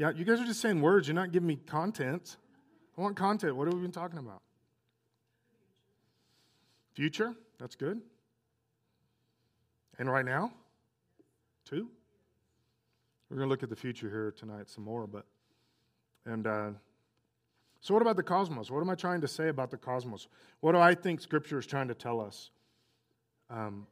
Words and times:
Yeah, 0.00 0.12
you 0.16 0.24
guys 0.24 0.40
are 0.40 0.46
just 0.46 0.62
saying 0.62 0.80
words. 0.80 1.08
You're 1.08 1.14
not 1.14 1.30
giving 1.30 1.46
me 1.46 1.56
content. 1.56 2.38
I 2.96 3.02
want 3.02 3.16
content. 3.16 3.54
What 3.54 3.66
have 3.66 3.74
we 3.74 3.82
been 3.82 3.92
talking 3.92 4.18
about? 4.18 4.40
Future. 6.94 7.34
That's 7.58 7.76
good. 7.76 8.00
And 9.98 10.10
right 10.10 10.24
now? 10.24 10.54
Two. 11.66 11.90
We're 13.28 13.36
going 13.36 13.46
to 13.46 13.50
look 13.50 13.62
at 13.62 13.68
the 13.68 13.76
future 13.76 14.08
here 14.08 14.32
tonight 14.34 14.70
some 14.70 14.84
more, 14.84 15.06
but 15.06 15.26
and 16.24 16.46
uh, 16.46 16.70
so 17.82 17.92
what 17.92 18.00
about 18.00 18.16
the 18.16 18.22
cosmos? 18.22 18.70
What 18.70 18.80
am 18.80 18.88
I 18.88 18.94
trying 18.94 19.20
to 19.20 19.28
say 19.28 19.48
about 19.48 19.70
the 19.70 19.76
cosmos? 19.76 20.28
What 20.60 20.72
do 20.72 20.78
I 20.78 20.94
think 20.94 21.20
Scripture 21.20 21.58
is 21.58 21.66
trying 21.66 21.88
to 21.88 21.94
tell 21.94 22.22
us? 22.22 22.48
Um, 23.50 23.86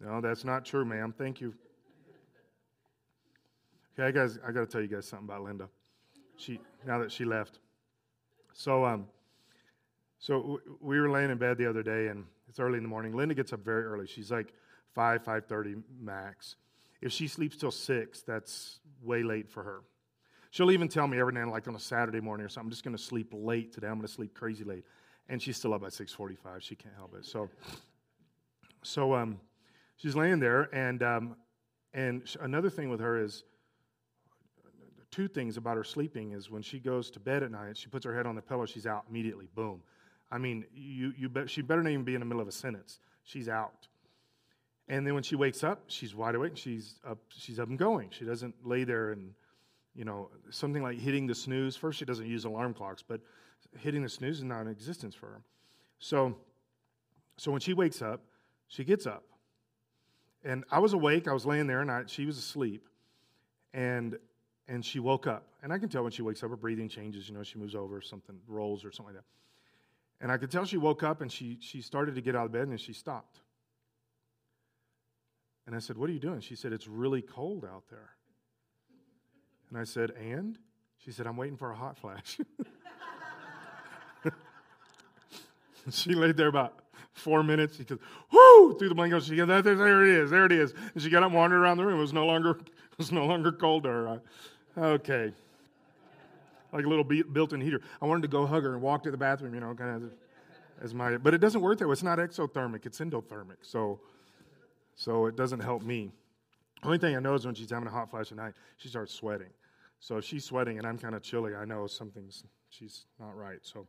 no, 0.00 0.20
that's 0.20 0.44
not 0.44 0.64
true, 0.64 0.84
ma'am. 0.84 1.14
Thank 1.16 1.40
you. 1.40 1.54
Okay, 3.98 4.16
guys, 4.16 4.38
I 4.46 4.50
got 4.50 4.60
to 4.60 4.66
tell 4.66 4.80
you 4.80 4.86
guys 4.86 5.06
something 5.06 5.28
about 5.28 5.42
Linda. 5.42 5.68
She 6.36 6.58
now 6.86 6.98
that 7.00 7.12
she 7.12 7.26
left. 7.26 7.58
So, 8.54 8.84
um, 8.84 9.06
so 10.18 10.60
we 10.80 10.98
were 10.98 11.10
laying 11.10 11.30
in 11.30 11.36
bed 11.36 11.58
the 11.58 11.68
other 11.68 11.82
day, 11.82 12.08
and 12.08 12.24
it's 12.48 12.58
early 12.58 12.78
in 12.78 12.82
the 12.82 12.88
morning. 12.88 13.14
Linda 13.14 13.34
gets 13.34 13.52
up 13.52 13.62
very 13.62 13.84
early. 13.84 14.06
She's 14.06 14.30
like 14.30 14.54
five, 14.94 15.22
five 15.22 15.44
thirty 15.46 15.76
max. 16.00 16.56
If 17.02 17.12
she 17.12 17.28
sleeps 17.28 17.56
till 17.56 17.70
six, 17.70 18.22
that's 18.22 18.80
way 19.02 19.22
late 19.22 19.50
for 19.50 19.62
her. 19.62 19.80
She'll 20.50 20.70
even 20.70 20.88
tell 20.88 21.06
me 21.06 21.20
every 21.20 21.32
now 21.32 21.42
and 21.42 21.50
like 21.50 21.68
on 21.68 21.74
a 21.74 21.80
Saturday 21.80 22.20
morning 22.20 22.44
or 22.44 22.48
something, 22.48 22.66
I'm 22.66 22.70
just 22.70 22.84
going 22.84 22.96
to 22.96 23.02
sleep 23.02 23.28
late 23.32 23.72
today. 23.72 23.86
I'm 23.86 23.94
going 23.94 24.06
to 24.06 24.12
sleep 24.12 24.34
crazy 24.34 24.64
late, 24.64 24.84
and 25.28 25.40
she's 25.40 25.56
still 25.56 25.74
up 25.74 25.82
at 25.82 25.90
6:45. 25.90 26.60
She 26.60 26.74
can't 26.74 26.94
help 26.96 27.14
it. 27.14 27.26
So, 27.26 27.50
so 28.82 29.14
um, 29.14 29.38
she's 30.00 30.16
laying 30.16 30.40
there, 30.40 30.68
and 30.74 31.02
um, 31.02 31.36
and 31.92 32.22
another 32.40 32.70
thing 32.70 32.88
with 32.90 33.00
her 33.00 33.22
is 33.22 33.44
two 35.10 35.28
things 35.28 35.56
about 35.56 35.76
her 35.76 35.84
sleeping 35.84 36.32
is 36.32 36.50
when 36.50 36.62
she 36.62 36.78
goes 36.78 37.10
to 37.10 37.20
bed 37.20 37.42
at 37.42 37.50
night, 37.50 37.76
she 37.76 37.88
puts 37.88 38.04
her 38.04 38.14
head 38.14 38.26
on 38.26 38.34
the 38.34 38.42
pillow, 38.42 38.64
she's 38.66 38.86
out 38.86 39.04
immediately. 39.10 39.48
Boom. 39.54 39.82
I 40.30 40.38
mean, 40.38 40.64
you, 40.72 41.12
you 41.16 41.28
bet, 41.28 41.50
she 41.50 41.62
better 41.62 41.82
not 41.82 41.90
even 41.90 42.04
be 42.04 42.14
in 42.14 42.20
the 42.20 42.26
middle 42.26 42.40
of 42.40 42.46
a 42.46 42.52
sentence. 42.52 43.00
She's 43.24 43.48
out. 43.48 43.88
And 44.88 45.06
then 45.06 45.14
when 45.14 45.22
she 45.22 45.36
wakes 45.36 45.64
up, 45.64 45.82
she's 45.88 46.14
wide 46.14 46.34
awake. 46.34 46.56
She's 46.56 47.00
up. 47.04 47.18
She's 47.28 47.58
up 47.58 47.68
and 47.68 47.78
going. 47.78 48.10
She 48.10 48.24
doesn't 48.24 48.54
lay 48.64 48.84
there 48.84 49.12
and, 49.12 49.34
you 49.94 50.04
know, 50.04 50.30
something 50.50 50.82
like 50.82 50.98
hitting 50.98 51.26
the 51.26 51.34
snooze. 51.34 51.76
First, 51.76 51.98
she 51.98 52.04
doesn't 52.04 52.26
use 52.26 52.44
alarm 52.44 52.74
clocks, 52.74 53.02
but 53.02 53.20
hitting 53.78 54.02
the 54.02 54.08
snooze 54.08 54.38
is 54.38 54.44
not 54.44 54.62
in 54.62 54.68
existence 54.68 55.14
for 55.14 55.26
her. 55.26 55.42
So, 55.98 56.36
so 57.36 57.50
when 57.50 57.60
she 57.60 57.72
wakes 57.72 58.02
up, 58.02 58.20
she 58.68 58.84
gets 58.84 59.06
up. 59.06 59.24
And 60.44 60.64
I 60.70 60.78
was 60.78 60.92
awake. 60.92 61.28
I 61.28 61.32
was 61.32 61.44
laying 61.44 61.66
there, 61.66 61.80
and 61.80 61.90
I, 61.90 62.04
she 62.06 62.26
was 62.26 62.38
asleep. 62.38 62.86
And 63.72 64.16
and 64.70 64.84
she 64.84 65.00
woke 65.00 65.26
up. 65.26 65.48
And 65.62 65.72
I 65.72 65.78
can 65.78 65.88
tell 65.88 66.04
when 66.04 66.12
she 66.12 66.22
wakes 66.22 66.42
up, 66.44 66.50
her 66.50 66.56
breathing 66.56 66.88
changes. 66.88 67.28
You 67.28 67.34
know, 67.34 67.42
she 67.42 67.58
moves 67.58 67.74
over, 67.74 68.00
something 68.00 68.36
rolls 68.46 68.84
or 68.84 68.92
something 68.92 69.14
like 69.14 69.24
that. 69.24 69.28
And 70.22 70.30
I 70.30 70.36
could 70.36 70.50
tell 70.50 70.64
she 70.64 70.76
woke 70.76 71.02
up 71.02 71.22
and 71.22 71.32
she, 71.32 71.58
she 71.60 71.82
started 71.82 72.14
to 72.14 72.20
get 72.20 72.36
out 72.36 72.46
of 72.46 72.52
bed 72.52 72.62
and 72.62 72.70
then 72.70 72.78
she 72.78 72.92
stopped. 72.92 73.40
And 75.66 75.74
I 75.74 75.80
said, 75.80 75.96
What 75.96 76.08
are 76.08 76.12
you 76.12 76.20
doing? 76.20 76.40
She 76.40 76.54
said, 76.54 76.72
It's 76.72 76.86
really 76.86 77.20
cold 77.20 77.64
out 77.64 77.84
there. 77.90 78.10
And 79.68 79.78
I 79.78 79.84
said, 79.84 80.12
And? 80.12 80.56
She 80.98 81.10
said, 81.12 81.26
I'm 81.26 81.36
waiting 81.36 81.56
for 81.56 81.70
a 81.70 81.74
hot 81.74 81.98
flash. 81.98 82.38
she 85.90 86.14
laid 86.14 86.36
there 86.36 86.48
about 86.48 86.78
four 87.12 87.42
minutes. 87.42 87.76
She 87.76 87.84
goes, 87.84 87.98
whoo, 88.30 88.49
through 88.68 88.88
the 88.88 88.94
blanket. 88.94 89.22
She 89.22 89.36
goes, 89.36 89.48
there, 89.48 89.58
it 89.58 90.08
is, 90.08 90.30
there 90.30 90.46
it 90.46 90.52
is. 90.52 90.72
And 90.94 91.02
she 91.02 91.10
got 91.10 91.22
up 91.22 91.28
and 91.28 91.36
wandered 91.36 91.60
around 91.60 91.78
the 91.78 91.84
room. 91.84 91.98
It 91.98 92.02
was 92.02 92.12
no 92.12 92.26
longer, 92.26 92.50
it 92.92 92.98
was 92.98 93.12
no 93.12 93.26
longer 93.26 93.52
cold 93.52 93.84
to 93.84 93.88
her. 93.88 94.20
Okay. 94.76 95.32
Like 96.72 96.84
a 96.84 96.88
little 96.88 97.04
built 97.04 97.52
in 97.52 97.60
heater. 97.60 97.80
I 98.00 98.06
wanted 98.06 98.22
to 98.22 98.28
go 98.28 98.46
hug 98.46 98.62
her 98.62 98.74
and 98.74 98.82
walk 98.82 99.02
to 99.04 99.10
the 99.10 99.16
bathroom, 99.16 99.54
you 99.54 99.60
know, 99.60 99.74
kind 99.74 100.04
of 100.04 100.12
as 100.80 100.94
my, 100.94 101.16
but 101.16 101.34
it 101.34 101.38
doesn't 101.38 101.60
work 101.60 101.78
that 101.78 101.88
way. 101.88 101.92
It's 101.92 102.02
not 102.02 102.18
exothermic, 102.18 102.86
it's 102.86 103.00
endothermic. 103.00 103.56
So, 103.62 104.00
so 104.94 105.26
it 105.26 105.36
doesn't 105.36 105.60
help 105.60 105.82
me. 105.82 106.12
Only 106.82 106.98
thing 106.98 107.16
I 107.16 107.20
know 107.20 107.34
is 107.34 107.44
when 107.44 107.54
she's 107.54 107.70
having 107.70 107.88
a 107.88 107.90
hot 107.90 108.10
flash 108.10 108.30
at 108.30 108.38
night, 108.38 108.54
she 108.76 108.88
starts 108.88 109.12
sweating. 109.14 109.50
So 109.98 110.16
if 110.16 110.24
she's 110.24 110.44
sweating 110.44 110.78
and 110.78 110.86
I'm 110.86 110.96
kind 110.96 111.14
of 111.14 111.22
chilly, 111.22 111.54
I 111.54 111.64
know 111.64 111.86
something's, 111.86 112.44
she's 112.70 113.04
not 113.18 113.36
right. 113.36 113.58
So, 113.62 113.86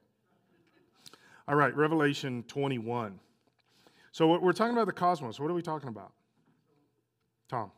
all 1.47 1.55
right, 1.55 1.75
Revelation 1.75 2.43
21. 2.47 3.17
So 4.11 4.27
what 4.27 4.41
we're 4.41 4.51
talking 4.53 4.73
about 4.73 4.87
the 4.87 4.93
cosmos. 4.93 5.39
What 5.39 5.49
are 5.49 5.53
we 5.53 5.61
talking 5.61 5.89
about? 5.89 6.11
Tom. 7.49 7.71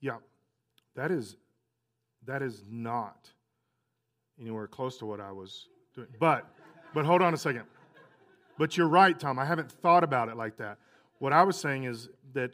Yeah, 0.00 0.18
that 0.96 1.10
is 1.10 1.36
that 2.26 2.42
is 2.42 2.62
not 2.70 3.30
anywhere 4.40 4.66
close 4.66 4.98
to 4.98 5.06
what 5.06 5.20
I 5.20 5.32
was 5.32 5.68
doing. 5.94 6.08
But 6.18 6.46
but 6.92 7.04
hold 7.04 7.22
on 7.22 7.34
a 7.34 7.36
second. 7.36 7.64
But 8.56 8.76
you're 8.76 8.88
right, 8.88 9.18
Tom. 9.18 9.38
I 9.38 9.44
haven't 9.44 9.70
thought 9.70 10.04
about 10.04 10.28
it 10.28 10.36
like 10.36 10.56
that. 10.58 10.78
What 11.18 11.32
I 11.32 11.42
was 11.42 11.56
saying 11.56 11.84
is 11.84 12.08
that 12.32 12.52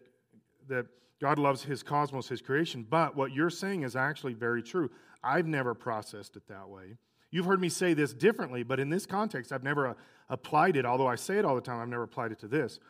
that 0.68 0.86
God 1.20 1.38
loves 1.38 1.62
his 1.62 1.82
cosmos, 1.82 2.28
his 2.28 2.40
creation, 2.40 2.86
but 2.88 3.14
what 3.14 3.32
you're 3.32 3.50
saying 3.50 3.82
is 3.82 3.94
actually 3.94 4.32
very 4.32 4.62
true. 4.62 4.90
I've 5.22 5.46
never 5.46 5.74
processed 5.74 6.36
it 6.36 6.48
that 6.48 6.68
way. 6.68 6.96
You've 7.30 7.44
heard 7.44 7.60
me 7.60 7.68
say 7.68 7.94
this 7.94 8.14
differently, 8.14 8.62
but 8.62 8.80
in 8.80 8.88
this 8.88 9.06
context, 9.06 9.52
I've 9.52 9.62
never 9.62 9.88
uh, 9.88 9.94
applied 10.30 10.76
it, 10.76 10.86
although 10.86 11.06
I 11.06 11.16
say 11.16 11.38
it 11.38 11.44
all 11.44 11.54
the 11.54 11.60
time, 11.60 11.80
I've 11.80 11.88
never 11.88 12.04
applied 12.04 12.32
it 12.32 12.38
to 12.40 12.48
this. 12.48 12.80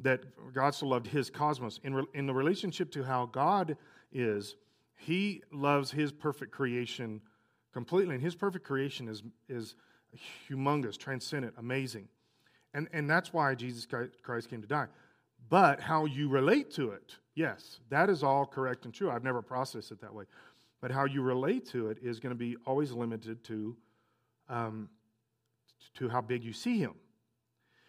That 0.00 0.20
God 0.54 0.74
so 0.74 0.86
loved 0.86 1.06
his 1.06 1.30
cosmos. 1.30 1.80
In, 1.82 1.94
re- 1.94 2.06
in 2.14 2.26
the 2.26 2.34
relationship 2.34 2.90
to 2.92 3.02
how 3.02 3.26
God 3.26 3.76
is 4.12 4.56
he 4.96 5.42
loves 5.52 5.90
his 5.90 6.12
perfect 6.12 6.52
creation 6.52 7.20
completely. 7.72 8.14
And 8.14 8.22
his 8.22 8.34
perfect 8.34 8.64
creation 8.64 9.08
is, 9.08 9.22
is 9.48 9.74
humongous, 10.48 10.96
transcendent, 10.96 11.54
amazing. 11.58 12.08
And, 12.72 12.88
and 12.92 13.08
that's 13.08 13.32
why 13.32 13.54
Jesus 13.54 13.86
Christ 14.22 14.48
came 14.50 14.62
to 14.62 14.68
die. 14.68 14.86
But 15.48 15.80
how 15.80 16.06
you 16.06 16.28
relate 16.28 16.70
to 16.72 16.90
it, 16.90 17.16
yes, 17.34 17.80
that 17.90 18.08
is 18.08 18.22
all 18.22 18.46
correct 18.46 18.84
and 18.84 18.94
true. 18.94 19.10
I've 19.10 19.24
never 19.24 19.42
processed 19.42 19.90
it 19.90 20.00
that 20.00 20.14
way. 20.14 20.24
But 20.80 20.90
how 20.90 21.04
you 21.04 21.22
relate 21.22 21.68
to 21.70 21.88
it 21.88 21.98
is 22.02 22.20
going 22.20 22.34
to 22.34 22.38
be 22.38 22.56
always 22.66 22.92
limited 22.92 23.44
to, 23.44 23.76
um, 24.48 24.88
to 25.94 26.08
how 26.08 26.20
big 26.20 26.44
you 26.44 26.52
see 26.52 26.78
him. 26.78 26.94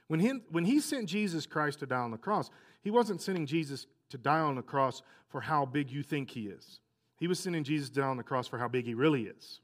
When 0.08 0.20
he, 0.20 0.30
when 0.50 0.66
he 0.66 0.80
sent 0.80 1.08
Jesus 1.08 1.46
Christ 1.46 1.80
to 1.80 1.86
die 1.86 1.98
on 1.98 2.12
the 2.12 2.18
cross, 2.18 2.50
he 2.84 2.92
wasn't 2.92 3.22
sending 3.22 3.46
Jesus 3.46 3.88
to 4.10 4.18
die 4.18 4.40
on 4.40 4.56
the 4.56 4.62
cross 4.62 5.02
for 5.30 5.42
how 5.42 5.66
big 5.66 5.90
you 5.92 6.04
think 6.04 6.30
he 6.30 6.48
is. 6.48 6.80
He 7.18 7.28
was 7.28 7.40
sending 7.40 7.64
Jesus 7.64 7.90
down 7.90 8.10
on 8.10 8.18
the 8.18 8.24
cross 8.24 8.48
for 8.48 8.58
how 8.58 8.68
big 8.68 8.86
he 8.86 8.94
really 8.94 9.24
is. 9.24 9.62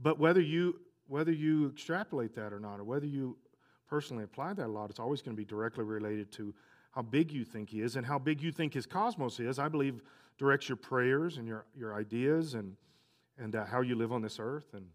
But 0.00 0.18
whether 0.18 0.40
you 0.40 0.80
whether 1.06 1.32
you 1.32 1.68
extrapolate 1.68 2.34
that 2.34 2.52
or 2.52 2.58
not, 2.58 2.80
or 2.80 2.84
whether 2.84 3.06
you 3.06 3.36
personally 3.88 4.24
apply 4.24 4.54
that 4.54 4.66
a 4.66 4.72
lot, 4.72 4.88
it's 4.88 4.98
always 4.98 5.20
going 5.20 5.36
to 5.36 5.40
be 5.40 5.44
directly 5.44 5.84
related 5.84 6.32
to 6.32 6.54
how 6.92 7.02
big 7.02 7.30
you 7.30 7.44
think 7.44 7.68
he 7.68 7.82
is 7.82 7.96
and 7.96 8.06
how 8.06 8.18
big 8.18 8.40
you 8.40 8.50
think 8.50 8.72
his 8.72 8.86
cosmos 8.86 9.38
is. 9.38 9.58
I 9.58 9.68
believe 9.68 10.00
directs 10.38 10.68
your 10.68 10.76
prayers 10.76 11.36
and 11.36 11.46
your, 11.46 11.66
your 11.76 11.94
ideas 11.94 12.54
and 12.54 12.76
and 13.36 13.54
uh, 13.56 13.64
how 13.64 13.80
you 13.80 13.96
live 13.96 14.12
on 14.12 14.22
this 14.22 14.38
earth 14.40 14.66
and 14.72 14.86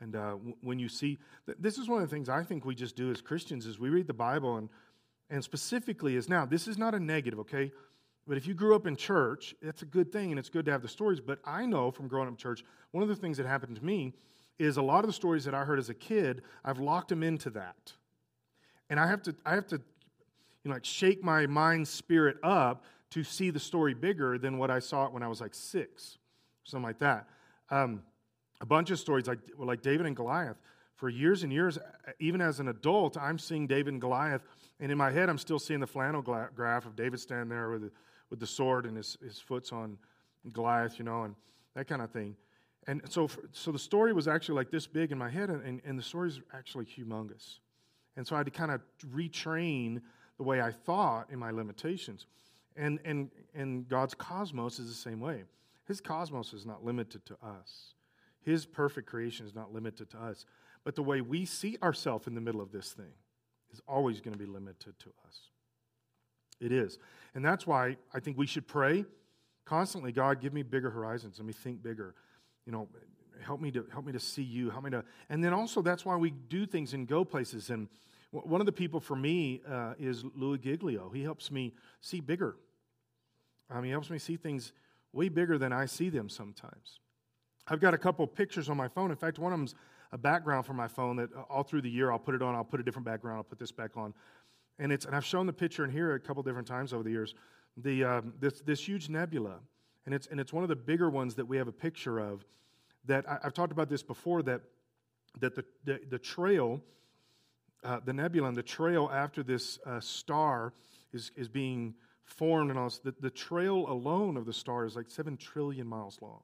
and 0.00 0.14
uh, 0.14 0.30
w- 0.30 0.56
when 0.60 0.78
you 0.78 0.88
see 0.88 1.18
this 1.58 1.76
is 1.76 1.88
one 1.88 2.02
of 2.02 2.08
the 2.08 2.14
things 2.14 2.28
I 2.28 2.44
think 2.44 2.64
we 2.64 2.74
just 2.74 2.96
do 2.96 3.10
as 3.10 3.20
Christians 3.20 3.66
is 3.66 3.78
we 3.78 3.90
read 3.90 4.06
the 4.06 4.14
Bible 4.14 4.56
and 4.56 4.68
and 5.30 5.44
specifically 5.44 6.16
is 6.16 6.28
now, 6.28 6.46
this 6.46 6.66
is 6.66 6.78
not 6.78 6.94
a 6.94 7.00
negative, 7.00 7.38
okay? 7.40 7.70
But 8.28 8.36
if 8.36 8.46
you 8.46 8.52
grew 8.52 8.76
up 8.76 8.86
in 8.86 8.94
church, 8.94 9.54
that's 9.62 9.80
a 9.80 9.86
good 9.86 10.12
thing 10.12 10.30
and 10.30 10.38
it's 10.38 10.50
good 10.50 10.66
to 10.66 10.70
have 10.70 10.82
the 10.82 10.88
stories. 10.88 11.18
But 11.18 11.38
I 11.46 11.64
know 11.64 11.90
from 11.90 12.08
growing 12.08 12.28
up 12.28 12.34
in 12.34 12.36
church, 12.36 12.62
one 12.92 13.02
of 13.02 13.08
the 13.08 13.16
things 13.16 13.38
that 13.38 13.46
happened 13.46 13.76
to 13.76 13.84
me 13.84 14.12
is 14.58 14.76
a 14.76 14.82
lot 14.82 15.00
of 15.00 15.06
the 15.06 15.14
stories 15.14 15.44
that 15.46 15.54
I 15.54 15.64
heard 15.64 15.78
as 15.78 15.88
a 15.88 15.94
kid, 15.94 16.42
I've 16.64 16.78
locked 16.78 17.08
them 17.08 17.22
into 17.22 17.48
that. 17.50 17.92
And 18.90 19.00
I 19.00 19.06
have 19.06 19.22
to, 19.22 19.34
I 19.46 19.54
have 19.54 19.66
to, 19.68 19.76
you 19.76 20.68
know, 20.68 20.74
like 20.74 20.84
shake 20.84 21.24
my 21.24 21.46
mind 21.46 21.88
spirit 21.88 22.36
up 22.42 22.84
to 23.10 23.24
see 23.24 23.50
the 23.50 23.60
story 23.60 23.94
bigger 23.94 24.36
than 24.36 24.58
what 24.58 24.70
I 24.70 24.80
saw 24.80 25.06
it 25.06 25.12
when 25.12 25.22
I 25.22 25.28
was 25.28 25.40
like 25.40 25.54
six, 25.54 26.18
something 26.64 26.84
like 26.84 26.98
that. 26.98 27.28
Um, 27.70 28.02
a 28.60 28.66
bunch 28.66 28.90
of 28.90 28.98
stories 28.98 29.26
like, 29.26 29.38
like 29.56 29.80
David 29.80 30.04
and 30.04 30.14
Goliath 30.14 30.56
for 30.98 31.08
years 31.08 31.44
and 31.44 31.52
years, 31.52 31.78
even 32.18 32.40
as 32.40 32.58
an 32.58 32.68
adult, 32.68 33.16
I'm 33.16 33.38
seeing 33.38 33.68
David 33.68 33.92
and 33.92 34.00
Goliath, 34.00 34.42
and 34.80 34.90
in 34.90 34.98
my 34.98 35.12
head, 35.12 35.28
I'm 35.28 35.38
still 35.38 35.60
seeing 35.60 35.78
the 35.78 35.86
flannel 35.86 36.22
graph 36.22 36.86
of 36.86 36.96
David 36.96 37.20
standing 37.20 37.48
there 37.48 37.70
with 37.70 37.92
with 38.30 38.40
the 38.40 38.46
sword 38.46 38.86
and 38.86 38.96
his, 38.96 39.16
his 39.22 39.38
foot's 39.38 39.72
on 39.72 39.98
Goliath, 40.52 40.98
you 40.98 41.04
know, 41.04 41.24
and 41.24 41.34
that 41.74 41.86
kind 41.86 42.02
of 42.02 42.10
thing. 42.10 42.36
And 42.86 43.02
so, 43.08 43.28
so 43.52 43.70
the 43.70 43.78
story 43.78 44.12
was 44.12 44.28
actually 44.28 44.56
like 44.56 44.70
this 44.70 44.86
big 44.86 45.12
in 45.12 45.18
my 45.18 45.28
head, 45.28 45.50
and, 45.50 45.62
and, 45.62 45.80
and 45.84 45.98
the 45.98 46.02
story 46.02 46.28
is 46.28 46.40
actually 46.54 46.86
humongous. 46.86 47.58
And 48.16 48.26
so 48.26 48.34
I 48.34 48.38
had 48.38 48.46
to 48.46 48.50
kind 48.50 48.70
of 48.70 48.80
retrain 49.12 50.00
the 50.38 50.42
way 50.42 50.60
I 50.60 50.72
thought 50.72 51.28
in 51.30 51.38
my 51.38 51.50
limitations. 51.50 52.26
And, 52.76 52.98
and, 53.04 53.30
and 53.54 53.88
God's 53.88 54.14
cosmos 54.14 54.78
is 54.78 54.88
the 54.88 54.94
same 54.94 55.20
way. 55.20 55.44
His 55.86 56.00
cosmos 56.00 56.52
is 56.52 56.64
not 56.64 56.84
limited 56.84 57.24
to 57.26 57.34
us, 57.42 57.94
His 58.42 58.64
perfect 58.66 59.08
creation 59.08 59.46
is 59.46 59.54
not 59.54 59.72
limited 59.72 60.10
to 60.10 60.18
us. 60.18 60.46
But 60.84 60.94
the 60.94 61.02
way 61.02 61.20
we 61.20 61.44
see 61.44 61.76
ourselves 61.82 62.26
in 62.26 62.34
the 62.34 62.40
middle 62.40 62.60
of 62.60 62.72
this 62.72 62.92
thing 62.92 63.12
is 63.72 63.80
always 63.86 64.20
going 64.20 64.32
to 64.32 64.38
be 64.38 64.50
limited 64.50 64.98
to 65.00 65.10
us. 65.26 65.40
It 66.60 66.72
is. 66.72 66.98
And 67.34 67.44
that's 67.44 67.66
why 67.66 67.96
I 68.12 68.20
think 68.20 68.36
we 68.36 68.46
should 68.46 68.66
pray 68.66 69.04
constantly 69.68 70.12
God, 70.12 70.40
give 70.40 70.54
me 70.54 70.62
bigger 70.62 70.90
horizons. 70.90 71.38
Let 71.38 71.46
me 71.46 71.52
think 71.52 71.82
bigger. 71.82 72.14
You 72.64 72.72
know, 72.72 72.88
help 73.42 73.60
me 73.60 73.70
to 73.72 73.86
help 73.92 74.06
me 74.06 74.12
to 74.12 74.20
see 74.20 74.42
you. 74.42 74.70
Help 74.70 74.84
me 74.84 74.90
to. 74.90 75.04
And 75.28 75.44
then 75.44 75.52
also 75.52 75.82
that's 75.82 76.04
why 76.04 76.16
we 76.16 76.30
do 76.30 76.64
things 76.64 76.94
and 76.94 77.06
go 77.06 77.24
places. 77.24 77.68
And 77.68 77.88
one 78.30 78.60
of 78.60 78.66
the 78.66 78.72
people 78.72 78.98
for 78.98 79.14
me 79.14 79.60
uh, 79.70 79.94
is 79.98 80.24
Louis 80.34 80.58
Giglio. 80.58 81.10
He 81.10 81.22
helps 81.22 81.50
me 81.50 81.74
see 82.00 82.20
bigger. 82.20 82.56
Um, 83.70 83.84
he 83.84 83.90
helps 83.90 84.08
me 84.08 84.18
see 84.18 84.36
things 84.36 84.72
way 85.12 85.28
bigger 85.28 85.58
than 85.58 85.72
I 85.72 85.84
see 85.86 86.08
them 86.08 86.28
sometimes. 86.28 87.00
I've 87.66 87.80
got 87.80 87.92
a 87.92 87.98
couple 87.98 88.26
pictures 88.26 88.70
on 88.70 88.78
my 88.78 88.88
phone. 88.88 89.10
In 89.10 89.16
fact, 89.16 89.38
one 89.38 89.52
of 89.52 89.58
them's 89.58 89.74
a 90.12 90.18
background 90.18 90.64
for 90.64 90.72
my 90.72 90.88
phone 90.88 91.16
that 91.16 91.28
uh, 91.36 91.42
all 91.50 91.62
through 91.62 91.82
the 91.82 91.90
year 91.90 92.10
I'll 92.10 92.18
put 92.18 92.34
it 92.34 92.40
on. 92.40 92.54
I'll 92.54 92.64
put 92.64 92.80
a 92.80 92.82
different 92.82 93.04
background. 93.04 93.36
I'll 93.36 93.44
put 93.44 93.58
this 93.58 93.72
back 93.72 93.96
on, 93.96 94.14
and 94.78 94.92
it's 94.92 95.04
and 95.04 95.14
I've 95.14 95.24
shown 95.24 95.46
the 95.46 95.52
picture 95.52 95.84
in 95.84 95.90
here 95.90 96.14
a 96.14 96.20
couple 96.20 96.42
different 96.42 96.66
times 96.66 96.92
over 96.92 97.02
the 97.02 97.10
years. 97.10 97.34
The 97.76 98.04
um, 98.04 98.34
this 98.40 98.60
this 98.60 98.86
huge 98.86 99.08
nebula, 99.08 99.56
and 100.06 100.14
it's 100.14 100.26
and 100.26 100.40
it's 100.40 100.52
one 100.52 100.62
of 100.62 100.68
the 100.68 100.76
bigger 100.76 101.10
ones 101.10 101.34
that 101.36 101.46
we 101.46 101.56
have 101.56 101.68
a 101.68 101.72
picture 101.72 102.18
of. 102.18 102.44
That 103.06 103.28
I, 103.28 103.38
have 103.42 103.54
talked 103.54 103.72
about 103.72 103.88
this 103.88 104.02
before. 104.02 104.42
That 104.42 104.62
that 105.40 105.54
the 105.54 105.64
the, 105.84 106.00
the 106.10 106.18
trail, 106.18 106.80
uh, 107.84 108.00
the 108.04 108.12
nebula, 108.12 108.48
and 108.48 108.56
the 108.56 108.62
trail 108.62 109.10
after 109.12 109.42
this 109.42 109.78
uh, 109.86 110.00
star 110.00 110.72
is 111.12 111.30
is 111.36 111.48
being 111.48 111.94
formed, 112.24 112.70
and 112.70 112.78
all 112.78 112.86
this, 112.86 112.98
the, 112.98 113.14
the 113.20 113.30
trail 113.30 113.86
alone 113.88 114.36
of 114.36 114.44
the 114.44 114.52
star 114.52 114.84
is 114.84 114.96
like 114.96 115.10
seven 115.10 115.36
trillion 115.36 115.86
miles 115.86 116.18
long. 116.20 116.42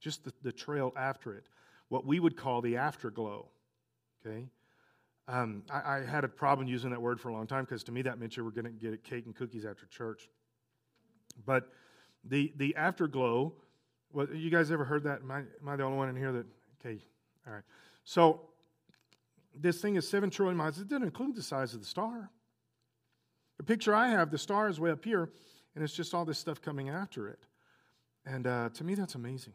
Just 0.00 0.24
the, 0.24 0.32
the 0.42 0.52
trail 0.52 0.92
after 0.96 1.34
it 1.34 1.46
what 1.90 2.06
we 2.06 2.18
would 2.18 2.36
call 2.36 2.62
the 2.62 2.78
afterglow. 2.78 3.46
Okay? 4.24 4.46
Um, 5.30 5.62
I, 5.70 5.98
I, 5.98 6.04
had 6.04 6.24
a 6.24 6.28
problem 6.28 6.66
using 6.66 6.90
that 6.90 7.00
word 7.00 7.20
for 7.20 7.28
a 7.28 7.32
long 7.32 7.46
time 7.46 7.62
because 7.62 7.84
to 7.84 7.92
me 7.92 8.02
that 8.02 8.18
meant 8.18 8.36
you 8.36 8.42
were 8.42 8.50
going 8.50 8.64
to 8.64 8.70
get 8.70 9.04
cake 9.04 9.26
and 9.26 9.36
cookies 9.36 9.64
after 9.64 9.86
church. 9.86 10.28
But 11.46 11.68
the, 12.24 12.52
the 12.56 12.74
afterglow, 12.74 13.52
well, 14.12 14.26
you 14.34 14.50
guys 14.50 14.72
ever 14.72 14.84
heard 14.84 15.04
that? 15.04 15.20
Am 15.20 15.30
I, 15.30 15.38
am 15.38 15.68
I 15.68 15.76
the 15.76 15.84
only 15.84 15.98
one 15.98 16.08
in 16.08 16.16
here 16.16 16.32
that, 16.32 16.46
okay, 16.80 16.98
all 17.46 17.52
right. 17.52 17.62
So 18.02 18.40
this 19.54 19.80
thing 19.80 19.94
is 19.94 20.08
seven 20.08 20.30
trillion 20.30 20.56
miles. 20.56 20.80
It 20.80 20.88
didn't 20.88 21.04
include 21.04 21.36
the 21.36 21.42
size 21.42 21.74
of 21.74 21.80
the 21.80 21.86
star. 21.86 22.28
The 23.58 23.62
picture 23.64 23.94
I 23.94 24.08
have, 24.08 24.32
the 24.32 24.38
star 24.38 24.68
is 24.68 24.80
way 24.80 24.90
up 24.90 25.04
here, 25.04 25.30
and 25.76 25.84
it's 25.84 25.94
just 25.94 26.12
all 26.12 26.24
this 26.24 26.38
stuff 26.38 26.60
coming 26.60 26.88
after 26.88 27.28
it. 27.28 27.38
And 28.26 28.48
uh, 28.48 28.70
to 28.70 28.82
me, 28.82 28.96
that's 28.96 29.14
amazing. 29.14 29.54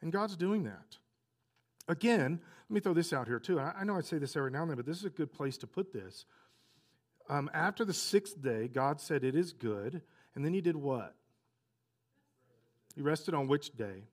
And 0.00 0.10
God's 0.10 0.34
doing 0.34 0.64
that. 0.64 0.96
Again, 1.88 2.40
let 2.68 2.74
me 2.74 2.80
throw 2.80 2.94
this 2.94 3.12
out 3.12 3.26
here 3.26 3.38
too. 3.38 3.58
I 3.60 3.84
know 3.84 3.96
I 3.96 4.00
say 4.00 4.18
this 4.18 4.36
every 4.36 4.50
now 4.50 4.62
and 4.62 4.70
then, 4.70 4.76
but 4.76 4.86
this 4.86 4.98
is 4.98 5.04
a 5.04 5.10
good 5.10 5.32
place 5.32 5.56
to 5.58 5.66
put 5.66 5.92
this. 5.92 6.24
Um, 7.28 7.50
after 7.52 7.84
the 7.84 7.92
sixth 7.94 8.40
day, 8.40 8.68
God 8.68 9.00
said, 9.00 9.24
It 9.24 9.34
is 9.34 9.52
good. 9.52 10.02
And 10.34 10.44
then 10.44 10.54
he 10.54 10.60
did 10.60 10.76
what? 10.76 11.14
He 12.94 13.02
rested 13.02 13.34
on 13.34 13.48
which 13.48 13.76
day? 13.76 14.04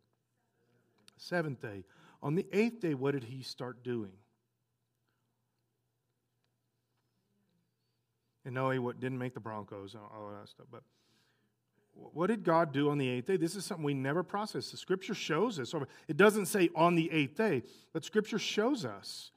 Seventh 1.18 1.62
day. 1.62 1.83
On 2.21 2.36
the 2.36 2.45
eighth 2.51 2.81
day, 2.81 2.94
what 2.94 3.12
did 3.12 3.25
he 3.25 3.42
start 3.44 3.83
doing? 3.83 4.12
And 8.45 8.56
no, 8.56 8.69
he 8.71 8.80
didn't 9.00 9.18
make 9.18 9.33
the 9.33 9.39
Broncos 9.39 9.94
and 9.94 10.04
all 10.04 10.31
that 10.39 10.50
stuff, 10.50 10.68
but 10.71 10.83
what 11.94 12.27
did 12.27 12.44
God 12.44 12.71
do 12.71 12.89
on 12.89 12.97
the 12.97 13.07
eighth 13.07 13.27
day? 13.27 13.38
This 13.38 13.56
is 13.56 13.65
something 13.65 13.83
we 13.83 13.94
never 13.94 14.24
process. 14.24 14.71
The 14.71 14.77
scripture 14.77 15.13
shows 15.13 15.59
us. 15.59 15.74
It 16.07 16.18
doesn't 16.18 16.47
say 16.47 16.69
on 16.75 16.95
the 16.95 17.12
eighth 17.12 17.36
day, 17.36 17.63
but 17.94 18.03
scripture 18.03 18.39
shows 18.39 18.86
us. 18.86 19.31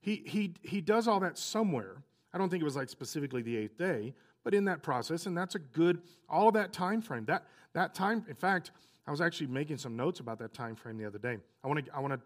He, 0.00 0.22
he, 0.24 0.54
he 0.62 0.80
does 0.80 1.08
all 1.08 1.20
that 1.20 1.36
somewhere. 1.38 1.96
I 2.32 2.38
don't 2.38 2.48
think 2.48 2.60
it 2.60 2.64
was 2.64 2.76
like 2.76 2.88
specifically 2.88 3.42
the 3.42 3.56
eighth 3.56 3.76
day, 3.76 4.14
but 4.44 4.54
in 4.54 4.66
that 4.66 4.82
process, 4.82 5.26
and 5.26 5.36
that's 5.36 5.54
a 5.56 5.58
good, 5.58 6.00
all 6.28 6.52
that 6.52 6.72
time 6.72 7.00
frame. 7.00 7.24
That, 7.24 7.44
that 7.72 7.94
time, 7.94 8.24
in 8.28 8.36
fact, 8.36 8.70
I 9.06 9.10
was 9.10 9.20
actually 9.20 9.48
making 9.48 9.78
some 9.78 9.96
notes 9.96 10.20
about 10.20 10.38
that 10.38 10.54
time 10.54 10.76
frame 10.76 10.98
the 10.98 11.06
other 11.06 11.18
day. 11.18 11.38
I 11.64 11.68
want 11.68 11.84
to, 11.84 11.94
I 11.94 12.00
want 12.00 12.12
to, 12.14 12.20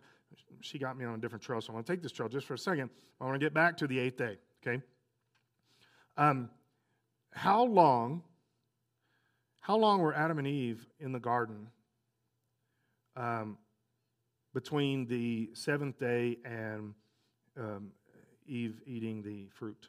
she 0.60 0.78
got 0.78 0.98
me 0.98 1.04
on 1.04 1.14
a 1.14 1.18
different 1.18 1.42
trail, 1.42 1.60
so 1.60 1.72
I 1.72 1.74
want 1.74 1.86
to 1.86 1.92
take 1.92 2.02
this 2.02 2.12
trail 2.12 2.28
just 2.28 2.46
for 2.46 2.54
a 2.54 2.58
second. 2.58 2.90
I 3.20 3.24
want 3.24 3.34
to 3.34 3.38
get 3.38 3.54
back 3.54 3.76
to 3.78 3.86
the 3.86 3.98
eighth 3.98 4.16
day, 4.16 4.36
okay? 4.66 4.82
Um, 6.16 6.50
how 7.32 7.64
long 7.64 8.22
how 9.60 9.76
long 9.76 10.00
were 10.00 10.14
Adam 10.14 10.38
and 10.38 10.46
Eve 10.46 10.84
in 10.98 11.12
the 11.12 11.20
garden 11.20 11.68
um, 13.14 13.58
between 14.52 15.06
the 15.06 15.50
seventh 15.52 15.98
day 15.98 16.38
and 16.44 16.94
um, 17.58 17.92
Eve 18.46 18.80
eating 18.86 19.22
the 19.22 19.46
fruit? 19.52 19.88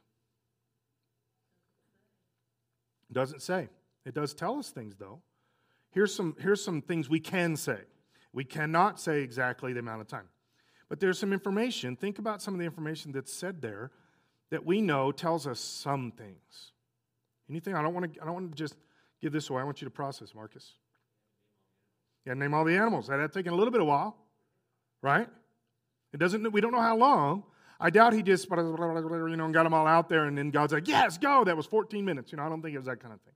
Doesn't 3.11 3.41
say. 3.41 3.69
It 4.05 4.13
does 4.13 4.33
tell 4.33 4.59
us 4.59 4.69
things, 4.69 4.95
though. 4.97 5.21
Here's 5.91 6.13
some, 6.13 6.35
here's 6.39 6.63
some 6.63 6.81
things 6.81 7.09
we 7.09 7.19
can 7.19 7.55
say. 7.55 7.79
We 8.33 8.43
cannot 8.43 8.99
say 8.99 9.21
exactly 9.21 9.73
the 9.73 9.79
amount 9.79 10.01
of 10.01 10.07
time. 10.07 10.29
But 10.89 10.99
there's 10.99 11.19
some 11.19 11.33
information. 11.33 11.95
Think 11.95 12.19
about 12.19 12.41
some 12.41 12.53
of 12.53 12.59
the 12.59 12.65
information 12.65 13.11
that's 13.11 13.33
said 13.33 13.61
there 13.61 13.91
that 14.49 14.65
we 14.65 14.81
know 14.81 15.11
tells 15.11 15.47
us 15.47 15.59
some 15.59 16.11
things. 16.11 16.71
Anything? 17.51 17.75
I 17.75 17.81
don't 17.81 17.93
want 17.93 18.13
to, 18.13 18.21
I 18.21 18.25
don't 18.25 18.33
want 18.33 18.51
to 18.51 18.57
just 18.57 18.75
give 19.21 19.33
this 19.33 19.49
away. 19.49 19.61
I 19.61 19.65
want 19.65 19.81
you 19.81 19.85
to 19.85 19.91
process, 19.91 20.33
Marcus. 20.33 20.73
To 22.25 22.33
name 22.33 22.53
all 22.53 22.63
the 22.63 22.75
animals. 22.75 23.07
That 23.07 23.19
had 23.19 23.33
taken 23.33 23.51
a 23.51 23.55
little 23.55 23.71
bit 23.71 23.81
of 23.81 23.87
while, 23.87 24.15
right? 25.01 25.27
It 26.13 26.17
doesn't. 26.17 26.51
We 26.51 26.61
don't 26.61 26.71
know 26.71 26.81
how 26.81 26.95
long. 26.95 27.43
I 27.79 27.89
doubt 27.89 28.13
he 28.13 28.21
just, 28.21 28.47
you 28.49 28.55
know, 28.55 29.49
got 29.51 29.63
them 29.63 29.73
all 29.73 29.87
out 29.87 30.07
there, 30.07 30.25
and 30.25 30.37
then 30.37 30.51
God's 30.51 30.71
like, 30.71 30.87
"Yes, 30.87 31.17
go." 31.17 31.43
That 31.43 31.57
was 31.57 31.65
14 31.65 32.05
minutes. 32.05 32.31
You 32.31 32.37
know, 32.37 32.43
I 32.43 32.49
don't 32.49 32.61
think 32.61 32.75
it 32.75 32.77
was 32.77 32.85
that 32.85 32.99
kind 32.99 33.13
of 33.13 33.21
thing. 33.21 33.33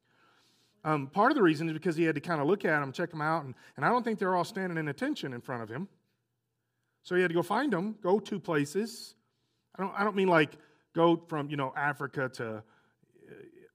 Um, 0.83 1.07
part 1.07 1.31
of 1.31 1.35
the 1.35 1.41
reason 1.41 1.67
is 1.67 1.73
because 1.73 1.95
he 1.95 2.03
had 2.03 2.13
to 2.13 2.21
kind 2.21 2.39
of 2.39 2.45
look 2.47 2.63
at 2.63 2.79
them, 2.79 2.91
check 2.91 3.09
them 3.09 3.21
out, 3.21 3.43
and, 3.43 3.55
and 3.75 3.83
I 3.83 3.89
don't 3.89 4.03
think 4.03 4.19
they're 4.19 4.35
all 4.35 4.43
standing 4.43 4.77
in 4.77 4.87
attention 4.87 5.33
in 5.33 5.41
front 5.41 5.63
of 5.63 5.69
him. 5.69 5.87
So 7.01 7.15
he 7.15 7.21
had 7.21 7.29
to 7.29 7.33
go 7.33 7.41
find 7.41 7.73
them, 7.73 7.95
go 8.03 8.19
to 8.19 8.39
places. 8.39 9.15
I 9.75 9.81
don't. 9.81 9.93
I 9.97 10.03
don't 10.03 10.15
mean 10.15 10.27
like 10.27 10.51
go 10.93 11.21
from 11.27 11.49
you 11.49 11.57
know 11.57 11.73
Africa 11.75 12.29
to 12.35 12.63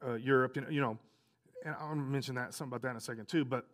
uh, 0.06 0.14
Europe. 0.14 0.56
You 0.70 0.80
know, 0.80 0.98
and 1.64 1.74
I'll 1.78 1.94
mention 1.94 2.34
that 2.36 2.54
something 2.54 2.72
about 2.72 2.82
that 2.82 2.90
in 2.90 2.96
a 2.96 3.00
second 3.00 3.26
too. 3.26 3.44
But 3.44 3.66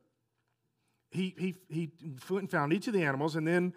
he 1.11 1.35
he 1.39 1.55
he 1.69 1.91
went 2.29 2.43
and 2.43 2.51
found 2.51 2.73
each 2.73 2.87
of 2.87 2.93
the 2.93 3.03
animals, 3.03 3.37
and 3.37 3.47
then 3.47 3.73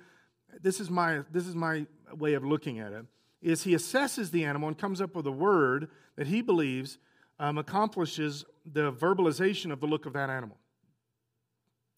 this 0.62 0.80
is 0.80 0.90
my 0.90 1.22
this 1.32 1.48
is 1.48 1.56
my 1.56 1.86
way 2.14 2.34
of 2.34 2.44
looking 2.44 2.80
at 2.80 2.94
it. 2.94 3.06
Is 3.42 3.64
he 3.64 3.74
assesses 3.74 4.32
the 4.32 4.44
animal 4.44 4.68
and 4.68 4.78
comes 4.78 5.02
up 5.02 5.16
with 5.16 5.26
a 5.26 5.32
word 5.32 5.90
that 6.18 6.28
he 6.28 6.42
believes 6.42 6.98
um, 7.40 7.58
accomplishes 7.58 8.44
the 8.66 8.92
verbalization 8.92 9.72
of 9.72 9.80
the 9.80 9.88
look 9.88 10.06
of 10.06 10.14
that 10.14 10.30
animal. 10.30 10.58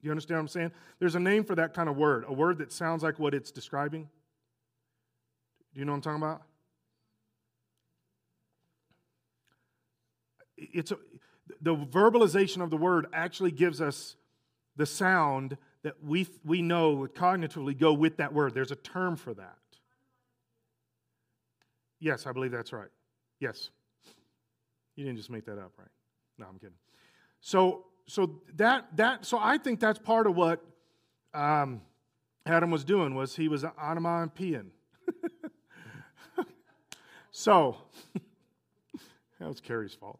You 0.01 0.12
understand 0.12 0.38
what 0.38 0.41
I'm 0.41 0.48
saying? 0.50 0.72
There's 1.00 1.15
a 1.15 1.20
name 1.20 1.43
for 1.43 1.55
that 1.55 1.74
kind 1.74 1.89
of 1.89 1.98
word, 1.98 2.25
a 2.27 2.34
word 2.34 2.60
that 2.60 2.72
sounds 2.72 3.03
like 3.03 3.20
what 3.20 3.34
it's 3.34 3.51
describing. 3.51 4.10
Do 5.74 5.79
you 5.79 5.86
know 5.86 5.93
what 5.93 5.98
I'm 5.98 6.01
talking 6.01 6.24
about? 6.24 6.41
It's 10.62 10.91
a, 10.91 10.98
the 11.62 11.75
verbalization 11.75 12.62
of 12.62 12.70
the 12.70 12.77
word 12.77 13.08
actually 13.13 13.51
gives 13.51 13.82
us 13.82 14.15
the 14.75 14.86
sound 14.86 15.58
that 15.84 16.03
we, 16.03 16.27
we 16.46 16.62
know 16.62 16.91
would 16.91 17.15
cognitively 17.15 17.77
go 17.77 17.94
with 17.94 18.18
that 18.18 18.34
word. 18.34 18.53
There's 18.53 18.72
a 18.72 18.75
term 18.75 19.15
for 19.15 19.34
that. 19.34 19.58
Yes, 22.00 22.25
I 22.25 22.32
believe 22.32 22.51
that's 22.51 22.74
right. 22.74 22.89
Yes. 23.39 23.70
You 24.96 25.06
didn't 25.06 25.18
just 25.18 25.30
make 25.30 25.46
that 25.46 25.60
up, 25.60 25.72
right? 25.77 25.88
No, 26.38 26.46
I'm 26.48 26.58
kidding. 26.58 26.75
So, 27.41 27.86
so 28.08 28.41
that 28.56 28.96
that 28.98 29.25
so 29.25 29.39
I 29.39 29.58
think 29.58 29.80
that's 29.80 30.00
part 30.00 30.27
of 30.27 30.36
what 30.36 30.63
um, 31.34 31.82
Adam 32.46 32.72
was 32.72 32.84
doing 32.84 33.15
was 33.15 33.36
he 33.36 33.48
was 33.48 33.63
onomatopoeian. 33.63 34.72
so 37.32 37.77
that 39.39 39.48
was 39.48 39.60
Carrie's 39.60 39.94
fault. 39.94 40.20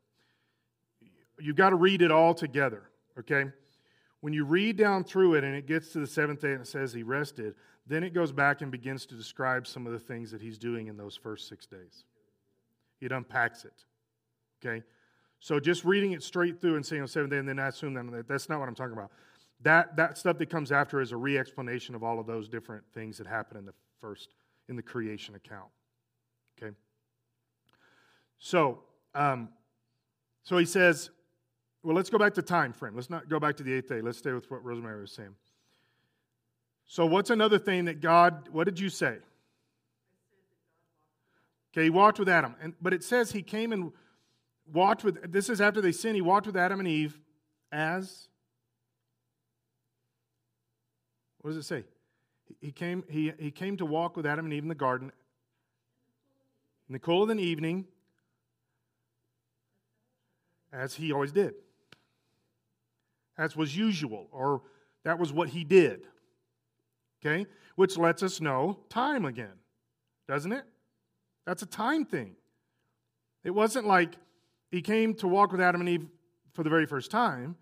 You've 1.41 1.55
got 1.55 1.71
to 1.71 1.75
read 1.75 2.01
it 2.01 2.11
all 2.11 2.33
together, 2.33 2.83
okay? 3.19 3.45
When 4.21 4.33
you 4.33 4.45
read 4.45 4.77
down 4.77 5.03
through 5.03 5.35
it 5.35 5.43
and 5.43 5.55
it 5.55 5.65
gets 5.65 5.89
to 5.93 5.99
the 5.99 6.07
seventh 6.07 6.41
day 6.41 6.51
and 6.51 6.61
it 6.61 6.67
says 6.67 6.93
he 6.93 7.03
rested, 7.03 7.55
then 7.87 8.03
it 8.03 8.13
goes 8.13 8.31
back 8.31 8.61
and 8.61 8.71
begins 8.71 9.05
to 9.07 9.15
describe 9.15 9.65
some 9.65 9.87
of 9.87 9.93
the 9.93 9.99
things 9.99 10.31
that 10.31 10.41
he's 10.41 10.57
doing 10.57 10.87
in 10.87 10.97
those 10.97 11.15
first 11.15 11.47
six 11.47 11.65
days. 11.65 12.05
It 12.99 13.11
unpacks 13.11 13.65
it, 13.65 13.83
okay? 14.63 14.83
So, 15.39 15.59
just 15.59 15.83
reading 15.83 16.11
it 16.11 16.21
straight 16.21 16.61
through 16.61 16.75
and 16.75 16.85
saying 16.85 17.01
on 17.01 17.07
seventh 17.07 17.31
day 17.31 17.39
and 17.39 17.49
then 17.49 17.57
I 17.57 17.69
assume 17.69 17.95
that 17.95 18.27
that's 18.27 18.47
not 18.47 18.59
what 18.59 18.69
I'm 18.69 18.75
talking 18.75 18.93
about. 18.93 19.11
That, 19.63 19.95
that 19.95 20.17
stuff 20.17 20.37
that 20.37 20.49
comes 20.49 20.71
after 20.71 21.01
is 21.01 21.11
a 21.11 21.17
re 21.17 21.37
explanation 21.37 21.95
of 21.95 22.03
all 22.03 22.19
of 22.19 22.27
those 22.27 22.47
different 22.47 22.83
things 22.93 23.17
that 23.17 23.25
happen 23.25 23.57
in 23.57 23.65
the 23.65 23.73
first, 23.99 24.29
in 24.69 24.75
the 24.75 24.81
creation 24.83 25.33
account. 25.33 25.69
Okay? 26.57 26.75
So, 28.37 28.83
um, 29.15 29.49
so 30.43 30.57
he 30.57 30.65
says, 30.65 31.09
well, 31.83 31.95
let's 31.95 32.09
go 32.09 32.17
back 32.17 32.33
to 32.35 32.41
time 32.41 32.73
frame. 32.73 32.95
Let's 32.95 33.09
not 33.09 33.29
go 33.29 33.39
back 33.39 33.57
to 33.57 33.63
the 33.63 33.73
eighth 33.73 33.89
day. 33.89 34.01
Let's 34.01 34.17
stay 34.17 34.31
with 34.33 34.49
what 34.51 34.63
Rosemary 34.63 35.01
was 35.01 35.11
saying. 35.11 35.35
So, 36.85 37.05
what's 37.05 37.29
another 37.29 37.57
thing 37.57 37.85
that 37.85 38.01
God, 38.01 38.49
what 38.51 38.65
did 38.65 38.79
you 38.79 38.89
say? 38.89 39.17
Okay, 41.73 41.85
he 41.85 41.89
walked 41.89 42.19
with 42.19 42.27
Adam. 42.27 42.55
And, 42.61 42.73
but 42.81 42.93
it 42.93 43.03
says 43.03 43.31
he 43.31 43.41
came 43.41 43.71
and 43.71 43.91
walked 44.71 45.03
with, 45.03 45.31
this 45.31 45.49
is 45.49 45.61
after 45.61 45.81
they 45.81 45.93
sinned, 45.93 46.15
he 46.15 46.21
walked 46.21 46.45
with 46.45 46.57
Adam 46.57 46.79
and 46.79 46.87
Eve 46.87 47.17
as, 47.71 48.27
what 51.39 51.51
does 51.51 51.57
it 51.57 51.63
say? 51.63 51.85
He 52.59 52.71
came, 52.71 53.05
he, 53.07 53.31
he 53.39 53.51
came 53.51 53.77
to 53.77 53.85
walk 53.85 54.17
with 54.17 54.25
Adam 54.25 54.45
and 54.45 54.53
Eve 54.53 54.63
in 54.63 54.69
the 54.69 54.75
garden 54.75 55.11
in 56.89 56.93
the 56.93 56.99
cool 56.99 57.23
of 57.23 57.29
the 57.29 57.41
evening, 57.41 57.85
as 60.73 60.95
he 60.95 61.13
always 61.13 61.31
did. 61.31 61.53
As 63.41 63.55
was 63.55 63.75
usual, 63.75 64.27
or 64.31 64.61
that 65.03 65.17
was 65.17 65.33
what 65.33 65.49
he 65.49 65.63
did. 65.63 66.01
Okay? 67.19 67.47
Which 67.75 67.97
lets 67.97 68.21
us 68.21 68.39
know 68.39 68.77
time 68.87 69.25
again, 69.25 69.57
doesn't 70.27 70.51
it? 70.51 70.63
That's 71.47 71.63
a 71.63 71.65
time 71.65 72.05
thing. 72.05 72.35
It 73.43 73.49
wasn't 73.49 73.87
like 73.87 74.13
he 74.69 74.83
came 74.83 75.15
to 75.15 75.27
walk 75.27 75.51
with 75.51 75.59
Adam 75.59 75.81
and 75.81 75.89
Eve 75.89 76.05
for 76.53 76.61
the 76.61 76.69
very 76.69 76.85
first 76.85 77.09
time. 77.09 77.55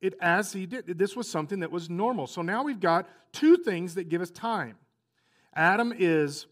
It 0.00 0.14
as 0.20 0.52
he 0.52 0.66
did. 0.66 0.86
This 0.98 1.16
was 1.16 1.28
something 1.28 1.58
that 1.60 1.72
was 1.72 1.90
normal. 1.90 2.28
So 2.28 2.40
now 2.40 2.62
we've 2.62 2.78
got 2.78 3.08
two 3.32 3.56
things 3.56 3.96
that 3.96 4.08
give 4.08 4.22
us 4.22 4.30
time. 4.30 4.76
Adam 5.56 5.92
is 5.98 6.46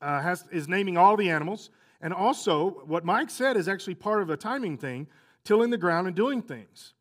uh, 0.00 0.22
has, 0.22 0.46
is 0.50 0.68
naming 0.68 0.96
all 0.96 1.18
the 1.18 1.28
animals. 1.28 1.68
And 2.00 2.14
also, 2.14 2.82
what 2.86 3.04
Mike 3.04 3.28
said 3.28 3.58
is 3.58 3.68
actually 3.68 3.96
part 3.96 4.22
of 4.22 4.30
a 4.30 4.38
timing 4.38 4.78
thing, 4.78 5.06
tilling 5.44 5.68
the 5.68 5.78
ground 5.78 6.06
and 6.06 6.16
doing 6.16 6.40
things. 6.40 6.94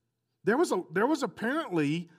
There 0.44 0.58
was, 0.58 0.72
a, 0.72 0.84
there 0.92 1.08
was 1.08 1.24
apparently 1.24 2.10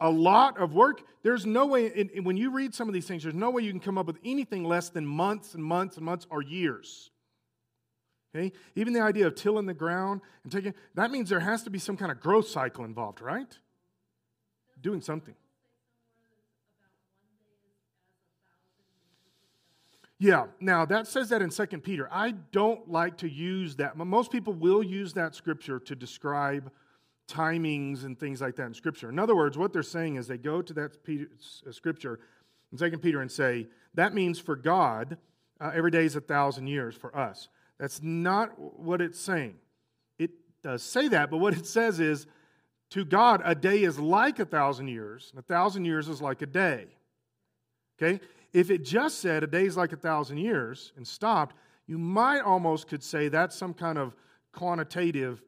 a 0.00 0.10
lot 0.10 0.58
of 0.58 0.74
work. 0.74 1.02
There's 1.22 1.46
no 1.46 1.66
way, 1.66 1.86
in, 1.86 2.08
in, 2.10 2.24
when 2.24 2.36
you 2.36 2.50
read 2.50 2.74
some 2.74 2.88
of 2.88 2.94
these 2.94 3.06
things, 3.06 3.22
there's 3.22 3.34
no 3.34 3.50
way 3.50 3.62
you 3.62 3.70
can 3.70 3.80
come 3.80 3.98
up 3.98 4.06
with 4.06 4.18
anything 4.24 4.64
less 4.64 4.90
than 4.90 5.06
months 5.06 5.54
and 5.54 5.64
months 5.64 5.96
and 5.96 6.04
months 6.04 6.26
or 6.30 6.42
years. 6.42 7.10
Okay? 8.34 8.52
Even 8.74 8.92
the 8.92 9.00
idea 9.00 9.26
of 9.26 9.34
tilling 9.34 9.66
the 9.66 9.74
ground 9.74 10.20
and 10.42 10.52
taking, 10.52 10.74
that 10.94 11.10
means 11.10 11.28
there 11.28 11.40
has 11.40 11.62
to 11.64 11.70
be 11.70 11.78
some 11.78 11.96
kind 11.96 12.10
of 12.10 12.20
growth 12.20 12.48
cycle 12.48 12.84
involved, 12.84 13.20
right? 13.20 13.58
Doing 14.80 15.00
something. 15.00 15.34
Yeah, 20.18 20.46
now 20.60 20.84
that 20.84 21.08
says 21.08 21.30
that 21.30 21.42
in 21.42 21.50
Second 21.50 21.82
Peter. 21.82 22.08
I 22.10 22.30
don't 22.30 22.88
like 22.88 23.16
to 23.18 23.28
use 23.28 23.74
that. 23.76 23.96
Most 23.96 24.30
people 24.30 24.52
will 24.52 24.82
use 24.82 25.12
that 25.14 25.34
scripture 25.34 25.80
to 25.80 25.96
describe 25.96 26.70
timings 27.32 28.04
and 28.04 28.18
things 28.18 28.40
like 28.40 28.56
that 28.56 28.66
in 28.66 28.74
scripture. 28.74 29.08
In 29.08 29.18
other 29.18 29.34
words, 29.34 29.56
what 29.56 29.72
they're 29.72 29.82
saying 29.82 30.16
is 30.16 30.26
they 30.26 30.38
go 30.38 30.60
to 30.60 30.72
that 30.74 30.92
uh, 31.08 31.72
scripture 31.72 32.20
in 32.70 32.78
2 32.78 32.98
Peter 32.98 33.20
and 33.20 33.30
say, 33.30 33.68
that 33.94 34.14
means 34.14 34.38
for 34.38 34.56
God, 34.56 35.16
uh, 35.60 35.70
every 35.74 35.90
day 35.90 36.04
is 36.04 36.16
a 36.16 36.20
thousand 36.20 36.66
years 36.66 36.94
for 36.94 37.16
us. 37.16 37.48
That's 37.78 38.02
not 38.02 38.58
what 38.58 39.00
it's 39.00 39.18
saying. 39.18 39.56
It 40.18 40.30
does 40.62 40.82
say 40.82 41.08
that, 41.08 41.30
but 41.30 41.38
what 41.38 41.54
it 41.54 41.66
says 41.66 42.00
is, 42.00 42.26
to 42.90 43.04
God, 43.06 43.40
a 43.44 43.54
day 43.54 43.84
is 43.84 43.98
like 43.98 44.38
a 44.38 44.44
thousand 44.44 44.88
years, 44.88 45.30
and 45.30 45.38
a 45.38 45.42
thousand 45.42 45.86
years 45.86 46.08
is 46.08 46.20
like 46.20 46.42
a 46.42 46.46
day. 46.46 46.88
Okay? 48.00 48.20
If 48.52 48.70
it 48.70 48.84
just 48.84 49.20
said 49.20 49.42
a 49.42 49.46
day 49.46 49.64
is 49.64 49.78
like 49.78 49.92
a 49.92 49.96
thousand 49.96 50.36
years 50.36 50.92
and 50.96 51.08
stopped, 51.08 51.56
you 51.86 51.96
might 51.96 52.40
almost 52.40 52.88
could 52.88 53.02
say 53.02 53.28
that's 53.28 53.56
some 53.56 53.72
kind 53.72 53.96
of 53.96 54.14
quantitative 54.52 55.42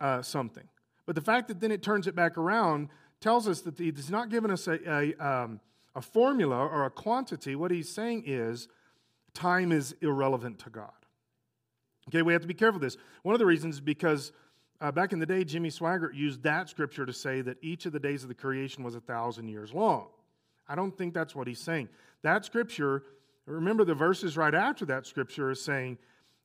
uh, 0.00 0.22
something. 0.22 0.68
But 1.08 1.14
the 1.14 1.22
fact 1.22 1.48
that 1.48 1.58
then 1.58 1.72
it 1.72 1.82
turns 1.82 2.06
it 2.06 2.14
back 2.14 2.36
around 2.36 2.90
tells 3.22 3.48
us 3.48 3.62
that 3.62 3.78
he's 3.78 4.10
not 4.10 4.28
giving 4.28 4.50
us 4.50 4.68
a, 4.68 4.78
a, 4.86 5.14
um, 5.14 5.58
a 5.94 6.02
formula 6.02 6.58
or 6.58 6.84
a 6.84 6.90
quantity. 6.90 7.56
What 7.56 7.70
he's 7.70 7.88
saying 7.88 8.24
is 8.26 8.68
time 9.32 9.72
is 9.72 9.96
irrelevant 10.02 10.58
to 10.58 10.68
God. 10.68 10.90
Okay, 12.10 12.20
we 12.20 12.34
have 12.34 12.42
to 12.42 12.48
be 12.48 12.52
careful 12.52 12.76
of 12.76 12.82
this. 12.82 12.98
One 13.22 13.34
of 13.34 13.38
the 13.38 13.46
reasons 13.46 13.76
is 13.76 13.80
because 13.80 14.32
uh, 14.82 14.92
back 14.92 15.14
in 15.14 15.18
the 15.18 15.24
day, 15.24 15.44
Jimmy 15.44 15.70
Swaggart 15.70 16.14
used 16.14 16.42
that 16.42 16.68
scripture 16.68 17.06
to 17.06 17.12
say 17.14 17.40
that 17.40 17.56
each 17.62 17.86
of 17.86 17.92
the 17.92 18.00
days 18.00 18.22
of 18.22 18.28
the 18.28 18.34
creation 18.34 18.84
was 18.84 18.94
a 18.94 19.00
thousand 19.00 19.48
years 19.48 19.72
long. 19.72 20.08
I 20.68 20.74
don't 20.74 20.94
think 20.94 21.14
that's 21.14 21.34
what 21.34 21.46
he's 21.46 21.58
saying. 21.58 21.88
That 22.20 22.44
scripture, 22.44 23.04
remember 23.46 23.86
the 23.86 23.94
verses 23.94 24.36
right 24.36 24.54
after 24.54 24.84
that 24.84 25.06
scripture 25.06 25.50
is 25.50 25.62
saying, 25.62 25.96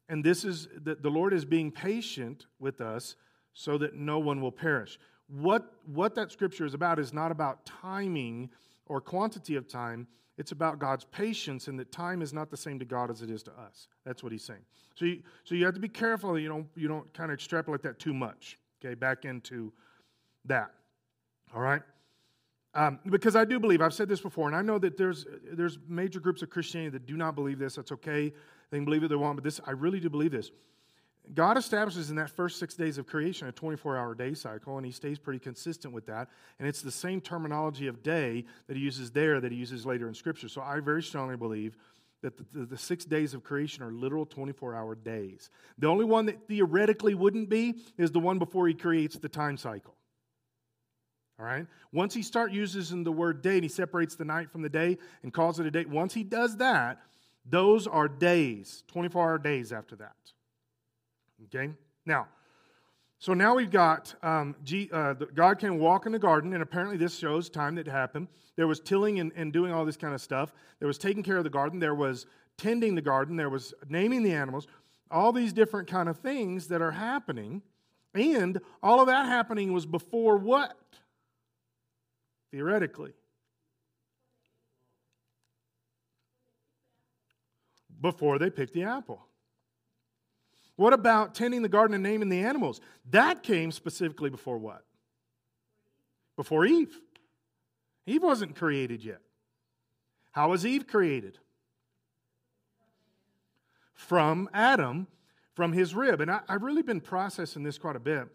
and 0.08 0.24
this 0.24 0.46
is 0.46 0.70
that 0.84 1.04
the 1.04 1.10
Lord 1.10 1.34
is 1.34 1.44
being 1.44 1.70
patient 1.70 2.46
with 2.62 2.80
us 2.80 3.18
so 3.54 3.78
that 3.78 3.96
no 3.96 4.20
one 4.20 4.42
will 4.42 4.52
perish. 4.52 5.00
What, 5.28 5.74
what 5.86 6.16
that 6.16 6.32
scripture 6.32 6.66
is 6.66 6.74
about 6.74 7.00
is 7.00 7.14
not 7.14 7.32
about 7.32 7.66
timing 7.66 8.50
or 8.86 9.02
quantity 9.02 9.56
of 9.56 9.68
time. 9.68 10.08
It's 10.38 10.52
about 10.52 10.80
God's 10.80 11.06
patience 11.06 11.68
and 11.68 11.80
that 11.80 11.92
time 11.92 12.22
is 12.22 12.34
not 12.34 12.50
the 12.50 12.58
same 12.58 12.80
to 12.80 12.86
God 12.86 13.12
as 13.12 13.22
it 13.22 13.30
is 13.30 13.44
to 13.44 13.52
us. 13.52 13.88
That's 14.06 14.24
what 14.24 14.32
he's 14.32 14.44
saying. 14.44 14.62
So 14.96 15.06
you, 15.06 15.22
so 15.44 15.56
you 15.56 15.66
have 15.66 15.74
to 15.76 15.80
be 15.80 15.88
careful 15.88 16.34
that 16.34 16.42
you 16.42 16.50
don't, 16.50 16.68
you 16.76 16.88
don't 16.88 17.12
kind 17.14 17.32
of 17.32 17.36
extrapolate 17.36 17.82
that 17.84 18.00
too 18.00 18.14
much, 18.14 18.58
okay, 18.84 18.96
back 18.96 19.26
into 19.26 19.72
that. 20.46 20.72
All 21.56 21.62
right? 21.62 21.82
Um, 22.76 23.00
because 23.06 23.36
I 23.36 23.46
do 23.46 23.60
believe, 23.60 23.82
I've 23.82 23.94
said 23.94 24.10
this 24.10 24.22
before, 24.22 24.48
and 24.48 24.56
I 24.56 24.64
know 24.64 24.80
that 24.80 24.98
there's, 24.98 25.28
there's 25.52 25.78
major 25.88 26.20
groups 26.20 26.42
of 26.42 26.50
Christianity 26.50 26.90
that 26.92 27.06
do 27.06 27.16
not 27.16 27.36
believe 27.36 27.60
this. 27.60 27.76
That's 27.76 27.92
okay. 27.92 28.34
They 28.72 28.78
can 28.78 28.86
believe 28.86 29.04
it 29.04 29.10
they 29.10 29.16
want, 29.16 29.38
but 29.38 29.44
this, 29.44 29.62
I 29.66 29.72
really 29.72 30.00
do 30.00 30.10
believe 30.10 30.32
this. 30.32 30.50
God 31.34 31.58
establishes 31.58 32.10
in 32.10 32.18
that 32.18 32.30
first 32.30 32.60
six 32.60 32.74
days 32.76 32.98
of 32.98 33.08
creation 33.08 33.48
a 33.48 33.52
24 33.52 33.98
hour 33.98 34.14
day 34.14 34.34
cycle, 34.34 34.78
and 34.78 34.86
he 34.86 34.92
stays 34.92 35.18
pretty 35.18 35.40
consistent 35.40 35.94
with 35.94 36.06
that. 36.08 36.30
And 36.60 36.68
it's 36.68 36.82
the 36.82 36.92
same 36.92 37.22
terminology 37.22 37.88
of 37.88 38.04
day 38.04 38.46
that 38.68 38.76
he 38.76 38.84
uses 38.84 39.12
there 39.12 39.40
that 39.40 39.52
he 39.52 39.58
uses 39.58 39.86
later 39.86 40.08
in 40.08 40.14
Scripture. 40.14 40.50
So 40.50 40.62
I 40.62 40.80
very 40.82 41.02
strongly 41.02 41.38
believe 41.38 41.78
that 42.22 42.38
the, 42.38 42.46
the, 42.60 42.66
the 42.66 42.78
six 42.78 43.06
days 43.06 43.34
of 43.34 43.44
creation 43.44 43.84
are 43.84 43.92
literal 43.92 44.26
24 44.26 44.76
hour 44.76 44.96
days. 44.96 45.50
The 45.78 45.88
only 45.88 46.06
one 46.06 46.26
that 46.26 46.48
theoretically 46.48 47.14
wouldn't 47.14 47.50
be 47.50 47.76
is 47.98 48.12
the 48.12 48.20
one 48.20 48.40
before 48.40 48.68
he 48.68 48.74
creates 48.74 49.18
the 49.18 49.30
time 49.30 49.58
cycle. 49.58 49.96
All 51.40 51.46
right? 51.46 51.68
Once 51.92 52.14
he 52.14 52.22
starts 52.22 52.54
using 52.54 53.04
the 53.04 53.12
word 53.12 53.42
day 53.42 53.56
and 53.56 53.64
he 53.64 53.70
separates 53.70 54.16
the 54.16 54.26
night 54.26 54.52
from 54.52 54.62
the 54.62 54.70
day 54.70 54.98
and 55.24 55.34
calls 55.34 55.60
it 55.60 55.66
a 55.66 55.72
day, 55.72 55.86
once 55.86 56.14
he 56.14 56.24
does 56.24 56.58
that, 56.58 57.02
those 57.46 57.88
are 57.88 58.08
days, 58.08 58.84
24 58.88 59.22
hour 59.22 59.38
days 59.38 59.72
after 59.74 59.96
that. 59.98 60.16
Okay? 61.46 61.72
Now, 62.06 62.28
so 63.20 63.34
now 63.34 63.56
we've 63.56 63.72
got 63.72 64.14
um, 64.22 64.56
G, 64.64 64.90
uh, 64.92 65.14
God 65.14 65.60
can 65.60 65.80
walk 65.80 66.06
in 66.06 66.12
the 66.12 66.20
garden, 66.20 66.54
and 66.54 66.62
apparently 66.62 66.98
this 66.98 67.18
shows 67.18 67.50
time 67.50 67.76
that 67.76 67.88
happened. 67.88 68.28
There 68.56 68.68
was 68.68 68.80
tilling 68.80 69.20
and, 69.20 69.32
and 69.36 69.54
doing 69.54 69.72
all 69.72 69.86
this 69.86 69.98
kind 69.98 70.14
of 70.14 70.22
stuff. 70.22 70.54
There 70.80 70.88
was 70.88 70.98
taking 70.98 71.24
care 71.24 71.38
of 71.38 71.44
the 71.44 71.50
garden. 71.50 71.80
There 71.80 71.96
was 71.96 72.26
tending 72.58 72.96
the 72.96 73.02
garden. 73.02 73.38
There 73.38 73.50
was 73.50 73.74
naming 73.88 74.24
the 74.24 74.34
animals. 74.34 74.68
All 75.10 75.32
these 75.32 75.54
different 75.54 75.88
kind 75.88 76.10
of 76.10 76.18
things 76.20 76.68
that 76.68 76.82
are 76.82 76.92
happening. 76.92 77.62
And 78.14 78.60
all 78.82 79.00
of 79.00 79.08
that 79.08 79.26
happening 79.26 79.74
was 79.74 79.86
before 79.86 80.38
what? 80.38 80.78
theoretically. 82.54 83.14
Before 88.00 88.38
they 88.38 88.52
picked 88.52 88.74
the 88.74 88.84
apple. 88.84 89.26
What 90.76 90.94
about 90.94 91.36
tending 91.36 91.62
the 91.62 91.70
garden 91.70 91.94
and 91.94 92.04
naming 92.04 92.30
the 92.30 92.40
animals? 92.40 92.82
That 93.12 93.44
came 93.44 93.72
specifically 93.72 94.30
before 94.30 94.58
what? 94.58 94.84
Before 96.36 96.66
Eve. 96.66 97.00
Eve 98.06 98.24
wasn't 98.24 98.56
created 98.56 99.04
yet. 99.04 99.22
How 100.32 100.50
was 100.50 100.66
Eve 100.66 100.88
created? 100.88 101.38
From 103.94 104.50
Adam, 104.54 105.08
from 105.54 105.74
his 105.74 105.94
rib. 105.94 106.22
And 106.22 106.32
I, 106.32 106.42
have 106.50 106.64
really 106.64 106.82
been 106.82 107.00
processing 107.00 107.64
this 107.64 107.78
quite 107.78 107.96
a 107.96 108.00
bit. 108.00 108.28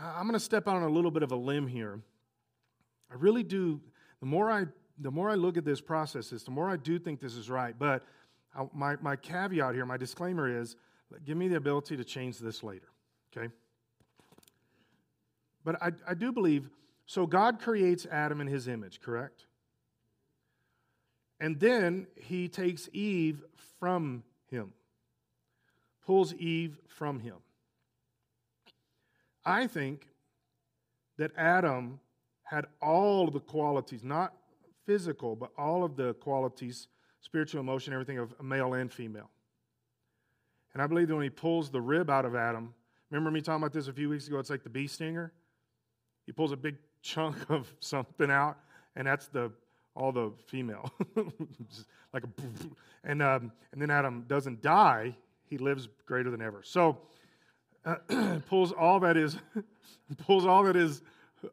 I'm 0.00 0.22
going 0.22 0.34
to 0.34 0.40
step 0.40 0.68
out 0.68 0.76
on 0.76 0.82
a 0.82 0.88
little 0.88 1.10
bit 1.10 1.22
of 1.22 1.32
a 1.32 1.36
limb 1.36 1.66
here. 1.66 2.00
I 3.10 3.14
really 3.16 3.42
do. 3.42 3.80
The 4.20 4.26
more 4.26 4.50
I 4.50 4.66
the 4.98 5.10
more 5.10 5.28
I 5.28 5.34
look 5.34 5.56
at 5.56 5.64
this 5.64 5.80
process, 5.80 6.30
the 6.30 6.50
more 6.50 6.70
I 6.70 6.76
do 6.76 6.98
think 6.98 7.20
this 7.20 7.34
is 7.34 7.50
right. 7.50 7.74
But 7.76 8.04
I, 8.56 8.66
my, 8.72 8.96
my 9.00 9.16
caveat 9.16 9.74
here, 9.74 9.84
my 9.84 9.96
disclaimer 9.96 10.60
is 10.60 10.76
give 11.24 11.36
me 11.36 11.48
the 11.48 11.56
ability 11.56 11.96
to 11.96 12.04
change 12.04 12.38
this 12.38 12.62
later, 12.62 12.88
okay? 13.36 13.52
But 15.64 15.82
I, 15.82 15.92
I 16.06 16.14
do 16.14 16.32
believe, 16.32 16.68
so 17.06 17.26
God 17.26 17.60
creates 17.60 18.06
Adam 18.06 18.40
in 18.40 18.46
his 18.46 18.68
image, 18.68 19.00
correct? 19.00 19.46
And 21.40 21.58
then 21.58 22.06
he 22.16 22.48
takes 22.48 22.88
Eve 22.92 23.42
from 23.78 24.22
him, 24.50 24.72
pulls 26.06 26.34
Eve 26.34 26.78
from 26.88 27.20
him. 27.20 27.36
I 29.44 29.66
think 29.66 30.08
that 31.18 31.32
Adam 31.36 32.00
had 32.44 32.66
all 32.80 33.28
of 33.28 33.34
the 33.34 33.40
qualities, 33.40 34.02
not 34.04 34.34
physical, 34.86 35.36
but 35.36 35.50
all 35.56 35.84
of 35.84 35.96
the 35.96 36.14
qualities, 36.14 36.88
spiritual, 37.20 37.60
emotion, 37.60 37.92
everything 37.92 38.18
of 38.18 38.34
male 38.42 38.74
and 38.74 38.92
female. 38.92 39.30
And 40.74 40.82
I 40.82 40.86
believe 40.86 41.08
that 41.08 41.14
when 41.14 41.22
he 41.22 41.30
pulls 41.30 41.70
the 41.70 41.80
rib 41.80 42.10
out 42.10 42.24
of 42.24 42.34
Adam, 42.34 42.74
remember 43.10 43.30
me 43.30 43.40
talking 43.40 43.62
about 43.62 43.72
this 43.72 43.88
a 43.88 43.92
few 43.92 44.08
weeks 44.08 44.26
ago? 44.26 44.38
It's 44.38 44.50
like 44.50 44.64
the 44.64 44.70
bee 44.70 44.88
stinger. 44.88 45.32
He 46.26 46.32
pulls 46.32 46.52
a 46.52 46.56
big 46.56 46.76
chunk 47.02 47.36
of 47.48 47.72
something 47.80 48.30
out, 48.30 48.58
and 48.96 49.06
that's 49.06 49.28
the 49.28 49.52
all 49.96 50.10
the 50.10 50.32
female, 50.48 50.92
like 52.12 52.24
a, 52.24 52.28
and 53.04 53.22
um, 53.22 53.52
and 53.72 53.80
then 53.80 53.90
Adam 53.90 54.24
doesn't 54.26 54.60
die; 54.60 55.14
he 55.44 55.56
lives 55.56 55.88
greater 56.04 56.30
than 56.30 56.42
ever. 56.42 56.62
So 56.64 56.98
uh, 57.84 57.96
pulls 58.48 58.72
all 58.72 58.98
that 59.00 59.16
is, 59.16 59.36
pulls 60.18 60.46
all 60.46 60.64
that 60.64 60.74
is 60.74 61.02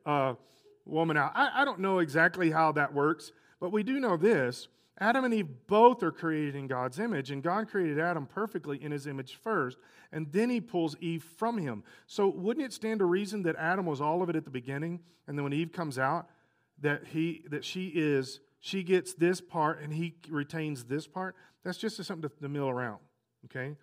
uh, 0.08 0.34
woman 0.86 1.18
out. 1.18 1.34
I, 1.36 1.62
I 1.62 1.66
don't 1.66 1.80
know 1.80 2.00
exactly 2.00 2.50
how 2.50 2.72
that 2.72 2.92
works, 2.92 3.32
but 3.60 3.72
we 3.72 3.84
do 3.84 4.00
know 4.00 4.18
this: 4.18 4.68
Adam 5.02 5.26
and 5.26 5.34
Eve 5.34 5.50
both 5.68 6.02
are 6.04 6.12
created 6.12 6.56
in 6.56 6.68
God's 6.68 7.00
image, 7.00 7.32
and 7.32 7.44
God 7.44 7.68
created 7.68 8.00
Adam 8.00 8.26
perfectly 8.26 8.82
in 8.82 8.94
His 8.94 9.08
image 9.08 9.36
first, 9.36 9.78
and 10.14 10.32
then 10.32 10.50
He 10.50 10.62
pulls 10.62 10.96
Eve 11.02 11.24
from 11.24 11.58
him. 11.58 11.84
So 12.08 12.30
wouldn't 12.30 12.66
it 12.66 12.72
stand 12.72 13.00
to 13.00 13.06
reason 13.06 13.44
that 13.44 13.58
Adam 13.58 13.86
was 13.86 14.00
all 14.00 14.22
of 14.22 14.30
it 14.30 14.38
at 14.38 14.46
the 14.46 14.52
beginning, 14.52 15.02
and 15.28 15.38
then 15.38 15.44
when 15.44 15.54
Eve 15.54 15.74
comes 15.74 16.00
out? 16.00 16.30
that 16.82 17.08
he 17.08 17.44
that 17.50 17.64
she 17.64 17.88
is 17.88 18.40
she 18.60 18.84
gets 18.84 19.14
this 19.14 19.40
part 19.40 19.82
and 19.82 19.94
he 19.94 20.16
retains 20.30 20.84
this 20.84 21.08
part 21.08 21.36
that's 21.64 21.78
just 21.78 22.04
something 22.04 22.30
to, 22.30 22.36
to 22.42 22.50
mill 22.50 22.70
around 22.70 23.00
okay 23.46 23.76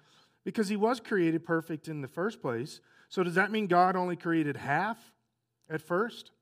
because 0.44 0.68
he 0.68 0.76
was 0.76 1.00
created 1.00 1.44
perfect 1.44 1.88
in 1.88 2.00
the 2.00 2.08
first 2.08 2.42
place 2.42 2.80
so 3.08 3.22
does 3.22 3.34
that 3.34 3.50
mean 3.50 3.66
god 3.66 3.96
only 3.96 4.16
created 4.16 4.56
half 4.56 4.98
at 5.70 5.80
first 5.80 6.32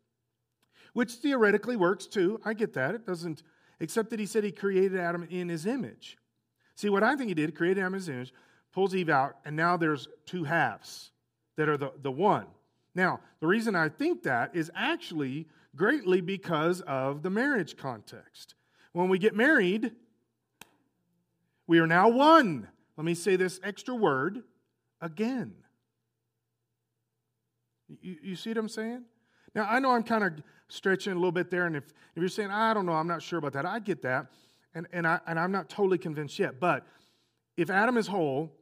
which 0.93 1.13
theoretically 1.13 1.77
works 1.77 2.07
too 2.07 2.41
i 2.45 2.53
get 2.53 2.73
that 2.73 2.95
it 2.95 3.07
doesn't 3.07 3.43
except 3.81 4.11
that 4.11 4.21
he 4.21 4.27
said 4.27 4.45
he 4.45 4.53
created 4.53 4.99
adam 4.99 5.27
in 5.31 5.49
his 5.49 5.67
image 5.67 6.19
see 6.75 6.89
what 6.89 7.03
i 7.03 7.17
think 7.17 7.29
he 7.29 7.35
did 7.35 7.55
created 7.55 7.81
adam 7.81 7.95
in 7.95 8.01
his 8.01 8.09
image 8.09 8.33
pulls 8.73 8.95
eve 8.95 9.09
out 9.09 9.37
and 9.45 9.57
now 9.57 9.77
there's 9.77 10.09
two 10.25 10.45
halves 10.45 11.11
that 11.57 11.69
are 11.69 11.77
the, 11.77 11.93
the 12.03 12.11
one 12.11 12.47
now 12.95 13.21
the 13.41 13.47
reason 13.47 13.75
i 13.75 13.89
think 13.89 14.23
that 14.23 14.55
is 14.55 14.71
actually 14.75 15.47
greatly 15.77 16.21
because 16.21 16.81
of 16.81 17.23
the 17.23 17.31
marriage 17.31 17.77
context. 17.77 18.55
When 18.93 19.09
we 19.09 19.19
get 19.19 19.37
married, 19.37 19.93
we 21.67 21.79
are 21.79 21.87
now 21.87 22.09
one. 22.09 22.69
Let 22.97 23.05
me 23.05 23.15
say 23.15 23.37
this 23.37 23.61
extra 23.63 23.95
word 23.95 24.43
again. 25.01 25.55
You, 28.01 28.17
you 28.23 28.37
see 28.37 28.51
what 28.51 28.59
I'm 28.59 28.69
saying? 28.69 29.05
Now, 29.55 29.69
I 29.69 29.79
know 29.79 29.91
I'm 29.91 30.03
kind 30.03 30.25
of 30.25 30.33
stretching 30.69 31.13
a 31.13 31.17
little 31.17 31.33
bit 31.33 31.51
there, 31.51 31.67
and 31.67 31.77
if, 31.77 31.85
if 31.85 32.21
you're 32.21 32.29
saying, 32.29 32.51
I 32.51 32.75
don't 32.75 32.87
know, 32.87 32.93
I'm 32.93 33.07
not 33.07 33.23
sure 33.23 33.39
about 33.39 33.53
that, 33.53 33.67
I 33.67 33.79
get 33.79 34.03
that, 34.03 34.27
and, 34.75 34.87
and, 34.93 35.07
I, 35.07 35.21
and 35.27 35.39
I'm 35.39 35.53
not 35.53 35.69
totally 35.69 35.99
convinced 35.99 36.39
yet. 36.39 36.61
But 36.61 36.87
if 37.57 37.71
Adam 37.71 37.97
is 37.97 38.07
whole, 38.07 38.53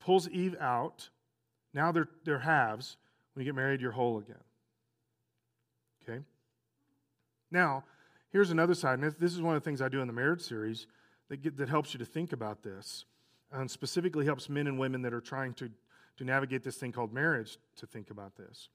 pulls 0.00 0.28
Eve 0.28 0.56
out, 0.60 1.08
now 1.74 1.92
they're, 1.92 2.08
they're 2.24 2.38
halves. 2.38 2.96
When 3.34 3.44
you 3.44 3.52
get 3.52 3.56
married, 3.56 3.80
you're 3.80 3.92
whole 3.92 4.18
again. 4.18 4.36
Okay? 6.02 6.20
Now, 7.50 7.84
here's 8.30 8.50
another 8.50 8.74
side, 8.74 8.98
and 8.98 9.14
this 9.18 9.32
is 9.32 9.40
one 9.40 9.56
of 9.56 9.62
the 9.62 9.64
things 9.64 9.80
I 9.80 9.88
do 9.88 10.00
in 10.00 10.06
the 10.06 10.12
marriage 10.12 10.42
series 10.42 10.86
that, 11.28 11.42
get, 11.42 11.56
that 11.56 11.68
helps 11.68 11.94
you 11.94 11.98
to 11.98 12.04
think 12.04 12.32
about 12.32 12.62
this, 12.62 13.04
and 13.52 13.70
specifically 13.70 14.24
helps 14.24 14.48
men 14.48 14.66
and 14.66 14.78
women 14.78 15.02
that 15.02 15.12
are 15.12 15.20
trying 15.20 15.54
to, 15.54 15.70
to 16.16 16.24
navigate 16.24 16.62
this 16.62 16.76
thing 16.76 16.92
called 16.92 17.12
marriage 17.12 17.58
to 17.76 17.86
think 17.86 18.10
about 18.10 18.36
this. 18.36 18.68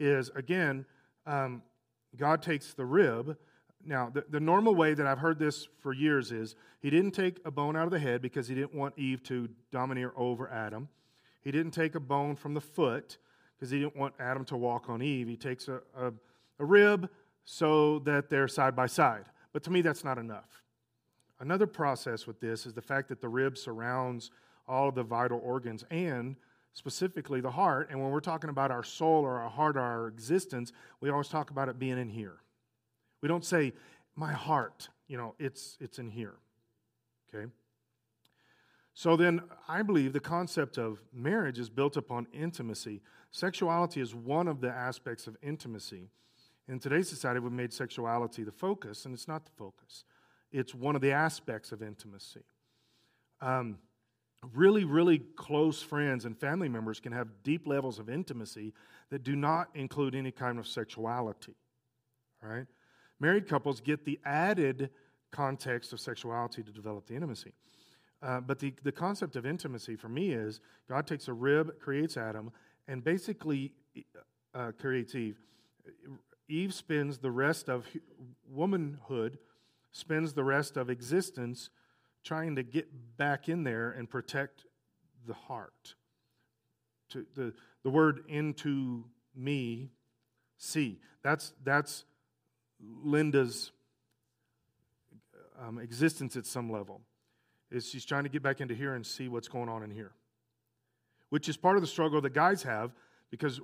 Is 0.00 0.30
again, 0.34 0.84
um, 1.26 1.62
God 2.16 2.42
takes 2.42 2.74
the 2.74 2.84
rib. 2.84 3.36
Now, 3.84 4.10
the, 4.10 4.24
the 4.28 4.40
normal 4.40 4.74
way 4.74 4.94
that 4.94 5.06
I've 5.06 5.18
heard 5.18 5.38
this 5.38 5.66
for 5.80 5.92
years 5.92 6.30
is 6.30 6.54
he 6.80 6.90
didn't 6.90 7.12
take 7.12 7.40
a 7.44 7.50
bone 7.50 7.76
out 7.76 7.84
of 7.84 7.90
the 7.90 7.98
head 7.98 8.22
because 8.22 8.48
he 8.48 8.54
didn't 8.54 8.74
want 8.74 8.98
Eve 8.98 9.22
to 9.24 9.48
domineer 9.70 10.12
over 10.16 10.48
Adam. 10.50 10.88
He 11.40 11.50
didn't 11.50 11.72
take 11.72 11.94
a 11.94 12.00
bone 12.00 12.36
from 12.36 12.54
the 12.54 12.60
foot 12.60 13.18
because 13.56 13.70
he 13.70 13.80
didn't 13.80 13.96
want 13.96 14.14
Adam 14.20 14.44
to 14.46 14.56
walk 14.56 14.88
on 14.88 15.02
Eve. 15.02 15.26
He 15.26 15.36
takes 15.36 15.68
a, 15.68 15.80
a, 15.96 16.12
a 16.58 16.64
rib 16.64 17.08
so 17.44 17.98
that 18.00 18.30
they're 18.30 18.48
side 18.48 18.76
by 18.76 18.86
side. 18.86 19.24
But 19.52 19.64
to 19.64 19.70
me, 19.70 19.82
that's 19.82 20.04
not 20.04 20.18
enough. 20.18 20.62
Another 21.40 21.66
process 21.66 22.26
with 22.26 22.40
this 22.40 22.66
is 22.66 22.72
the 22.72 22.82
fact 22.82 23.08
that 23.08 23.20
the 23.20 23.28
rib 23.28 23.58
surrounds 23.58 24.30
all 24.68 24.88
of 24.88 24.94
the 24.94 25.02
vital 25.02 25.40
organs 25.42 25.84
and 25.90 26.36
specifically 26.74 27.40
the 27.40 27.50
heart. 27.50 27.88
And 27.90 28.00
when 28.00 28.10
we're 28.10 28.20
talking 28.20 28.50
about 28.50 28.70
our 28.70 28.82
soul 28.82 29.22
or 29.24 29.40
our 29.40 29.50
heart 29.50 29.76
or 29.76 29.80
our 29.80 30.08
existence, 30.08 30.72
we 31.00 31.10
always 31.10 31.28
talk 31.28 31.50
about 31.50 31.68
it 31.68 31.78
being 31.78 31.98
in 31.98 32.08
here. 32.08 32.36
We 33.20 33.28
don't 33.28 33.44
say, 33.44 33.72
my 34.16 34.32
heart, 34.32 34.88
you 35.08 35.16
know, 35.16 35.34
it's, 35.38 35.76
it's 35.80 35.98
in 35.98 36.10
here. 36.10 36.34
Okay? 37.34 37.50
So 38.94 39.16
then 39.16 39.42
I 39.68 39.82
believe 39.82 40.12
the 40.12 40.20
concept 40.20 40.76
of 40.76 40.98
marriage 41.12 41.58
is 41.58 41.70
built 41.70 41.96
upon 41.96 42.26
intimacy. 42.32 43.00
Sexuality 43.30 44.00
is 44.00 44.14
one 44.14 44.48
of 44.48 44.60
the 44.60 44.70
aspects 44.70 45.26
of 45.26 45.36
intimacy. 45.42 46.08
In 46.68 46.78
today's 46.78 47.08
society, 47.08 47.40
we've 47.40 47.52
made 47.52 47.72
sexuality 47.72 48.44
the 48.44 48.52
focus, 48.52 49.04
and 49.04 49.14
it's 49.14 49.26
not 49.26 49.44
the 49.46 49.50
focus. 49.52 50.04
It's 50.52 50.74
one 50.74 50.94
of 50.94 51.00
the 51.00 51.12
aspects 51.12 51.72
of 51.72 51.82
intimacy. 51.82 52.44
Um, 53.40 53.78
really, 54.54 54.84
really 54.84 55.18
close 55.36 55.82
friends 55.82 56.24
and 56.24 56.36
family 56.36 56.68
members 56.68 57.00
can 57.00 57.12
have 57.12 57.28
deep 57.42 57.66
levels 57.66 57.98
of 57.98 58.10
intimacy 58.10 58.72
that 59.10 59.22
do 59.22 59.36
not 59.36 59.68
include 59.74 60.14
any 60.14 60.30
kind 60.32 60.58
of 60.58 60.66
sexuality. 60.66 61.54
Right? 62.42 62.66
Married 63.20 63.48
couples 63.48 63.80
get 63.80 64.04
the 64.04 64.18
added 64.24 64.90
context 65.30 65.92
of 65.92 66.00
sexuality 66.00 66.62
to 66.62 66.72
develop 66.72 67.06
the 67.06 67.14
intimacy. 67.14 67.52
Uh, 68.22 68.40
but 68.40 68.58
the, 68.58 68.74
the 68.82 68.92
concept 68.92 69.36
of 69.36 69.46
intimacy 69.46 69.96
for 69.96 70.08
me 70.08 70.32
is 70.32 70.60
God 70.88 71.06
takes 71.06 71.28
a 71.28 71.32
rib, 71.32 71.78
creates 71.80 72.16
Adam, 72.16 72.52
and 72.88 73.02
basically 73.02 73.72
uh, 74.54 74.72
creates 74.78 75.14
Eve. 75.14 75.40
Eve 76.48 76.74
spends 76.74 77.18
the 77.18 77.30
rest 77.30 77.68
of 77.68 77.86
womanhood, 78.48 79.38
spends 79.90 80.34
the 80.34 80.44
rest 80.44 80.76
of 80.76 80.90
existence 80.90 81.70
trying 82.24 82.56
to 82.56 82.62
get 82.62 82.88
back 83.16 83.48
in 83.48 83.64
there 83.64 83.90
and 83.90 84.08
protect 84.08 84.64
the 85.26 85.34
heart. 85.34 85.94
To 87.10 87.26
the, 87.34 87.52
the 87.82 87.90
word 87.90 88.20
into 88.28 89.04
me, 89.34 89.90
see. 90.56 91.00
That's, 91.22 91.52
that's 91.64 92.04
Linda's 92.80 93.72
um, 95.60 95.78
existence 95.78 96.36
at 96.36 96.46
some 96.46 96.70
level. 96.70 97.00
Is 97.70 97.88
she's 97.88 98.04
trying 98.04 98.24
to 98.24 98.28
get 98.28 98.42
back 98.42 98.60
into 98.60 98.74
here 98.74 98.94
and 98.94 99.06
see 99.06 99.28
what's 99.28 99.48
going 99.48 99.68
on 99.68 99.82
in 99.82 99.90
here. 99.90 100.12
Which 101.30 101.48
is 101.48 101.56
part 101.56 101.76
of 101.76 101.82
the 101.82 101.88
struggle 101.88 102.20
that 102.20 102.34
guys 102.34 102.62
have 102.64 102.92
because 103.30 103.60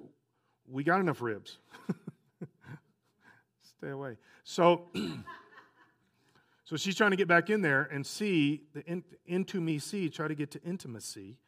we 0.67 0.83
got 0.83 1.01
enough 1.01 1.21
ribs. 1.21 1.59
Stay 3.79 3.91
away. 3.91 4.17
So, 4.45 4.87
so 6.69 6.77
she's 6.77 6.95
trying 6.95 7.13
to 7.13 7.17
get 7.17 7.29
back 7.29 7.49
in 7.49 7.63
there 7.63 7.85
and 7.91 8.07
see 8.07 8.65
the 8.75 8.85
in, 8.85 9.03
into 9.25 9.59
me 9.59 9.79
see, 9.79 10.11
try 10.11 10.29
to 10.29 10.35
get 10.35 10.51
to 10.51 10.63
intimacy 10.63 11.39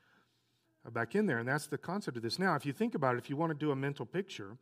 uh, 0.86 0.88
back 0.88 1.14
in 1.14 1.26
there. 1.26 1.40
And 1.40 1.46
that's 1.46 1.66
the 1.66 1.76
concept 1.76 2.16
of 2.16 2.22
this. 2.22 2.38
Now, 2.38 2.54
if 2.54 2.64
you 2.64 2.72
think 2.72 2.94
about 2.94 3.16
it, 3.16 3.18
if 3.18 3.28
you 3.28 3.36
want 3.36 3.50
to 3.50 3.54
do 3.54 3.70
a 3.70 3.76
mental 3.76 4.06
picture, 4.06 4.56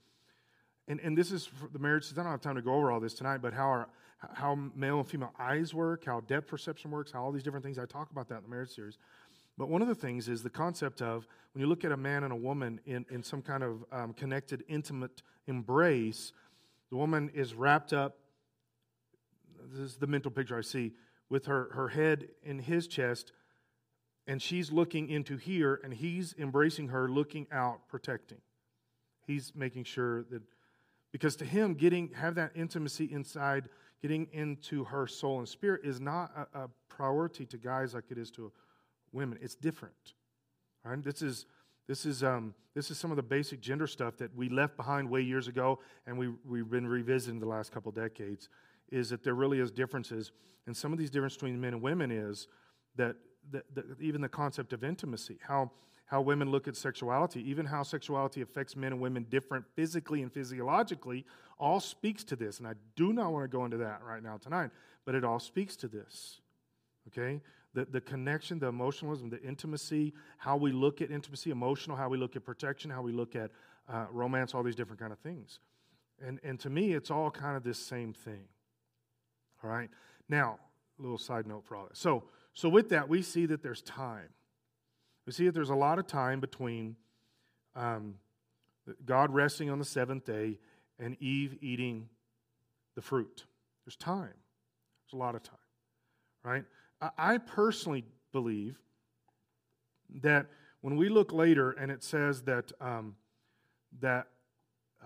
and, 0.89 0.99
and 0.99 1.17
this 1.17 1.31
is 1.31 1.47
for 1.47 1.69
the 1.73 1.79
marriage, 1.79 2.07
series, 2.07 2.19
I 2.19 2.25
don't 2.25 2.33
have 2.33 2.41
time 2.41 2.57
to 2.57 2.63
go 2.63 2.75
over 2.75 2.91
all 2.91 2.99
this 2.99 3.15
tonight, 3.15 3.39
but 3.41 3.53
how 3.53 3.67
our, 3.67 3.89
how 4.35 4.57
male 4.75 4.99
and 4.99 5.07
female 5.09 5.33
eyes 5.39 5.75
work, 5.75 6.07
how 6.07 6.23
depth 6.23 6.49
perception 6.49 6.91
works, 6.91 7.13
how 7.13 7.23
all 7.23 7.31
these 7.31 7.45
different 7.45 7.65
things. 7.65 7.79
I 7.79 7.87
talk 7.87 8.11
about 8.11 8.29
that 8.31 8.39
in 8.39 8.43
the 8.43 8.49
marriage 8.49 8.71
series. 8.71 8.99
But 9.59 9.69
one 9.69 9.81
of 9.81 9.87
the 9.87 9.95
things 9.95 10.29
is 10.29 10.43
the 10.43 10.51
concept 10.51 11.01
of 11.03 11.29
when 11.53 11.61
you 11.61 11.69
look 11.69 11.85
at 11.85 11.93
a 11.93 11.97
man 11.97 12.25
and 12.25 12.33
a 12.33 12.37
woman 12.37 12.81
in, 12.85 13.07
in 13.11 13.23
some 13.23 13.43
kind 13.43 13.63
of 13.63 13.85
um, 13.93 14.13
connected, 14.13 14.65
intimate 14.69 15.23
embrace, 15.47 16.33
the 16.91 16.97
woman 16.97 17.31
is 17.33 17.55
wrapped 17.55 17.93
up, 17.93 18.17
this 19.73 19.81
is 19.81 19.97
the 19.97 20.07
mental 20.07 20.31
picture 20.31 20.57
I 20.59 20.63
see, 20.63 20.93
with 21.29 21.47
her, 21.47 21.71
her 21.73 21.89
head 21.89 22.29
in 22.43 22.59
his 22.59 22.87
chest, 22.87 23.33
and 24.27 24.41
she's 24.41 24.71
looking 24.71 25.09
into 25.09 25.37
here, 25.37 25.81
and 25.83 25.93
he's 25.93 26.35
embracing 26.39 26.89
her, 26.89 27.09
looking 27.09 27.47
out, 27.51 27.89
protecting. 27.89 28.39
He's 29.27 29.53
making 29.55 29.85
sure 29.85 30.25
that, 30.31 30.43
because 31.13 31.37
to 31.37 31.45
him, 31.45 31.75
getting, 31.75 32.11
have 32.15 32.35
that 32.37 32.53
intimacy 32.55 33.11
inside 33.13 33.69
getting 34.01 34.29
into 34.33 34.85
her 34.85 35.07
soul 35.07 35.39
and 35.39 35.49
spirit 35.49 35.83
is 35.85 36.01
not 36.01 36.31
a, 36.55 36.61
a 36.61 36.69
priority 36.89 37.45
to 37.47 37.57
guys 37.57 37.95
like 37.95 38.05
it 38.11 38.19
is 38.19 38.31
to 38.33 38.53
women. 39.13 39.39
It's 39.43 39.55
different. 39.55 40.15
Right? 40.85 41.03
This 41.03 41.23
is 41.23 41.47
this 41.89 42.05
is 42.05 42.23
um, 42.23 42.55
this 42.75 42.91
is 42.91 42.99
some 42.99 43.11
of 43.11 43.17
the 43.17 43.23
basic 43.23 43.61
gender 43.61 43.87
stuff 43.87 44.17
that 44.19 44.35
we 44.37 44.49
left 44.49 44.77
behind 44.77 45.09
way 45.09 45.23
years 45.23 45.49
ago, 45.49 45.81
and 46.07 46.19
we 46.19 46.29
we've 46.47 46.69
been 46.69 46.87
revisiting 46.87 47.41
the 47.41 47.47
last 47.47 47.73
couple 47.73 47.91
decades. 47.93 48.49
Is 48.91 49.11
that 49.11 49.23
there 49.23 49.35
really 49.35 49.61
is 49.61 49.71
differences, 49.71 50.33
and 50.67 50.77
some 50.77 50.93
of 50.93 50.99
these 50.99 51.11
differences 51.11 51.37
between 51.37 51.61
men 51.61 51.75
and 51.75 51.83
women 51.83 52.11
is 52.11 52.49
that, 52.97 53.17
that, 53.51 53.65
that 53.75 53.85
even 54.01 54.21
the 54.21 54.29
concept 54.29 54.73
of 54.73 54.83
intimacy, 54.83 55.39
how 55.47 55.71
how 56.09 56.23
women 56.23 56.51
look 56.51 56.67
at 56.67 56.75
sexuality, 56.75 57.49
even 57.51 57.67
how 57.67 57.83
sexuality 57.83 58.41
affects 58.41 58.75
men 58.75 58.93
and 58.93 59.01
women 59.01 59.27
different 59.29 59.67
physically 59.77 60.23
and 60.23 60.33
physiologically, 60.33 61.27
all 61.59 61.81
speaks 61.81 62.25
to 62.25 62.35
this. 62.35 62.59
And 62.59 62.67
I 62.67 62.73
do 62.97 63.13
not 63.13 63.31
want 63.31 63.45
to 63.45 63.49
go 63.49 63.67
into 63.67 63.77
that 63.77 64.03
right 64.03 64.23
now 64.23 64.39
tonight, 64.39 64.71
but 65.05 65.15
it 65.15 65.23
all 65.23 65.39
speaks 65.39 65.77
to 65.77 65.89
this. 65.89 66.41
Okay? 67.09 67.43
The, 67.75 67.85
the 67.85 68.01
connection, 68.01 68.59
the 68.59 68.69
emotionalism, 68.69 69.29
the 69.29 69.43
intimacy, 69.43 70.15
how 70.39 70.57
we 70.57 70.73
look 70.73 71.03
at 71.03 71.11
intimacy, 71.11 71.51
emotional, 71.51 71.95
how 71.95 72.09
we 72.09 72.17
look 72.17 72.37
at 72.37 72.45
protection, 72.45 72.91
how 72.91 73.03
we 73.03 73.13
look 73.13 73.37
at 73.37 73.51
uh, 73.87 74.07
romance, 74.11 74.55
all 74.55 74.63
these 74.63 74.77
different 74.77 75.01
kind 75.01 75.13
of 75.13 75.19
things. 75.19 75.61
And, 76.27 76.41
and 76.43 76.59
to 76.61 76.71
me, 76.71 76.95
it's 76.95 77.11
all 77.11 77.31
kind 77.31 77.55
of 77.55 77.65
this 77.65 77.79
same 77.79 78.15
thing. 78.15 78.45
All 79.63 79.71
right? 79.71 79.91
Now, 80.29 80.59
a 80.99 81.03
little 81.03 81.19
side 81.19 81.47
note 81.47 81.65
for 81.65 81.77
all 81.77 81.87
this. 81.89 81.99
So, 81.99 82.25
so 82.55 82.69
with 82.69 82.89
that, 82.91 83.09
we 83.09 83.23
see 83.23 83.47
that 83.47 83.63
there's 83.63 83.83
time. 83.83 84.29
We 85.27 85.33
see 85.33 85.47
that 85.47 85.53
there's 85.53 85.71
a 85.71 85.75
lot 85.75 85.99
of 85.99 86.07
time 86.07 86.41
between 86.41 86.97
um, 87.77 88.15
God 89.05 89.33
resting 89.33 89.71
on 89.71 89.79
the 89.79 89.85
seventh 89.85 90.25
day 90.25 90.59
and 90.99 91.17
Eve 91.21 91.57
eating 91.61 92.09
the 92.95 93.03
fruit. 93.03 93.45
There's 93.85 93.97
time. 93.97 94.35
There's 95.05 95.15
a 95.15 95.17
lot 95.17 95.35
of 95.35 95.43
time, 95.43 95.57
right? 96.43 96.65
I 97.17 97.39
personally 97.39 98.05
believe 98.33 98.77
that 100.23 100.47
when 100.81 100.97
we 100.97 101.09
look 101.09 101.33
later 101.33 101.71
and 101.71 101.91
it 101.93 102.03
says 102.03 102.43
that 102.43 102.73
um, 102.81 103.15
that 104.01 104.27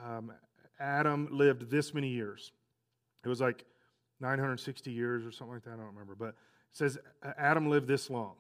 um, 0.02 0.32
Adam 0.80 1.28
lived 1.30 1.70
this 1.70 1.92
many 1.92 2.08
years, 2.08 2.52
it 3.24 3.28
was 3.28 3.40
like 3.40 3.64
960 4.22 4.90
years 4.90 5.26
or 5.26 5.32
something 5.32 5.54
like 5.54 5.64
that. 5.64 5.72
I 5.72 5.76
don't 5.76 5.86
remember, 5.86 6.14
but 6.14 6.28
it 6.28 6.34
says 6.72 6.98
Adam 7.36 7.68
lived 7.68 7.88
this 7.88 8.08
long. 8.08 8.34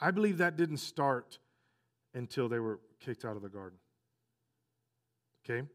I 0.00 0.10
believe 0.10 0.38
that 0.38 0.56
didn't 0.56 0.78
start 0.78 1.38
until 2.12 2.48
they 2.48 2.58
were 2.58 2.80
kicked 3.00 3.24
out 3.24 3.36
of 3.36 3.42
the 3.42 3.48
garden. 3.48 3.78
Okay? 5.44 5.66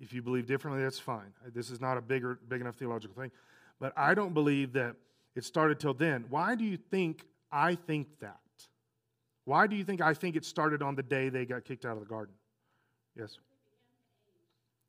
If 0.00 0.12
you 0.12 0.22
believe 0.22 0.46
differently, 0.46 0.82
that's 0.82 0.98
fine. 0.98 1.32
This 1.54 1.70
is 1.70 1.80
not 1.80 1.98
a 1.98 2.00
bigger, 2.00 2.38
big 2.48 2.60
enough 2.60 2.76
theological 2.76 3.14
thing. 3.20 3.30
But 3.78 3.92
I 3.96 4.14
don't 4.14 4.32
believe 4.32 4.72
that 4.74 4.96
it 5.34 5.44
started 5.44 5.78
till 5.78 5.94
then. 5.94 6.24
Why 6.30 6.54
do 6.54 6.64
you 6.64 6.76
think 6.76 7.24
I 7.50 7.74
think 7.74 8.20
that? 8.20 8.38
Why 9.44 9.66
do 9.66 9.76
you 9.76 9.84
think 9.84 10.00
I 10.00 10.14
think 10.14 10.36
it 10.36 10.44
started 10.44 10.82
on 10.82 10.94
the 10.94 11.02
day 11.02 11.28
they 11.28 11.44
got 11.44 11.64
kicked 11.64 11.84
out 11.84 11.94
of 11.94 12.00
the 12.00 12.08
garden? 12.08 12.34
Yes? 13.16 13.38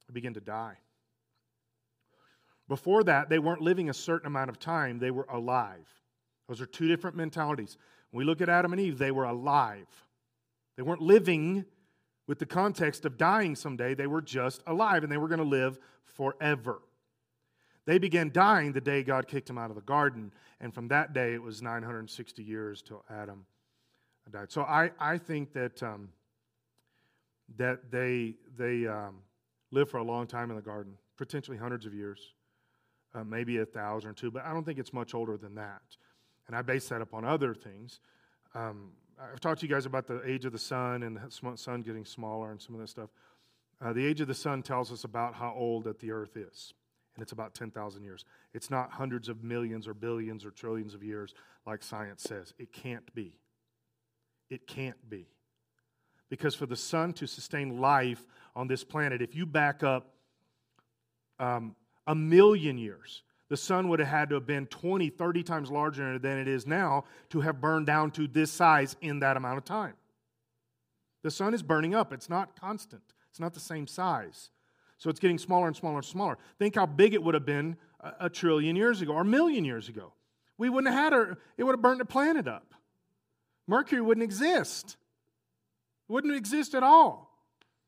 They 0.08 0.14
began 0.14 0.34
to 0.36 0.42
die. 0.42 0.78
Before 2.68 3.04
that, 3.04 3.30
they 3.30 3.40
weren't 3.40 3.62
living 3.62 3.90
a 3.90 3.94
certain 3.94 4.28
amount 4.28 4.50
of 4.50 4.60
time, 4.60 5.00
they 5.00 5.12
were 5.12 5.28
alive. 5.30 5.88
Those 6.48 6.62
are 6.62 6.66
two 6.66 6.88
different 6.88 7.16
mentalities. 7.16 7.78
When 8.12 8.20
we 8.20 8.26
look 8.26 8.42
at 8.42 8.50
Adam 8.50 8.74
and 8.74 8.82
Eve, 8.82 8.98
they 8.98 9.12
were 9.12 9.26
alive. 9.26 9.88
They 10.78 10.84
weren't 10.84 11.02
living 11.02 11.66
with 12.28 12.40
the 12.40 12.46
context 12.46 13.06
of 13.06 13.18
dying 13.18 13.56
someday, 13.56 13.94
they 13.94 14.08
were 14.08 14.22
just 14.22 14.64
alive 14.66 15.04
and 15.04 15.12
they 15.12 15.18
were 15.18 15.28
going 15.28 15.40
to 15.40 15.46
live 15.46 15.78
forever. 16.06 16.82
They 17.86 17.98
began 17.98 18.32
dying 18.32 18.72
the 18.72 18.80
day 18.80 19.04
God 19.04 19.28
kicked 19.28 19.48
them 19.48 19.58
out 19.58 19.70
of 19.70 19.76
the 19.76 19.82
garden, 19.82 20.32
and 20.62 20.74
from 20.74 20.88
that 20.88 21.12
day 21.12 21.34
it 21.34 21.42
was 21.42 21.62
960 21.62 22.42
years 22.42 22.82
till 22.82 23.04
Adam 23.10 23.46
died. 24.32 24.52
So 24.52 24.62
I, 24.62 24.92
I 25.00 25.18
think 25.18 25.52
that, 25.54 25.84
um, 25.84 26.10
that 27.58 27.92
they, 27.92 28.36
they 28.58 28.88
um, 28.88 29.18
lived 29.72 29.92
for 29.92 29.98
a 29.98 30.04
long 30.04 30.28
time 30.28 30.50
in 30.50 30.56
the 30.56 30.62
garden, 30.62 30.94
potentially 31.18 31.58
hundreds 31.58 31.86
of 31.86 31.94
years, 31.94 32.34
uh, 33.16 33.24
maybe 33.24 33.58
a 33.58 33.66
thousand 33.66 34.12
or 34.12 34.14
two, 34.14 34.32
but 34.32 34.46
I 34.46 34.54
don't 34.54 34.64
think 34.64 34.80
it's 34.80 34.94
much 34.94 35.14
older 35.14 35.38
than 35.38 35.56
that. 35.56 35.82
And 36.48 36.56
I 36.56 36.62
base 36.62 36.90
that 36.90 37.02
upon 37.02 37.26
other 37.26 37.54
things. 37.54 38.00
Um, 38.54 38.92
I've 39.20 39.40
talked 39.40 39.62
to 39.62 39.68
you 39.68 39.74
guys 39.74 39.86
about 39.86 40.08
the 40.08 40.22
age 40.26 40.46
of 40.46 40.52
the 40.52 40.60
sun 40.60 41.04
and 41.04 41.18
the 41.18 41.58
sun 41.58 41.82
getting 41.82 42.06
smaller 42.06 42.52
and 42.52 42.62
some 42.62 42.76
of 42.76 42.82
this 42.82 42.92
stuff. 42.92 43.10
Uh, 43.82 43.94
the 43.94 44.06
age 44.06 44.22
of 44.22 44.28
the 44.28 44.34
sun 44.34 44.64
tells 44.64 44.92
us 44.92 45.04
about 45.04 45.36
how 45.36 45.54
old 45.56 45.84
that 45.86 46.00
the 46.00 46.12
earth 46.12 46.38
is, 46.38 46.74
and 47.16 47.24
it's 47.24 47.32
about 47.32 47.54
10,000 47.54 48.04
years. 48.04 48.26
It's 48.54 48.70
not 48.70 48.92
hundreds 48.92 49.30
of 49.30 49.44
millions 49.44 49.88
or 49.88 49.94
billions 49.94 50.46
or 50.46 50.52
trillions 50.52 50.94
of 50.94 51.04
years 51.04 51.34
like 51.66 51.84
science 51.84 52.24
says. 52.24 52.54
It 52.58 52.72
can't 52.72 53.14
be. 53.14 53.40
It 54.50 54.68
can't 54.68 55.10
be. 55.10 55.28
Because 56.30 56.56
for 56.56 56.66
the 56.66 56.76
sun 56.76 57.14
to 57.14 57.28
sustain 57.28 57.80
life 57.80 58.26
on 58.56 58.68
this 58.68 58.84
planet, 58.84 59.22
if 59.22 59.36
you 59.36 59.46
back 59.46 59.84
up 59.84 60.14
um, 61.40 61.76
a 62.08 62.16
million 62.16 62.78
years, 62.78 63.24
the 63.50 63.58
sun 63.58 63.88
would 63.90 64.00
have 64.00 64.08
had 64.08 64.30
to 64.30 64.36
have 64.36 64.48
been 64.48 64.66
20, 64.68 65.10
30 65.10 65.44
times 65.44 65.70
larger 65.70 66.18
than 66.18 66.38
it 66.38 66.48
is 66.48 66.66
now 66.66 67.04
to 67.30 67.42
have 67.42 67.62
burned 67.62 67.86
down 67.86 68.12
to 68.12 68.28
this 68.28 68.52
size 68.52 68.96
in 69.02 69.20
that 69.20 69.38
amount 69.38 69.58
of 69.58 69.66
time. 69.66 69.94
The 71.22 71.32
sun 71.32 71.54
is 71.54 71.64
burning 71.64 71.96
up, 71.96 72.12
it's 72.12 72.30
not 72.30 72.60
constant, 72.60 73.04
it's 73.30 73.40
not 73.40 73.54
the 73.54 73.60
same 73.60 73.88
size. 73.88 74.50
So 74.98 75.10
it's 75.10 75.20
getting 75.20 75.38
smaller 75.38 75.68
and 75.68 75.76
smaller 75.76 75.98
and 75.98 76.06
smaller. 76.06 76.38
Think 76.60 76.76
how 76.76 76.86
big 76.86 77.14
it 77.14 77.22
would 77.22 77.34
have 77.34 77.46
been 77.46 77.78
a, 78.20 78.30
trillion 78.30 78.76
years 78.76 79.02
ago 79.02 79.14
or 79.14 79.22
a 79.22 79.26
million 79.26 79.66
years 79.66 79.90
ago. 79.90 80.14
We 80.58 80.70
wouldn't 80.70 80.94
have 80.94 81.14
had 81.14 81.38
it 81.58 81.64
would 81.64 81.74
have 81.74 81.82
burned 81.82 82.00
the 82.00 82.06
planet 82.06 82.48
up. 82.48 82.74
Mercury 83.68 84.02
wouldn't 84.02 84.24
exist. 84.24 84.98
It 86.10 86.12
wouldn't 86.14 86.36
exist 86.36 86.74
at 86.74 86.84
all. 86.84 87.38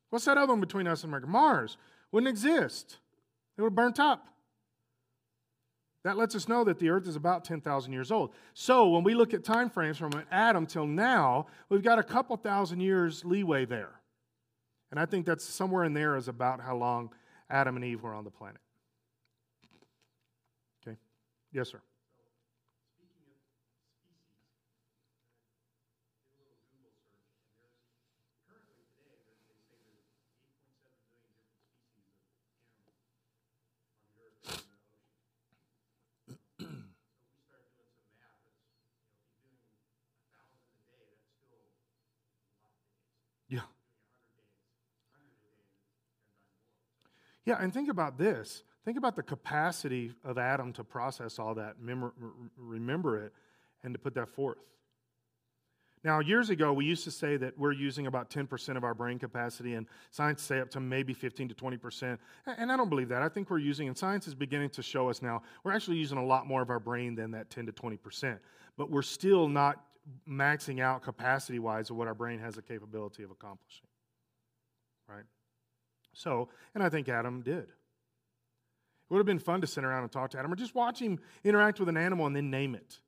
What's 0.09 0.25
that 0.25 0.37
other 0.37 0.53
one 0.53 0.61
between 0.61 0.87
us 0.87 1.03
and 1.03 1.11
Mercury? 1.11 1.31
Mars 1.31 1.77
wouldn't 2.11 2.29
exist. 2.29 2.97
It 3.57 3.61
would 3.61 3.69
have 3.69 3.75
burnt 3.75 3.99
up. 3.99 4.27
That 6.03 6.17
lets 6.17 6.35
us 6.35 6.47
know 6.47 6.63
that 6.65 6.77
the 6.77 6.89
earth 6.89 7.07
is 7.07 7.15
about 7.15 7.43
10,000 7.45 7.91
years 7.91 8.11
old. 8.11 8.31
So 8.53 8.89
when 8.89 9.03
we 9.03 9.15
look 9.15 9.33
at 9.33 9.43
time 9.43 9.71
frames 9.71 9.97
from 9.97 10.11
Adam 10.29 10.67
till 10.67 10.85
now, 10.85 11.47
we've 11.69 11.81
got 11.81 11.97
a 11.97 12.03
couple 12.03 12.37
thousand 12.37 12.81
years 12.81 13.25
leeway 13.25 13.65
there. 13.65 14.01
And 14.91 14.99
I 14.99 15.07
think 15.07 15.25
that's 15.25 15.43
somewhere 15.43 15.83
in 15.83 15.93
there 15.93 16.15
is 16.15 16.27
about 16.27 16.61
how 16.61 16.75
long 16.75 17.11
Adam 17.49 17.75
and 17.75 17.83
Eve 17.83 18.03
were 18.03 18.13
on 18.13 18.23
the 18.23 18.29
planet. 18.29 18.61
Okay? 20.85 20.97
Yes, 21.51 21.69
sir. 21.69 21.81
Yeah, 47.45 47.57
and 47.59 47.73
think 47.73 47.89
about 47.89 48.17
this. 48.17 48.63
Think 48.83 48.97
about 48.97 49.15
the 49.15 49.23
capacity 49.23 50.13
of 50.23 50.37
Adam 50.37 50.73
to 50.73 50.83
process 50.83 51.39
all 51.39 51.55
that, 51.55 51.75
remember 51.79 53.25
it, 53.25 53.33
and 53.83 53.93
to 53.93 53.99
put 53.99 54.13
that 54.15 54.29
forth. 54.29 54.57
Now, 56.03 56.19
years 56.19 56.51
ago, 56.51 56.71
we 56.71 56.85
used 56.85 57.03
to 57.05 57.11
say 57.11 57.35
that 57.37 57.57
we're 57.57 57.71
using 57.71 58.05
about 58.05 58.29
10% 58.29 58.77
of 58.77 58.83
our 58.83 58.93
brain 58.93 59.17
capacity, 59.17 59.73
and 59.73 59.87
science 60.11 60.43
say 60.43 60.59
up 60.59 60.69
to 60.71 60.79
maybe 60.79 61.13
15 61.13 61.49
to 61.49 61.55
20%. 61.55 62.19
And 62.45 62.71
I 62.71 62.77
don't 62.77 62.89
believe 62.89 63.09
that. 63.09 63.23
I 63.23 63.29
think 63.29 63.49
we're 63.49 63.57
using, 63.57 63.87
and 63.87 63.97
science 63.97 64.27
is 64.27 64.35
beginning 64.35 64.69
to 64.71 64.83
show 64.83 65.09
us 65.09 65.23
now, 65.23 65.41
we're 65.63 65.71
actually 65.71 65.97
using 65.97 66.19
a 66.19 66.25
lot 66.25 66.45
more 66.45 66.61
of 66.61 66.69
our 66.69 66.79
brain 66.79 67.15
than 67.15 67.31
that 67.31 67.49
10 67.49 67.65
to 67.65 67.71
20%. 67.71 68.37
But 68.77 68.91
we're 68.91 69.01
still 69.01 69.47
not 69.47 69.83
maxing 70.29 70.79
out 70.79 71.01
capacity 71.01 71.57
wise 71.57 71.89
of 71.89 71.95
what 71.95 72.07
our 72.07 72.13
brain 72.13 72.37
has 72.37 72.53
the 72.53 72.61
capability 72.61 73.23
of 73.23 73.31
accomplishing. 73.31 73.87
Right? 75.09 75.23
So, 76.15 76.49
and 76.73 76.83
I 76.83 76.89
think 76.89 77.09
Adam 77.09 77.41
did. 77.41 77.63
It 77.63 79.13
would 79.13 79.19
have 79.19 79.25
been 79.25 79.39
fun 79.39 79.61
to 79.61 79.67
sit 79.67 79.83
around 79.83 80.03
and 80.03 80.11
talk 80.11 80.31
to 80.31 80.39
Adam 80.39 80.51
or 80.51 80.55
just 80.55 80.73
watch 80.73 80.99
him 80.99 81.19
interact 81.43 81.79
with 81.79 81.89
an 81.89 81.97
animal 81.97 82.25
and 82.25 82.35
then 82.35 82.49
name 82.49 82.73
it. 82.73 82.99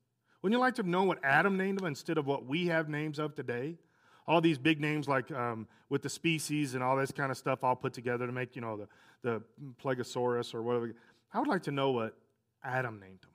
Wouldn't 0.42 0.56
you 0.56 0.60
like 0.60 0.76
to 0.76 0.84
know 0.84 1.02
what 1.02 1.18
Adam 1.24 1.56
named 1.56 1.78
them 1.78 1.86
instead 1.86 2.18
of 2.18 2.26
what 2.26 2.46
we 2.46 2.66
have 2.68 2.88
names 2.88 3.18
of 3.18 3.34
today? 3.34 3.78
All 4.26 4.40
these 4.40 4.58
big 4.58 4.80
names 4.80 5.08
like 5.08 5.32
um, 5.32 5.66
with 5.88 6.02
the 6.02 6.08
species 6.08 6.74
and 6.74 6.84
all 6.84 6.96
this 6.96 7.10
kind 7.10 7.32
of 7.32 7.36
stuff 7.36 7.64
all 7.64 7.74
put 7.74 7.94
together 7.94 8.26
to 8.26 8.32
make, 8.32 8.54
you 8.54 8.62
know, 8.62 8.76
the, 8.76 8.88
the 9.22 9.42
Plegosaurus 9.82 10.54
or 10.54 10.62
whatever. 10.62 10.92
I 11.32 11.40
would 11.40 11.48
like 11.48 11.64
to 11.64 11.72
know 11.72 11.90
what 11.90 12.14
Adam 12.62 13.00
named 13.00 13.22
them. 13.22 13.30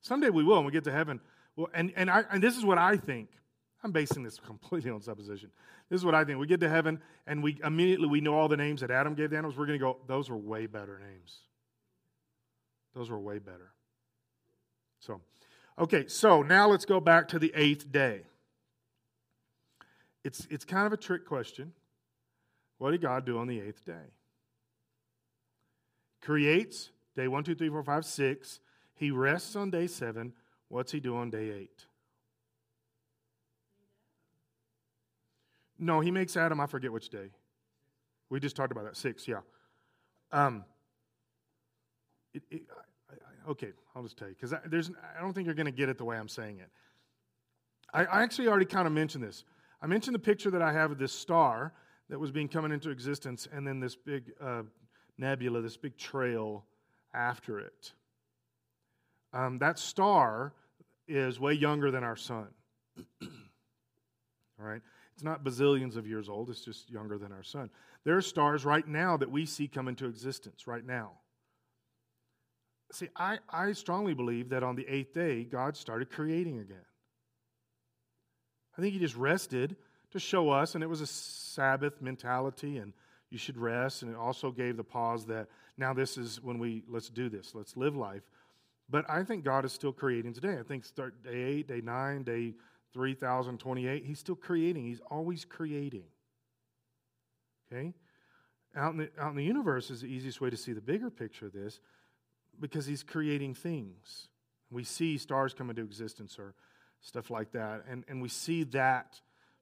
Someday 0.00 0.30
we 0.30 0.42
will 0.42 0.56
when 0.56 0.64
we 0.66 0.72
get 0.72 0.84
to 0.84 0.92
heaven. 0.92 1.20
Well, 1.54 1.68
and, 1.74 1.92
and, 1.94 2.10
I, 2.10 2.24
and 2.30 2.42
this 2.42 2.56
is 2.56 2.64
what 2.64 2.78
I 2.78 2.96
think. 2.96 3.28
I'm 3.82 3.92
basing 3.92 4.22
this 4.22 4.38
completely 4.46 4.90
on 4.90 5.00
supposition. 5.00 5.50
This 5.88 6.00
is 6.00 6.04
what 6.04 6.14
I 6.14 6.24
think. 6.24 6.38
We 6.38 6.46
get 6.46 6.60
to 6.60 6.68
heaven 6.68 7.00
and 7.26 7.42
we 7.42 7.58
immediately 7.64 8.08
we 8.08 8.20
know 8.20 8.34
all 8.34 8.48
the 8.48 8.56
names 8.56 8.80
that 8.80 8.90
Adam 8.90 9.14
gave 9.14 9.30
the 9.30 9.36
animals. 9.36 9.56
We're 9.56 9.66
going 9.66 9.78
to 9.78 9.84
go, 9.84 9.96
those 10.06 10.30
were 10.30 10.36
way 10.36 10.66
better 10.66 10.98
names. 10.98 11.38
Those 12.94 13.10
were 13.10 13.18
way 13.18 13.38
better. 13.38 13.72
So, 15.00 15.20
okay, 15.78 16.06
so 16.06 16.42
now 16.42 16.68
let's 16.68 16.84
go 16.84 17.00
back 17.00 17.28
to 17.28 17.38
the 17.38 17.52
eighth 17.54 17.90
day. 17.90 18.22
It's, 20.24 20.46
it's 20.50 20.64
kind 20.64 20.86
of 20.86 20.92
a 20.92 20.96
trick 20.96 21.26
question. 21.26 21.72
What 22.78 22.92
did 22.92 23.02
God 23.02 23.24
do 23.24 23.38
on 23.38 23.48
the 23.48 23.60
eighth 23.60 23.84
day? 23.84 24.12
Creates 26.20 26.90
day 27.16 27.26
one, 27.26 27.42
two, 27.42 27.54
three, 27.54 27.68
four, 27.68 27.82
five, 27.82 28.04
six. 28.04 28.60
He 28.94 29.10
rests 29.10 29.56
on 29.56 29.70
day 29.70 29.88
seven. 29.88 30.32
What's 30.68 30.92
he 30.92 31.00
do 31.00 31.16
on 31.16 31.30
day 31.30 31.50
eight? 31.50 31.86
No, 35.82 35.98
he 35.98 36.12
makes 36.12 36.36
Adam, 36.36 36.60
I 36.60 36.66
forget 36.66 36.92
which 36.92 37.08
day. 37.08 37.30
We 38.30 38.38
just 38.38 38.54
talked 38.54 38.70
about 38.70 38.84
that. 38.84 38.96
Six, 38.96 39.26
yeah. 39.26 39.40
Um, 40.30 40.64
it, 42.32 42.44
it, 42.52 42.62
I, 43.10 43.14
I, 43.14 43.50
okay, 43.50 43.72
I'll 43.96 44.04
just 44.04 44.16
tell 44.16 44.28
you 44.28 44.34
because 44.34 44.52
I 44.54 45.20
don't 45.20 45.32
think 45.32 45.46
you're 45.46 45.56
going 45.56 45.66
to 45.66 45.72
get 45.72 45.88
it 45.88 45.98
the 45.98 46.04
way 46.04 46.16
I'm 46.16 46.28
saying 46.28 46.60
it. 46.60 46.70
I, 47.92 48.04
I 48.04 48.22
actually 48.22 48.46
already 48.46 48.64
kind 48.64 48.86
of 48.86 48.92
mentioned 48.92 49.24
this. 49.24 49.42
I 49.82 49.88
mentioned 49.88 50.14
the 50.14 50.20
picture 50.20 50.52
that 50.52 50.62
I 50.62 50.72
have 50.72 50.92
of 50.92 50.98
this 50.98 51.12
star 51.12 51.72
that 52.08 52.18
was 52.20 52.30
being 52.30 52.46
coming 52.46 52.70
into 52.70 52.90
existence, 52.90 53.48
and 53.52 53.66
then 53.66 53.80
this 53.80 53.96
big 53.96 54.30
uh, 54.40 54.62
nebula, 55.18 55.62
this 55.62 55.76
big 55.76 55.98
trail 55.98 56.64
after 57.12 57.58
it. 57.58 57.92
Um, 59.32 59.58
that 59.58 59.80
star 59.80 60.52
is 61.08 61.40
way 61.40 61.54
younger 61.54 61.90
than 61.90 62.04
our 62.04 62.16
sun. 62.16 62.46
All 63.22 63.28
right? 64.64 64.80
It's 65.22 65.24
not 65.24 65.44
bazillions 65.44 65.96
of 65.96 66.04
years 66.04 66.28
old, 66.28 66.50
it's 66.50 66.64
just 66.64 66.90
younger 66.90 67.16
than 67.16 67.30
our 67.30 67.44
sun. 67.44 67.70
There 68.02 68.16
are 68.16 68.22
stars 68.22 68.64
right 68.64 68.84
now 68.84 69.16
that 69.18 69.30
we 69.30 69.46
see 69.46 69.68
come 69.68 69.86
into 69.86 70.06
existence 70.06 70.66
right 70.66 70.84
now. 70.84 71.12
See, 72.90 73.08
I, 73.14 73.38
I 73.48 73.70
strongly 73.70 74.14
believe 74.14 74.48
that 74.48 74.64
on 74.64 74.74
the 74.74 74.84
eighth 74.88 75.14
day, 75.14 75.44
God 75.44 75.76
started 75.76 76.10
creating 76.10 76.58
again. 76.58 76.84
I 78.76 78.82
think 78.82 78.94
He 78.94 78.98
just 78.98 79.14
rested 79.14 79.76
to 80.10 80.18
show 80.18 80.50
us, 80.50 80.74
and 80.74 80.82
it 80.82 80.88
was 80.88 81.00
a 81.00 81.06
Sabbath 81.06 82.02
mentality, 82.02 82.78
and 82.78 82.92
you 83.30 83.38
should 83.38 83.56
rest. 83.56 84.02
And 84.02 84.10
it 84.10 84.16
also 84.16 84.50
gave 84.50 84.76
the 84.76 84.82
pause 84.82 85.24
that 85.26 85.46
now 85.78 85.94
this 85.94 86.18
is 86.18 86.42
when 86.42 86.58
we 86.58 86.82
let's 86.88 87.10
do 87.10 87.28
this, 87.28 87.54
let's 87.54 87.76
live 87.76 87.94
life. 87.94 88.22
But 88.90 89.08
I 89.08 89.22
think 89.22 89.44
God 89.44 89.64
is 89.64 89.72
still 89.72 89.92
creating 89.92 90.32
today. 90.32 90.58
I 90.58 90.64
think 90.64 90.84
start 90.84 91.22
day 91.22 91.44
eight, 91.44 91.68
day 91.68 91.80
nine, 91.80 92.24
day 92.24 92.54
3028, 92.92 94.04
He's 94.04 94.18
still 94.18 94.36
creating. 94.36 94.84
He's 94.84 95.00
always 95.10 95.44
creating. 95.44 96.04
Okay? 97.72 97.94
Out 98.74 98.92
in, 98.92 98.98
the, 98.98 99.10
out 99.18 99.30
in 99.30 99.36
the 99.36 99.44
universe 99.44 99.90
is 99.90 100.00
the 100.00 100.06
easiest 100.06 100.40
way 100.40 100.50
to 100.50 100.56
see 100.56 100.72
the 100.72 100.80
bigger 100.80 101.10
picture 101.10 101.46
of 101.46 101.52
this 101.52 101.80
because 102.58 102.86
he's 102.86 103.02
creating 103.02 103.54
things. 103.54 104.28
We 104.70 104.84
see 104.84 105.18
stars 105.18 105.52
come 105.52 105.68
into 105.68 105.82
existence 105.82 106.38
or 106.38 106.54
stuff 107.00 107.30
like 107.30 107.52
that, 107.52 107.84
and, 107.88 108.04
and 108.08 108.22
we 108.22 108.28
see 108.28 108.64
that 108.64 109.20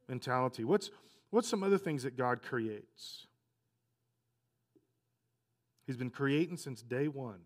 mentality. 0.09 0.62
What's, 0.62 0.90
what's 1.31 1.49
some 1.49 1.62
other 1.62 1.79
things 1.79 2.05
that 2.05 2.16
God 2.16 2.43
creates? 2.43 3.27
He's 5.87 5.97
been 5.97 6.11
creating 6.11 6.59
since 6.59 6.83
day 6.83 7.09
one 7.09 7.40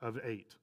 of 0.00 0.18
eight. 0.22 0.54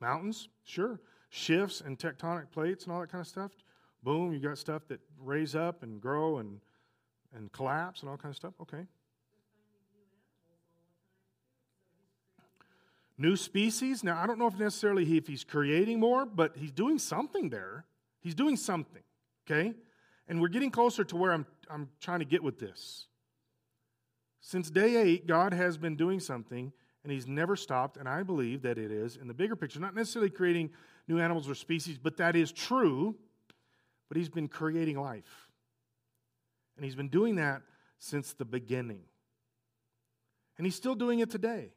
Mountains? 0.00 0.48
Sure. 0.64 0.98
Shifts 1.34 1.80
and 1.80 1.98
tectonic 1.98 2.50
plates 2.50 2.84
and 2.84 2.92
all 2.92 3.00
that 3.00 3.10
kind 3.10 3.22
of 3.22 3.26
stuff. 3.26 3.52
Boom, 4.02 4.34
you 4.34 4.38
got 4.38 4.58
stuff 4.58 4.86
that 4.88 5.00
raise 5.18 5.56
up 5.56 5.82
and 5.82 5.98
grow 5.98 6.36
and 6.38 6.60
and 7.34 7.50
collapse 7.52 8.02
and 8.02 8.10
all 8.10 8.18
kind 8.18 8.30
of 8.30 8.36
stuff? 8.36 8.52
Okay. 8.60 8.86
New 13.16 13.36
species. 13.36 14.04
Now, 14.04 14.22
I 14.22 14.26
don't 14.26 14.38
know 14.38 14.46
if 14.46 14.58
necessarily 14.58 15.06
he, 15.06 15.16
if 15.16 15.26
he's 15.26 15.42
creating 15.42 16.00
more, 16.00 16.26
but 16.26 16.56
he's 16.56 16.72
doing 16.72 16.98
something 16.98 17.48
there. 17.48 17.86
He's 18.20 18.34
doing 18.34 18.56
something, 18.56 19.02
okay? 19.46 19.74
And 20.28 20.40
we're 20.40 20.48
getting 20.48 20.70
closer 20.70 21.04
to 21.04 21.16
where 21.16 21.32
I'm, 21.32 21.46
I'm 21.70 21.88
trying 22.00 22.18
to 22.18 22.24
get 22.24 22.42
with 22.42 22.58
this. 22.58 23.06
Since 24.40 24.70
day 24.70 24.96
eight, 24.96 25.26
God 25.26 25.54
has 25.54 25.78
been 25.78 25.96
doing 25.96 26.20
something, 26.20 26.72
and 27.02 27.12
he's 27.12 27.26
never 27.26 27.56
stopped, 27.56 27.96
and 27.96 28.08
I 28.08 28.22
believe 28.22 28.62
that 28.62 28.76
it 28.76 28.90
is, 28.90 29.16
in 29.16 29.28
the 29.28 29.34
bigger 29.34 29.56
picture, 29.56 29.80
not 29.80 29.94
necessarily 29.94 30.30
creating 30.30 30.70
new 31.08 31.18
animals 31.18 31.48
or 31.48 31.54
species, 31.54 31.98
but 31.98 32.16
that 32.18 32.36
is 32.36 32.52
true, 32.52 33.14
but 34.08 34.16
he's 34.16 34.28
been 34.28 34.48
creating 34.48 35.00
life. 35.00 35.48
And 36.76 36.84
he's 36.84 36.94
been 36.94 37.08
doing 37.08 37.36
that 37.36 37.62
since 37.98 38.32
the 38.32 38.44
beginning. 38.44 39.02
And 40.58 40.66
he's 40.66 40.74
still 40.74 40.94
doing 40.94 41.20
it 41.20 41.30
today. 41.30 41.70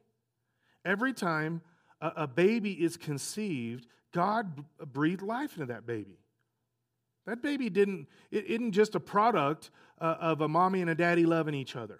Every 0.84 1.12
time 1.12 1.62
a, 2.00 2.12
a 2.16 2.26
baby 2.26 2.72
is 2.72 2.96
conceived, 2.96 3.86
God 4.12 4.64
breathed 4.92 5.22
life 5.22 5.54
into 5.54 5.66
that 5.66 5.86
baby. 5.86 6.18
That 7.26 7.42
baby 7.42 7.68
didn't, 7.68 8.06
it 8.30 8.46
isn't 8.46 8.72
just 8.72 8.94
a 8.94 9.00
product 9.00 9.70
uh, 10.00 10.16
of 10.20 10.40
a 10.40 10.48
mommy 10.48 10.80
and 10.80 10.90
a 10.90 10.94
daddy 10.94 11.26
loving 11.26 11.54
each 11.54 11.74
other. 11.74 11.98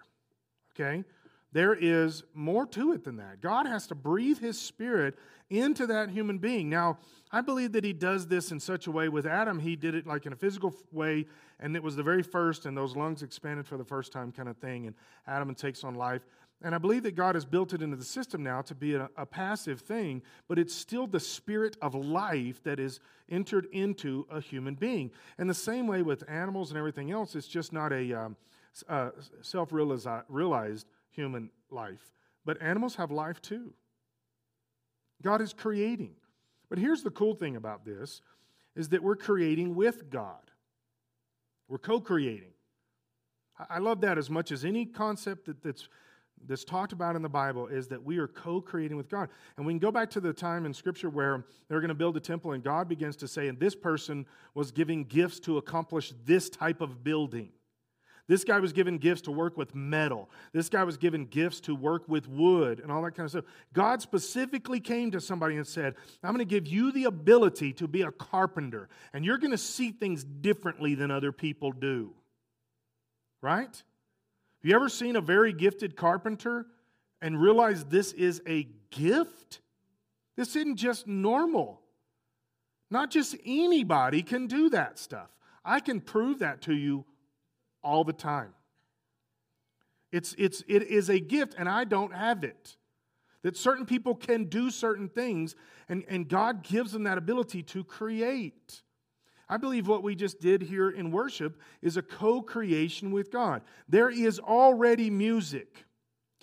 Okay? 0.73 1.03
There 1.53 1.73
is 1.73 2.23
more 2.33 2.65
to 2.67 2.93
it 2.93 3.03
than 3.03 3.17
that. 3.17 3.41
God 3.41 3.65
has 3.65 3.87
to 3.87 3.95
breathe 3.95 4.39
his 4.39 4.59
spirit 4.59 5.17
into 5.49 5.87
that 5.87 6.09
human 6.09 6.37
being. 6.37 6.69
Now, 6.69 6.97
I 7.31 7.41
believe 7.41 7.71
that 7.73 7.83
he 7.83 7.93
does 7.93 8.27
this 8.27 8.51
in 8.51 8.59
such 8.59 8.87
a 8.87 8.91
way 8.91 9.09
with 9.09 9.25
Adam, 9.25 9.59
he 9.59 9.75
did 9.75 9.95
it 9.95 10.05
like 10.05 10.25
in 10.25 10.33
a 10.33 10.35
physical 10.35 10.75
way, 10.91 11.25
and 11.59 11.75
it 11.75 11.83
was 11.83 11.95
the 11.95 12.03
very 12.03 12.23
first, 12.23 12.65
and 12.65 12.77
those 12.77 12.95
lungs 12.95 13.23
expanded 13.23 13.65
for 13.65 13.77
the 13.77 13.83
first 13.83 14.11
time 14.11 14.31
kind 14.31 14.49
of 14.49 14.57
thing, 14.57 14.87
and 14.87 14.95
Adam 15.25 15.53
takes 15.55 15.83
on 15.83 15.95
life. 15.95 16.21
And 16.63 16.73
I 16.73 16.79
believe 16.79 17.03
that 17.03 17.15
God 17.15 17.35
has 17.35 17.45
built 17.45 17.73
it 17.73 17.81
into 17.81 17.95
the 17.95 18.03
system 18.03 18.41
now 18.41 18.61
to 18.63 18.73
be 18.73 18.95
a, 18.95 19.09
a, 19.15 19.25
passive 19.27 19.81
thing, 19.81 20.23
but 20.47 20.57
it's 20.57 20.73
still 20.73 21.05
the 21.05 21.19
spirit 21.19 21.77
of 21.83 21.93
life 21.93 22.63
that 22.63 22.79
is 22.79 22.99
entered 23.29 23.67
into 23.71 24.25
a 24.31 24.41
human 24.41 24.73
being. 24.73 25.11
And 25.37 25.47
the 25.47 25.53
same 25.53 25.85
way 25.85 26.01
with 26.01 26.27
animals 26.27 26.71
and 26.71 26.77
everything 26.77 27.11
else, 27.11 27.35
it's 27.35 27.47
just 27.47 27.73
not 27.73 27.93
a 27.93 28.11
um, 28.11 28.35
uh, 28.89 29.11
self 29.41 29.71
realized 29.71 30.87
human 31.17 31.49
life. 31.69 32.13
But 32.45 32.61
animals 32.61 32.95
have 32.95 33.11
life 33.11 33.41
too. 33.41 33.73
God 35.21 35.41
is 35.41 35.51
creating. 35.51 36.15
But 36.69 36.79
here's 36.79 37.03
the 37.03 37.09
cool 37.09 37.33
thing 37.33 37.57
about 37.57 37.83
this 37.83 38.21
is 38.75 38.89
that 38.89 39.03
we're 39.03 39.15
creating 39.15 39.75
with 39.75 40.09
God. 40.09 40.51
We're 41.67 41.79
co-creating. 41.79 42.53
I 43.69 43.79
love 43.79 44.01
that 44.01 44.17
as 44.17 44.29
much 44.29 44.51
as 44.51 44.63
any 44.63 44.85
concept 44.85 45.47
that, 45.47 45.63
that's 45.63 45.89
that's 46.45 46.63
talked 46.63 46.93
about 46.93 47.15
in 47.15 47.21
the 47.21 47.29
Bible 47.29 47.67
is 47.67 47.87
that 47.87 48.03
we 48.03 48.17
are 48.17 48.27
co 48.27 48.61
creating 48.61 48.97
with 48.97 49.09
God. 49.09 49.29
And 49.57 49.65
we 49.65 49.73
can 49.73 49.79
go 49.79 49.91
back 49.91 50.09
to 50.11 50.19
the 50.19 50.33
time 50.33 50.65
in 50.65 50.73
Scripture 50.73 51.09
where 51.09 51.45
they're 51.67 51.79
going 51.79 51.89
to 51.89 51.95
build 51.95 52.15
a 52.17 52.19
temple, 52.19 52.51
and 52.51 52.63
God 52.63 52.87
begins 52.87 53.15
to 53.17 53.27
say, 53.27 53.47
and 53.47 53.59
this 53.59 53.75
person 53.75 54.25
was 54.53 54.71
giving 54.71 55.03
gifts 55.03 55.39
to 55.41 55.57
accomplish 55.57 56.13
this 56.25 56.49
type 56.49 56.81
of 56.81 57.03
building. 57.03 57.49
This 58.27 58.43
guy 58.43 58.59
was 58.59 58.73
given 58.73 58.97
gifts 58.97 59.21
to 59.21 59.31
work 59.31 59.55
with 59.55 59.73
metal. 59.73 60.29
This 60.51 60.67
guy 60.67 60.83
was 60.83 60.97
given 60.97 61.25
gifts 61.25 61.61
to 61.61 61.73
work 61.73 62.03
with 62.09 62.27
wood 62.27 62.81
and 62.81 62.91
all 62.91 63.01
that 63.03 63.11
kind 63.15 63.25
of 63.25 63.31
stuff. 63.31 63.45
God 63.71 64.01
specifically 64.01 64.81
came 64.81 65.11
to 65.11 65.21
somebody 65.21 65.55
and 65.55 65.65
said, 65.65 65.95
I'm 66.21 66.35
going 66.35 66.45
to 66.45 66.45
give 66.45 66.67
you 66.67 66.91
the 66.91 67.05
ability 67.05 67.71
to 67.73 67.87
be 67.87 68.01
a 68.01 68.11
carpenter, 68.11 68.89
and 69.13 69.23
you're 69.23 69.37
going 69.37 69.51
to 69.51 69.57
see 69.57 69.91
things 69.91 70.25
differently 70.25 70.93
than 70.93 71.09
other 71.09 71.31
people 71.31 71.71
do. 71.71 72.13
Right? 73.41 73.71
Have 73.71 74.69
you 74.69 74.75
ever 74.75 74.89
seen 74.89 75.15
a 75.15 75.21
very 75.21 75.53
gifted 75.53 75.95
carpenter 75.95 76.65
and 77.21 77.39
realized 77.39 77.89
this 77.89 78.11
is 78.11 78.41
a 78.45 78.67
gift? 78.89 79.61
This 80.35 80.55
isn't 80.57 80.75
just 80.75 81.07
normal. 81.07 81.81
Not 82.91 83.09
just 83.09 83.37
anybody 83.45 84.21
can 84.21 84.47
do 84.47 84.69
that 84.71 84.99
stuff. 84.99 85.29
I 85.63 85.79
can 85.79 86.01
prove 86.01 86.39
that 86.39 86.61
to 86.63 86.73
you 86.73 87.05
all 87.83 88.03
the 88.03 88.13
time. 88.13 88.53
It's, 90.11 90.33
it's, 90.37 90.63
it 90.67 90.83
is 90.83 91.09
a 91.09 91.19
gift, 91.19 91.55
and 91.57 91.67
I 91.67 91.83
don't 91.83 92.13
have 92.13 92.43
it. 92.43 92.77
That 93.43 93.57
certain 93.57 93.85
people 93.85 94.15
can 94.15 94.45
do 94.45 94.69
certain 94.69 95.09
things, 95.09 95.55
and, 95.89 96.03
and 96.07 96.27
God 96.27 96.63
gives 96.63 96.91
them 96.91 97.03
that 97.03 97.17
ability 97.17 97.63
to 97.63 97.83
create. 97.83 98.81
I 99.49 99.57
believe 99.57 99.87
what 99.87 100.03
we 100.03 100.15
just 100.15 100.39
did 100.39 100.61
here 100.61 100.89
in 100.89 101.11
worship 101.11 101.59
is 101.81 101.97
a 101.97 102.01
co 102.01 102.41
creation 102.41 103.11
with 103.11 103.31
God. 103.31 103.61
There 103.87 104.09
is 104.09 104.39
already 104.39 105.09
music, 105.09 105.85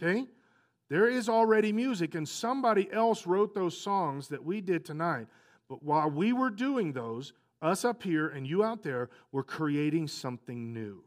okay? 0.00 0.26
There 0.88 1.08
is 1.08 1.28
already 1.28 1.72
music, 1.72 2.14
and 2.14 2.28
somebody 2.28 2.90
else 2.92 3.26
wrote 3.26 3.54
those 3.54 3.76
songs 3.76 4.28
that 4.28 4.44
we 4.44 4.60
did 4.60 4.84
tonight. 4.84 5.26
But 5.68 5.82
while 5.82 6.10
we 6.10 6.32
were 6.32 6.50
doing 6.50 6.92
those, 6.92 7.32
us 7.62 7.84
up 7.84 8.02
here 8.02 8.28
and 8.28 8.46
you 8.46 8.62
out 8.62 8.82
there 8.82 9.08
were 9.32 9.42
creating 9.42 10.08
something 10.08 10.72
new. 10.72 11.02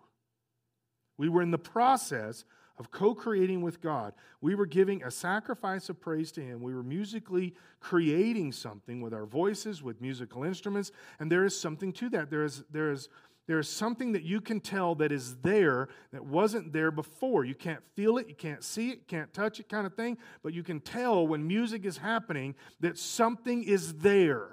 We 1.18 1.30
were 1.30 1.42
in 1.42 1.52
the 1.52 1.58
process 1.58 2.46
of 2.78 2.92
co 2.92 3.16
creating 3.16 3.62
with 3.62 3.82
God. 3.82 4.14
We 4.40 4.54
were 4.54 4.68
giving 4.68 5.04
a 5.04 5.10
sacrifice 5.10 5.90
of 5.90 6.00
praise 6.00 6.32
to 6.34 6.42
Him. 6.42 6.62
We 6.62 6.76
were 6.76 6.84
musically 6.84 7.56
creating 7.80 8.52
something 8.52 9.02
with 9.02 9.14
our 9.14 9.26
voices, 9.26 9.82
with 9.82 10.00
musical 10.00 10.44
instruments, 10.44 10.92
and 11.20 11.32
there 11.32 11.44
is 11.44 11.60
something 11.60 11.92
to 11.94 12.10
that. 12.10 12.30
There 12.30 12.44
is, 12.44 12.64
there 12.72 12.92
is, 12.92 13.10
There 13.48 13.60
is 13.60 13.70
something 13.70 14.12
that 14.12 14.24
you 14.24 14.42
can 14.42 14.60
tell 14.60 14.94
that 14.96 15.12
is 15.12 15.38
there 15.38 15.88
that 16.12 16.26
wasn't 16.26 16.74
there 16.74 16.92
before. 16.92 17.46
You 17.46 17.56
can't 17.56 17.84
feel 17.96 18.18
it, 18.18 18.28
you 18.28 18.36
can't 18.36 18.64
see 18.64 18.92
it, 18.92 19.08
can't 19.08 19.34
touch 19.34 19.60
it, 19.60 19.70
kind 19.70 19.88
of 19.88 19.94
thing, 19.96 20.18
but 20.44 20.54
you 20.54 20.64
can 20.64 20.82
tell 20.82 21.26
when 21.26 21.48
music 21.48 21.86
is 21.86 21.98
happening 21.98 22.56
that 22.82 22.98
something 22.98 23.64
is 23.64 23.94
there 23.94 24.50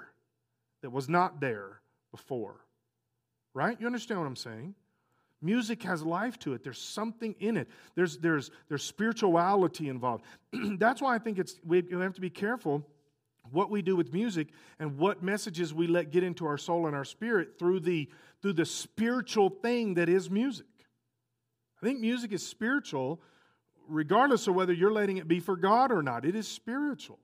that 0.83 0.91
was 0.91 1.09
not 1.09 1.41
there 1.41 1.81
before. 2.13 2.61
Right? 3.53 3.79
You 3.81 3.87
understand 3.87 4.21
what 4.21 4.27
I'm 4.27 4.37
saying? 4.37 4.75
Music 5.45 5.83
has 5.83 6.03
life 6.03 6.39
to 6.39 6.55
it. 6.55 6.65
There's 6.65 6.81
something 6.81 7.35
in 7.39 7.59
it. 7.59 7.69
There's, 7.95 8.17
there's, 8.17 8.51
there's 8.69 8.83
spirituality 8.83 9.91
involved. 9.91 10.25
That's 10.79 11.03
why 11.03 11.15
I 11.15 11.19
think 11.19 11.39
it's, 11.39 11.61
we 11.65 11.85
have 11.93 12.15
to 12.15 12.21
be 12.21 12.31
careful 12.31 12.83
what 13.51 13.71
we 13.71 13.83
do 13.83 13.95
with 13.95 14.15
music 14.15 14.49
and 14.79 14.97
what 14.97 15.23
messages 15.23 15.75
we 15.75 15.87
let 15.87 16.11
get 16.11 16.23
into 16.23 16.47
our 16.47 16.57
soul 16.57 16.87
and 16.87 16.97
our 16.97 17.05
spirit 17.05 17.59
through 17.59 17.81
the, 17.81 18.09
through 18.41 18.55
the 18.55 18.65
spiritual 18.65 19.51
thing 19.51 19.95
that 19.95 20.09
is 20.09 20.31
music. 20.31 20.67
I 21.83 21.87
think 21.87 22.01
music 22.01 22.33
is 22.33 22.45
spiritual 22.45 23.21
regardless 23.87 24.47
of 24.47 24.55
whether 24.55 24.73
you're 24.73 24.93
letting 24.93 25.19
it 25.19 25.29
be 25.29 25.41
for 25.41 25.57
God 25.57 25.93
or 25.93 26.03
not. 26.03 26.25
It 26.25 26.35
is 26.35 26.49
spiritual. 26.49 27.19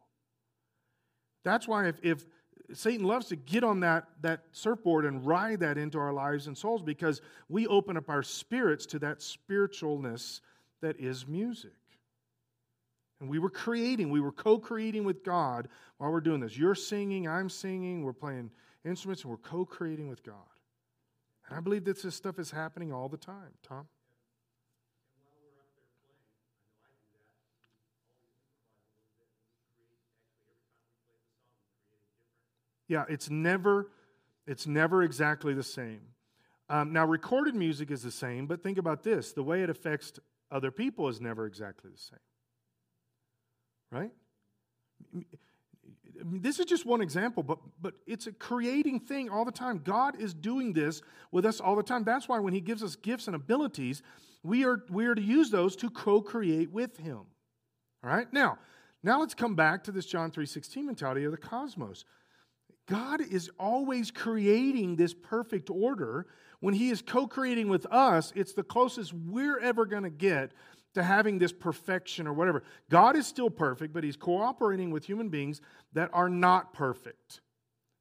That's 1.42 1.66
why 1.66 1.88
if, 1.88 1.96
if 2.02 2.26
Satan 2.72 3.06
loves 3.06 3.26
to 3.26 3.36
get 3.36 3.64
on 3.64 3.80
that, 3.80 4.06
that 4.20 4.44
surfboard 4.52 5.04
and 5.04 5.26
ride 5.26 5.60
that 5.60 5.78
into 5.78 5.98
our 5.98 6.12
lives 6.12 6.46
and 6.46 6.56
souls 6.56 6.82
because 6.82 7.20
we 7.48 7.66
open 7.66 7.96
up 7.96 8.08
our 8.08 8.22
spirits 8.22 8.86
to 8.86 8.98
that 9.00 9.18
spiritualness 9.18 10.40
that 10.80 10.98
is 11.00 11.26
music. 11.26 11.72
And 13.20 13.28
we 13.28 13.38
were 13.38 13.50
creating, 13.50 14.10
we 14.10 14.20
were 14.20 14.32
co 14.32 14.58
creating 14.58 15.04
with 15.04 15.22
God 15.24 15.68
while 15.98 16.10
we're 16.10 16.20
doing 16.20 16.40
this. 16.40 16.56
You're 16.56 16.74
singing, 16.74 17.28
I'm 17.28 17.50
singing, 17.50 18.02
we're 18.02 18.12
playing 18.14 18.50
instruments, 18.84 19.22
and 19.22 19.30
we're 19.30 19.36
co 19.36 19.64
creating 19.64 20.08
with 20.08 20.22
God. 20.22 20.36
And 21.48 21.56
I 21.56 21.60
believe 21.60 21.84
that 21.84 22.02
this 22.02 22.14
stuff 22.14 22.38
is 22.38 22.50
happening 22.50 22.92
all 22.92 23.08
the 23.08 23.18
time. 23.18 23.52
Tom? 23.62 23.86
Yeah, 32.90 33.04
it's 33.08 33.30
never, 33.30 33.86
it's 34.48 34.66
never 34.66 35.04
exactly 35.04 35.54
the 35.54 35.62
same. 35.62 36.00
Um, 36.68 36.92
now, 36.92 37.06
recorded 37.06 37.54
music 37.54 37.92
is 37.92 38.02
the 38.02 38.10
same, 38.10 38.48
but 38.48 38.64
think 38.64 38.78
about 38.78 39.04
this: 39.04 39.32
the 39.32 39.44
way 39.44 39.62
it 39.62 39.70
affects 39.70 40.18
other 40.50 40.72
people 40.72 41.06
is 41.06 41.20
never 41.20 41.46
exactly 41.46 41.88
the 41.88 41.98
same. 41.98 42.18
Right? 43.92 44.10
This 46.24 46.58
is 46.58 46.66
just 46.66 46.84
one 46.84 47.00
example, 47.00 47.44
but, 47.44 47.58
but 47.80 47.94
it's 48.08 48.26
a 48.26 48.32
creating 48.32 48.98
thing 48.98 49.30
all 49.30 49.44
the 49.44 49.52
time. 49.52 49.82
God 49.84 50.20
is 50.20 50.34
doing 50.34 50.72
this 50.72 51.00
with 51.30 51.46
us 51.46 51.60
all 51.60 51.76
the 51.76 51.84
time. 51.84 52.02
That's 52.02 52.28
why 52.28 52.40
when 52.40 52.52
He 52.52 52.60
gives 52.60 52.82
us 52.82 52.96
gifts 52.96 53.28
and 53.28 53.36
abilities, 53.36 54.02
we 54.42 54.64
are, 54.64 54.82
we 54.90 55.06
are 55.06 55.14
to 55.14 55.22
use 55.22 55.50
those 55.50 55.76
to 55.76 55.90
co-create 55.90 56.72
with 56.72 56.96
Him. 56.96 57.20
All 58.02 58.10
right? 58.10 58.30
Now, 58.32 58.58
now 59.04 59.20
let's 59.20 59.34
come 59.34 59.54
back 59.54 59.84
to 59.84 59.92
this 59.92 60.06
John 60.06 60.32
3.16 60.32 60.84
mentality 60.84 61.22
of 61.24 61.30
the 61.30 61.38
cosmos. 61.38 62.04
God 62.90 63.20
is 63.20 63.48
always 63.58 64.10
creating 64.10 64.96
this 64.96 65.14
perfect 65.14 65.70
order. 65.70 66.26
When 66.58 66.74
He 66.74 66.90
is 66.90 67.02
co 67.02 67.28
creating 67.28 67.68
with 67.68 67.86
us, 67.86 68.32
it's 68.34 68.52
the 68.52 68.64
closest 68.64 69.14
we're 69.14 69.60
ever 69.60 69.86
going 69.86 70.02
to 70.02 70.10
get 70.10 70.50
to 70.94 71.02
having 71.04 71.38
this 71.38 71.52
perfection 71.52 72.26
or 72.26 72.32
whatever. 72.32 72.64
God 72.90 73.14
is 73.14 73.28
still 73.28 73.48
perfect, 73.48 73.94
but 73.94 74.02
He's 74.02 74.16
cooperating 74.16 74.90
with 74.90 75.04
human 75.04 75.28
beings 75.28 75.60
that 75.92 76.10
are 76.12 76.28
not 76.28 76.74
perfect. 76.74 77.40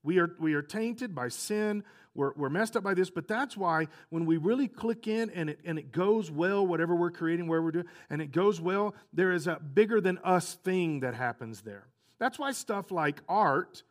We 0.02 0.17
are, 0.17 0.32
we 0.39 0.56
are 0.56 0.63
tainted 0.63 1.13
by 1.13 1.28
sin. 1.28 1.84
We're, 2.15 2.34
we're 2.36 2.49
messed 2.49 2.75
up 2.75 2.84
by 2.84 2.95
this, 2.95 3.12
but 3.12 3.28
that's 3.28 3.56
why 3.56 3.89
when 4.10 4.25
we 4.25 4.38
really 4.38 4.67
click 4.67 5.08
in 5.08 5.30
and 5.30 5.52
it, 5.52 5.60
and 5.65 5.78
it 5.78 5.91
goes 5.91 6.32
well, 6.32 6.65
whatever 6.65 6.95
we're 6.95 7.12
creating, 7.12 7.47
whatever 7.47 7.65
we're 7.65 7.71
doing, 7.71 7.86
and 8.10 8.21
it 8.23 8.32
goes 8.32 8.60
well, 8.60 8.95
there 9.13 9.32
is 9.32 9.45
a 9.45 9.60
bigger 9.60 10.02
than 10.02 10.17
us 10.23 10.56
thing 10.56 11.02
that 11.02 11.13
happens 11.13 11.62
there. 11.62 11.86
That's 12.17 12.39
why 12.39 12.54
stuff 12.54 12.91
like 12.91 13.21
art 13.30 13.84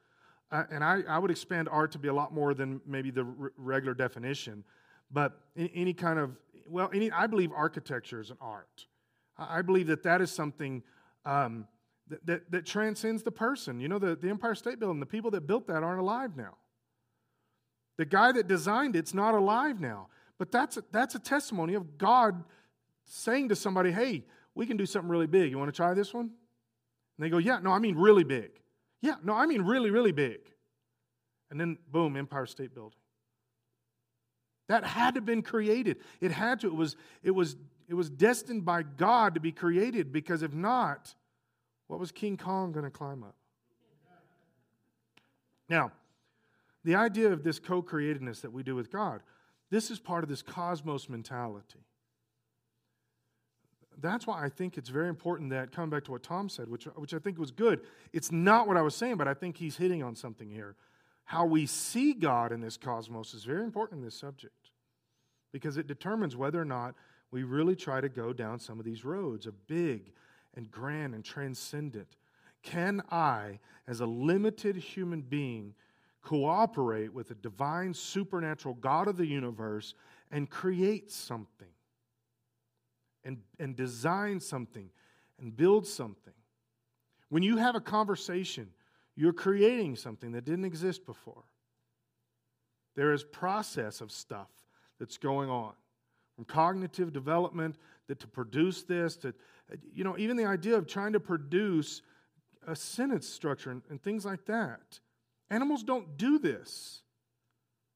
uh, 0.51 0.65
and 0.71 0.83
I, 0.83 1.03
I 1.09 1.19
would 1.19 1.31
expand 1.31 1.69
art 1.71 1.93
to 1.93 1.99
be 1.99 2.09
a 2.09 2.15
lot 2.15 2.33
more 2.33 2.55
than 2.55 2.81
maybe 2.87 3.11
the 3.11 3.27
r- 3.41 3.53
regular 3.57 3.95
definition, 3.95 4.65
but 5.11 5.41
any 5.57 5.93
kind 5.93 6.19
of, 6.19 6.37
well, 6.67 6.91
any, 6.93 7.11
I 7.11 7.27
believe 7.27 7.53
architecture 7.53 8.21
is 8.21 8.31
an 8.31 8.39
art. 8.41 8.87
I 9.37 9.63
believe 9.63 9.87
that 9.87 10.03
that 10.03 10.21
is 10.21 10.31
something 10.31 10.83
um, 11.25 11.67
that, 12.09 12.27
that, 12.27 12.51
that, 12.51 12.67
transcends 12.67 13.23
the 13.23 13.31
person. 13.31 13.81
You 13.81 13.89
know, 13.89 13.99
the, 13.99 14.17
the 14.17 14.29
Empire 14.29 14.55
State 14.55 14.81
Building, 14.81 15.01
the 15.01 15.07
people 15.07 15.31
that 15.33 15.47
built 15.47 15.67
that 15.69 15.83
aren't 15.83 16.01
alive 16.01 16.37
now. 16.37 16.57
The 17.99 18.05
guy 18.05 18.33
that 18.33 18.49
designed 18.49 18.97
it's 18.97 19.15
not 19.15 19.35
alive 19.35 19.81
now. 19.81 20.09
But 20.39 20.53
that's 20.53 20.77
a, 20.77 20.85
that's 20.93 21.15
a 21.15 21.19
testimony 21.19 21.75
of 21.75 21.99
God 21.99 22.45
saying 23.05 23.49
to 23.51 23.57
somebody, 23.57 23.91
hey, 23.91 24.25
we 24.55 24.67
can 24.67 24.77
do 24.77 24.87
something 24.87 25.11
really 25.11 25.27
big. 25.27 25.51
You 25.51 25.59
want 25.59 25.73
to 25.73 25.77
try 25.77 25.95
this 25.95 26.15
one? 26.15 26.27
And 26.27 27.25
they 27.25 27.29
go, 27.29 27.39
yeah, 27.39 27.59
no, 27.61 27.73
I 27.73 27.79
mean 27.79 27.97
really 27.97 28.25
big. 28.25 28.51
Yeah, 29.01 29.15
no, 29.23 29.35
I 29.35 29.47
mean 29.47 29.63
really, 29.63 29.91
really 29.91 30.13
big. 30.13 30.41
And 31.51 31.61
then, 31.61 31.79
boom, 31.91 32.17
Empire 32.17 32.47
State 32.47 32.75
Building. 32.75 32.99
That 34.69 34.85
had 34.85 35.15
to 35.15 35.19
have 35.19 35.27
been 35.27 35.43
created. 35.43 35.99
It 36.21 36.31
had 36.31 36.61
to. 36.61 36.67
It 36.67 36.75
was, 36.75 36.97
it 37.23 37.31
was, 37.31 37.57
it 37.89 37.95
was 37.95 38.11
destined 38.11 38.65
by 38.65 38.83
God 38.83 39.35
to 39.35 39.41
be 39.41 39.51
created 39.51 40.13
because 40.13 40.43
if 40.43 40.53
not, 40.53 41.15
what 41.87 41.99
was 41.99 42.13
King 42.13 42.37
Kong 42.37 42.73
going 42.73 42.85
to 42.85 42.91
climb 42.91 43.23
up? 43.23 43.35
Now, 45.71 45.93
the 46.85 46.95
idea 46.95 47.31
of 47.31 47.45
this 47.45 47.59
co 47.59 47.83
createdness 47.83 48.43
that 48.43 48.53
we 48.53 48.63
do 48.63 48.75
with 48.75 48.91
God, 48.93 49.23
this 49.71 49.91
is 49.91 49.99
part 49.99 50.23
of 50.23 50.29
this 50.29 50.43
cosmos 50.43 51.09
mentality 51.09 51.81
that's 54.01 54.27
why 54.27 54.45
I 54.45 54.49
think 54.49 54.79
it's 54.79 54.89
very 54.89 55.09
important 55.09 55.51
that, 55.51 55.73
coming 55.73 55.91
back 55.91 56.05
to 56.05 56.13
what 56.13 56.23
Tom 56.23 56.49
said, 56.49 56.69
which, 56.69 56.85
which 56.85 57.15
I 57.15 57.19
think 57.19 57.39
was 57.39 57.51
good, 57.51 57.81
it's 58.13 58.31
not 58.31 58.69
what 58.69 58.77
I 58.77 58.83
was 58.83 58.95
saying, 58.95 59.17
but 59.17 59.29
I 59.29 59.35
think 59.35 59.57
he's 59.57 59.77
hitting 59.77 60.03
on 60.03 60.15
something 60.15 60.51
here. 60.51 60.77
How 61.25 61.45
we 61.45 61.67
see 61.67 62.15
God 62.15 62.53
in 62.53 62.61
this 62.61 62.77
cosmos 62.77 63.35
is 63.35 63.45
very 63.45 63.65
important 63.65 63.99
in 63.99 64.05
this 64.05 64.15
subject 64.15 64.71
because 65.53 65.77
it 65.77 65.87
determines 65.87 66.37
whether 66.37 66.61
or 66.61 66.65
not 66.65 66.95
we 67.31 67.43
really 67.43 67.77
try 67.77 68.01
to 68.01 68.09
go 68.09 68.33
down 68.33 68.59
some 68.59 68.79
of 68.79 68.85
these 68.85 69.05
roads 69.05 69.47
of 69.47 69.67
big 69.67 70.13
and 70.55 70.71
grand 70.71 71.15
and 71.15 71.25
transcendent. 71.25 72.17
Can 72.63 73.03
I, 73.11 73.59
as 73.87 74.01
a 74.01 74.07
limited 74.07 74.77
human 74.77 75.21
being, 75.21 75.75
cooperate 76.23 77.13
with 77.13 77.29
the 77.29 77.35
divine 77.35 77.95
supernatural 77.95 78.75
God 78.75 79.09
of 79.09 79.17
the 79.17 79.27
universe 79.27 79.95
and 80.31 80.49
create 80.49 81.11
something? 81.11 81.69
And, 83.25 83.39
and 83.59 83.77
design 83.77 84.41
something 84.41 84.91
and 85.41 85.57
build 85.57 85.87
something. 85.87 86.35
When 87.29 87.43
you 87.43 87.57
have 87.57 87.75
a 87.75 87.81
conversation, 87.81 88.69
you're 89.17 89.33
creating 89.33 89.97
something 89.97 90.33
that 90.33 90.45
didn't 90.45 90.65
exist 90.65 91.05
before. 91.05 91.45
There 92.97 93.13
is 93.13 93.23
process 93.23 94.01
of 94.01 94.11
stuff 94.11 94.49
that's 94.99 95.19
going 95.19 95.51
on 95.51 95.73
from 96.35 96.45
cognitive 96.45 97.13
development 97.13 97.77
that 98.07 98.21
to 98.21 98.27
produce 98.27 98.83
this 98.85 99.17
to 99.17 99.35
you 99.93 100.05
know 100.05 100.17
even 100.19 100.37
the 100.37 100.45
idea 100.45 100.77
of 100.77 100.87
trying 100.87 101.13
to 101.13 101.21
produce 101.21 102.03
a 102.67 102.75
sentence 102.75 103.29
structure 103.29 103.71
and, 103.71 103.83
and 103.91 104.03
things 104.03 104.25
like 104.25 104.45
that 104.47 105.01
animals 105.51 105.83
don't 105.83 106.17
do 106.17 106.39
this 106.39 107.03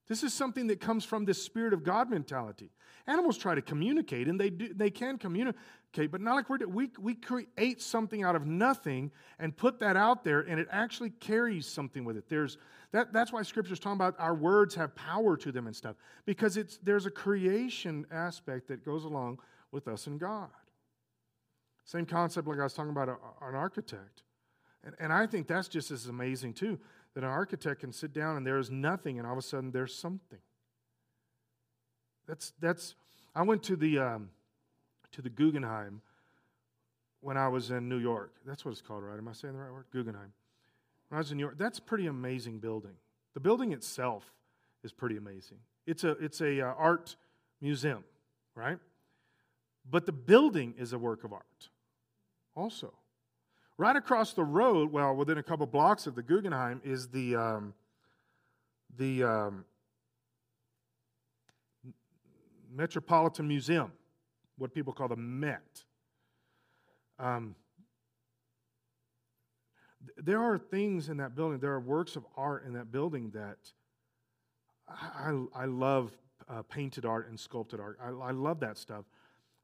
this 0.09 0.23
is 0.23 0.35
something 0.35 0.67
that 0.67 0.81
comes 0.81 1.05
from 1.05 1.25
this 1.25 1.43
spirit 1.43 1.73
of 1.73 1.85
God 1.85 2.11
mentality. 2.11 2.71
Animals 3.07 3.39
try 3.39 3.55
to 3.55 3.63
communicate, 3.63 4.29
and 4.29 4.39
they 4.39 4.51
do, 4.51 4.73
they 4.75 4.91
can 4.91 5.19
communicate, 5.19 6.11
but 6.11 6.21
not 6.21 6.35
like 6.35 6.51
we're 6.51 6.67
we 6.67 6.91
we 7.01 7.15
create 7.15 7.81
something 7.81 8.23
out 8.23 8.37
of 8.37 8.47
nothing 8.47 9.11
and 9.39 9.57
put 9.57 9.81
that 9.81 9.97
out 9.97 10.23
there, 10.25 10.41
and 10.41 10.61
it 10.61 10.69
actually 10.71 11.11
carries 11.11 11.67
something 11.67 12.05
with 12.05 12.17
it. 12.17 12.29
There's 12.29 12.59
that, 12.93 13.13
that's 13.13 13.33
why 13.33 13.43
Scripture's 13.43 13.81
talking 13.81 13.97
about 13.97 14.15
our 14.19 14.35
words 14.35 14.75
have 14.75 14.95
power 14.95 15.37
to 15.39 15.51
them 15.51 15.67
and 15.67 15.75
stuff 15.75 15.97
because 16.27 16.57
it's 16.57 16.79
there's 16.83 17.07
a 17.07 17.11
creation 17.11 18.07
aspect 18.11 18.69
that 18.69 18.85
goes 18.85 19.05
along 19.05 19.39
with 19.73 19.89
us 19.89 20.07
and 20.07 20.21
God. 20.21 20.51
Same 21.85 22.07
concept 22.07 22.47
like 22.47 22.61
I 22.61 22.65
was 22.65 22.75
talking 22.75 22.93
about 22.93 23.09
a, 23.09 23.17
an 23.45 23.55
architect, 23.55 24.23
and, 24.85 24.95
and 25.01 25.13
I 25.13 25.27
think 25.27 25.49
that's 25.49 25.69
just 25.69 25.91
as 25.91 26.07
amazing 26.07 26.55
too 26.55 26.79
that 27.15 27.25
an 27.25 27.31
architect 27.31 27.81
can 27.81 27.93
sit 27.93 28.13
down 28.13 28.37
and 28.37 28.47
there 28.47 28.59
is 28.59 28.71
nothing, 28.71 29.19
and 29.19 29.27
all 29.27 29.33
of 29.33 29.39
a 29.39 29.43
sudden 29.43 29.71
there's 29.71 29.95
something. 29.95 30.39
That's 32.27 32.53
that's. 32.61 32.95
I 33.35 33.43
went 33.43 33.63
to 33.65 33.77
the 33.77 33.99
um, 33.99 34.31
to 35.13 35.23
the 35.23 35.31
Guggenheim 35.31 36.01
when 37.21 37.37
I 37.37 37.49
was 37.49 37.71
in 37.71 37.89
New 37.89 37.99
York. 37.99 38.33
That's 38.47 38.65
what 38.65 38.73
it's 38.73 38.83
called, 38.83 39.03
right? 39.05 39.19
Am 39.19 39.29
I 39.29 39.33
saying 39.33 39.55
the 39.55 39.61
right 39.61 39.73
word? 39.73 39.87
Guggenheim. 39.93 40.33
When 41.09 41.17
I 41.17 41.21
was 41.21 41.31
in 41.31 41.37
New 41.37 41.45
York, 41.45 41.59
that's 41.59 41.79
a 41.79 41.83
pretty 41.83 42.07
amazing 42.07 42.59
building. 42.59 42.95
The 43.35 43.41
building 43.41 43.73
itself 43.73 44.33
is 44.83 44.93
pretty 44.93 45.17
amazing. 45.17 45.59
It's 45.87 46.05
a 46.05 46.11
it's 46.13 46.41
a 46.41 46.61
uh, 46.61 46.75
art 46.77 47.17
museum, 47.61 48.05
right? 48.55 48.79
But 49.89 50.07
the 50.07 50.13
building 50.13 50.75
is 50.79 50.93
a 50.93 50.99
work 50.99 51.25
of 51.25 51.33
art, 51.33 51.69
also. 52.55 52.95
Right 53.79 53.97
across 53.97 54.33
the 54.33 54.45
road, 54.45 54.93
well, 54.93 55.15
within 55.15 55.39
a 55.39 55.43
couple 55.43 55.67
blocks 55.67 56.07
of 56.07 56.15
the 56.15 56.23
Guggenheim, 56.23 56.81
is 56.85 57.09
the 57.09 57.37
um, 57.37 57.75
the 58.97 59.25
um, 59.25 59.65
Metropolitan 62.71 63.49
Museum, 63.49 63.93
what 64.59 64.75
people 64.75 64.93
call 64.93 65.09
the 65.09 65.17
Met. 65.17 65.85
Um, 67.19 67.55
there 70.17 70.43
are 70.43 70.59
things 70.59 71.09
in 71.09 71.17
that 71.19 71.35
building, 71.35 71.59
there 71.59 71.73
are 71.73 71.81
works 71.81 72.17
of 72.17 72.25
art 72.37 72.65
in 72.67 72.73
that 72.75 72.91
building 72.91 73.31
that 73.31 73.59
I, 74.89 75.45
I 75.55 75.65
love 75.67 76.13
uh, 76.49 76.63
painted 76.63 77.05
art 77.05 77.29
and 77.29 77.39
sculpted 77.39 77.81
art. 77.81 77.99
I, 78.03 78.09
I, 78.09 78.31
love 78.33 78.61
that 78.61 78.77
stuff. 78.77 79.05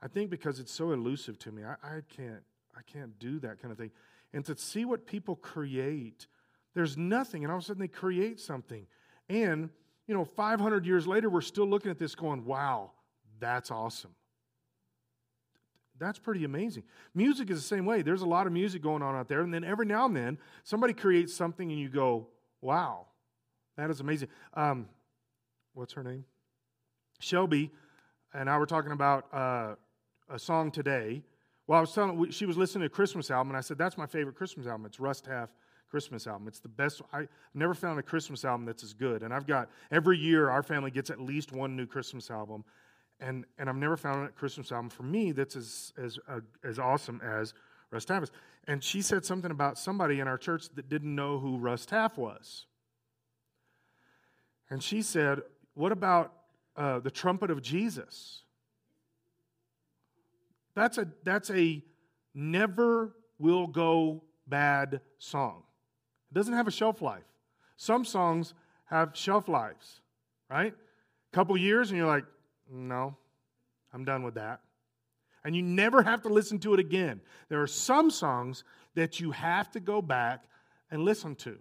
I 0.00 0.08
think 0.08 0.30
because 0.30 0.60
it's 0.60 0.72
so 0.72 0.92
elusive 0.92 1.38
to 1.40 1.52
me, 1.52 1.64
I, 1.64 1.74
I, 1.82 2.00
can't, 2.08 2.42
I 2.78 2.82
can't 2.90 3.18
do 3.18 3.40
that 3.40 3.60
kind 3.60 3.72
of 3.72 3.78
thing. 3.78 3.90
And 4.32 4.44
to 4.44 4.56
see 4.56 4.84
what 4.84 5.06
people 5.06 5.34
create, 5.36 6.26
there's 6.74 6.96
nothing, 6.96 7.44
and 7.44 7.50
all 7.50 7.58
of 7.58 7.64
a 7.64 7.66
sudden 7.66 7.80
they 7.80 7.88
create 7.88 8.38
something. 8.38 8.86
And, 9.28 9.70
you 10.06 10.14
know, 10.14 10.24
500 10.24 10.86
years 10.86 11.06
later, 11.06 11.28
we're 11.28 11.40
still 11.40 11.66
looking 11.66 11.90
at 11.90 11.98
this 11.98 12.14
going, 12.14 12.44
wow, 12.44 12.92
that's 13.40 13.70
awesome. 13.70 14.14
That's 15.98 16.18
pretty 16.18 16.44
amazing. 16.44 16.84
Music 17.14 17.50
is 17.50 17.60
the 17.60 17.66
same 17.66 17.84
way. 17.84 18.02
There's 18.02 18.22
a 18.22 18.26
lot 18.26 18.46
of 18.46 18.52
music 18.52 18.82
going 18.82 19.02
on 19.02 19.16
out 19.16 19.28
there, 19.28 19.40
and 19.40 19.52
then 19.52 19.64
every 19.64 19.86
now 19.86 20.06
and 20.06 20.14
then 20.14 20.38
somebody 20.62 20.92
creates 20.92 21.34
something, 21.34 21.68
and 21.70 21.80
you 21.80 21.88
go, 21.88 22.28
"Wow, 22.60 23.06
that 23.76 23.90
is 23.90 23.98
amazing." 23.98 24.28
Um, 24.54 24.88
what's 25.74 25.94
her 25.94 26.04
name? 26.04 26.24
Shelby 27.18 27.72
and 28.32 28.48
I 28.48 28.58
were 28.58 28.66
talking 28.66 28.92
about 28.92 29.26
uh, 29.32 29.74
a 30.28 30.38
song 30.38 30.70
today. 30.70 31.24
Well, 31.68 31.78
I 31.78 31.80
was 31.80 31.92
telling 31.92 32.30
she 32.30 32.46
was 32.46 32.56
listening 32.56 32.80
to 32.80 32.86
a 32.86 32.90
Christmas 32.90 33.30
album, 33.30 33.50
and 33.50 33.56
I 33.56 33.60
said 33.60 33.78
that's 33.78 33.96
my 33.96 34.06
favorite 34.06 34.34
Christmas 34.34 34.66
album. 34.66 34.86
It's 34.86 34.98
Russ 34.98 35.20
Taff 35.20 35.50
Christmas 35.88 36.26
album. 36.26 36.48
It's 36.48 36.58
the 36.58 36.68
best. 36.68 37.00
I've 37.12 37.28
never 37.54 37.74
found 37.74 38.00
a 38.00 38.02
Christmas 38.02 38.44
album 38.44 38.66
that's 38.66 38.82
as 38.82 38.92
good. 38.92 39.22
And 39.22 39.32
I've 39.32 39.46
got 39.46 39.70
every 39.92 40.18
year 40.18 40.50
our 40.50 40.64
family 40.64 40.90
gets 40.90 41.10
at 41.10 41.20
least 41.20 41.52
one 41.52 41.76
new 41.76 41.86
Christmas 41.86 42.30
album 42.30 42.64
and, 43.20 43.44
and 43.58 43.68
I've 43.68 43.76
never 43.76 43.96
found 43.96 44.28
a 44.28 44.32
Christmas 44.32 44.70
album 44.70 44.90
for 44.90 45.02
me 45.02 45.32
that's 45.32 45.56
as, 45.56 45.92
as, 45.98 46.18
uh, 46.28 46.40
as 46.64 46.78
awesome 46.78 47.20
as 47.22 47.52
Russ 47.90 48.04
Taff 48.04 48.22
is. 48.24 48.30
And 48.66 48.82
she 48.82 49.02
said 49.02 49.24
something 49.24 49.50
about 49.50 49.78
somebody 49.78 50.20
in 50.20 50.28
our 50.28 50.38
church 50.38 50.68
that 50.74 50.88
didn't 50.88 51.14
know 51.14 51.38
who 51.38 51.58
Russ 51.58 51.86
Taff 51.86 52.16
was. 52.16 52.66
And 54.70 54.82
she 54.82 55.02
said, 55.02 55.40
What 55.74 55.90
about 55.90 56.32
uh, 56.76 57.00
the 57.00 57.10
trumpet 57.10 57.50
of 57.50 57.62
Jesus? 57.62 58.42
That's 60.78 60.96
a, 60.96 61.08
that's 61.24 61.50
a 61.50 61.82
never 62.34 63.12
will 63.38 63.66
go 63.66 64.22
bad 64.46 65.00
song. 65.18 65.64
It 66.30 66.34
doesn't 66.34 66.54
have 66.54 66.68
a 66.68 66.70
shelf 66.70 67.02
life. 67.02 67.24
Some 67.76 68.04
songs 68.04 68.54
have 68.84 69.10
shelf 69.14 69.48
lives, 69.48 70.00
right? 70.48 70.72
A 70.72 71.36
couple 71.36 71.56
years, 71.56 71.90
and 71.90 71.98
you're 71.98 72.06
like, 72.06 72.26
no, 72.70 73.16
I'm 73.92 74.04
done 74.04 74.22
with 74.22 74.34
that. 74.34 74.60
And 75.44 75.56
you 75.56 75.62
never 75.62 76.00
have 76.02 76.22
to 76.22 76.28
listen 76.28 76.60
to 76.60 76.74
it 76.74 76.80
again. 76.80 77.22
There 77.48 77.60
are 77.60 77.66
some 77.66 78.08
songs 78.08 78.62
that 78.94 79.18
you 79.18 79.32
have 79.32 79.72
to 79.72 79.80
go 79.80 80.00
back 80.00 80.44
and 80.92 81.02
listen 81.02 81.34
to. 81.36 81.58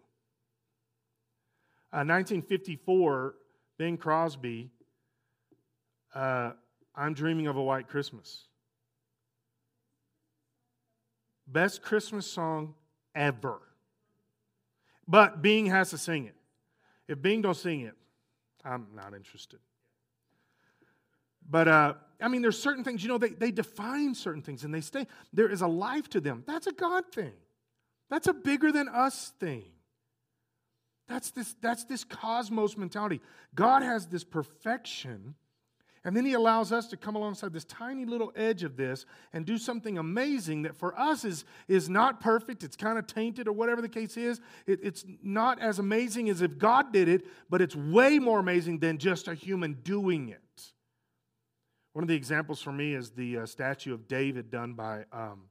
Uh, 1.92 2.06
1954, 2.06 3.34
Bing 3.80 3.98
Crosby, 3.98 4.70
uh, 6.14 6.52
I'm 6.96 7.16
Dreaming 7.16 7.48
of 7.48 7.56
a 7.56 7.64
White 7.64 7.88
Christmas. 7.88 8.47
Best 11.48 11.82
Christmas 11.82 12.30
song 12.30 12.76
ever. 13.16 13.60
But 15.08 15.42
Bing 15.42 15.68
has 15.68 15.92
to 15.92 15.98
sing 15.98 16.26
it. 16.26 16.36
If 17.08 17.22
Bing 17.22 17.42
don't 17.42 17.56
sing 17.56 17.82
it, 17.82 17.96
I'm 18.66 18.88
not 18.94 19.14
interested. 19.14 19.60
But 21.50 21.68
uh, 21.68 21.94
I 22.20 22.28
mean, 22.28 22.42
there's 22.42 22.62
certain 22.62 22.84
things, 22.84 23.04
you 23.04 23.10
know, 23.10 23.18
they, 23.18 23.30
they 23.30 23.52
define 23.52 24.14
certain 24.14 24.42
things 24.42 24.64
and 24.64 24.74
they 24.74 24.82
stay. 24.82 25.08
There 25.32 25.50
is 25.50 25.62
a 25.62 25.68
life 25.68 26.10
to 26.10 26.20
them. 26.20 26.44
That's 26.46 26.68
a 26.68 26.74
God 26.74 27.06
thing. 27.14 27.34
That's 28.10 28.28
a 28.28 28.34
bigger 28.34 28.72
than 28.72 28.90
us 28.90 29.34
thing. 29.40 29.66
That's 31.08 31.32
this, 31.32 31.56
that's 31.62 31.86
this 31.86 32.04
cosmos 32.04 32.76
mentality. 32.76 33.22
God 33.56 33.82
has 33.82 34.08
this 34.08 34.26
perfection, 34.26 35.36
and 36.08 36.16
then 36.16 36.24
He 36.24 36.36
allows 36.36 36.72
us 36.72 36.88
to 36.88 36.96
come 36.96 37.18
alongside 37.18 37.52
this 37.52 37.66
tiny 37.66 38.06
little 38.06 38.32
edge 38.34 38.64
of 38.64 38.78
this 38.78 39.06
and 39.34 39.46
do 39.46 39.58
something 39.58 39.98
amazing 39.98 40.62
that 40.62 40.74
for 40.74 40.98
us 40.98 41.26
is, 41.26 41.44
is 41.68 41.90
not 41.90 42.22
perfect. 42.22 42.64
It's 42.64 42.78
kind 42.78 42.98
of 42.98 43.08
tainted, 43.08 43.46
or 43.46 43.52
whatever 43.52 43.82
the 43.82 43.90
case 43.90 44.16
is. 44.16 44.40
It, 44.66 44.80
it's 44.82 45.04
not 45.22 45.60
as 45.60 45.80
amazing 45.80 46.30
as 46.30 46.42
if 46.42 46.58
God 46.58 46.94
did 46.94 47.10
it, 47.10 47.26
but 47.50 47.62
it's 47.62 47.76
way 47.76 48.20
more 48.20 48.40
amazing 48.40 48.80
than 48.80 49.00
just 49.00 49.28
a 49.28 49.34
human 49.36 49.74
doing 49.84 50.30
it. 50.30 50.72
One 51.92 52.04
of 52.04 52.08
the 52.08 52.16
examples 52.16 52.62
for 52.62 52.72
me 52.72 52.94
is 52.94 53.10
the 53.10 53.40
uh, 53.40 53.46
statue 53.46 53.94
of 53.94 54.08
David 54.08 54.50
done 54.50 54.76
by, 54.76 55.04
um, 55.12 55.50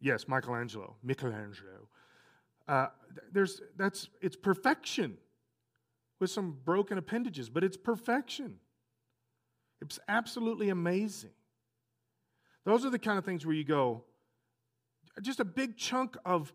yes, 0.00 0.26
Michelangelo. 0.26 0.96
Michelangelo. 1.04 1.88
Uh, 2.66 2.88
there's, 3.32 3.62
that's, 3.76 4.08
it's 4.20 4.34
perfection 4.34 5.18
with 6.20 6.30
some 6.30 6.58
broken 6.64 6.98
appendages, 6.98 7.48
but 7.48 7.64
it's 7.64 7.76
perfection. 7.76 8.58
It's 9.80 9.98
absolutely 10.08 10.70
amazing. 10.70 11.32
Those 12.64 12.84
are 12.84 12.90
the 12.90 12.98
kind 12.98 13.18
of 13.18 13.24
things 13.24 13.44
where 13.44 13.54
you 13.54 13.64
go, 13.64 14.04
just 15.22 15.40
a 15.40 15.44
big 15.44 15.76
chunk 15.76 16.16
of, 16.24 16.52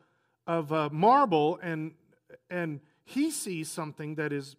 of 0.47 0.74
uh, 0.74 0.89
marble, 0.91 1.60
and, 1.62 1.93
and 2.49 2.80
he 3.05 3.32
sees 3.32 3.70
something 3.70 4.16
that 4.16 4.34
is 4.34 4.55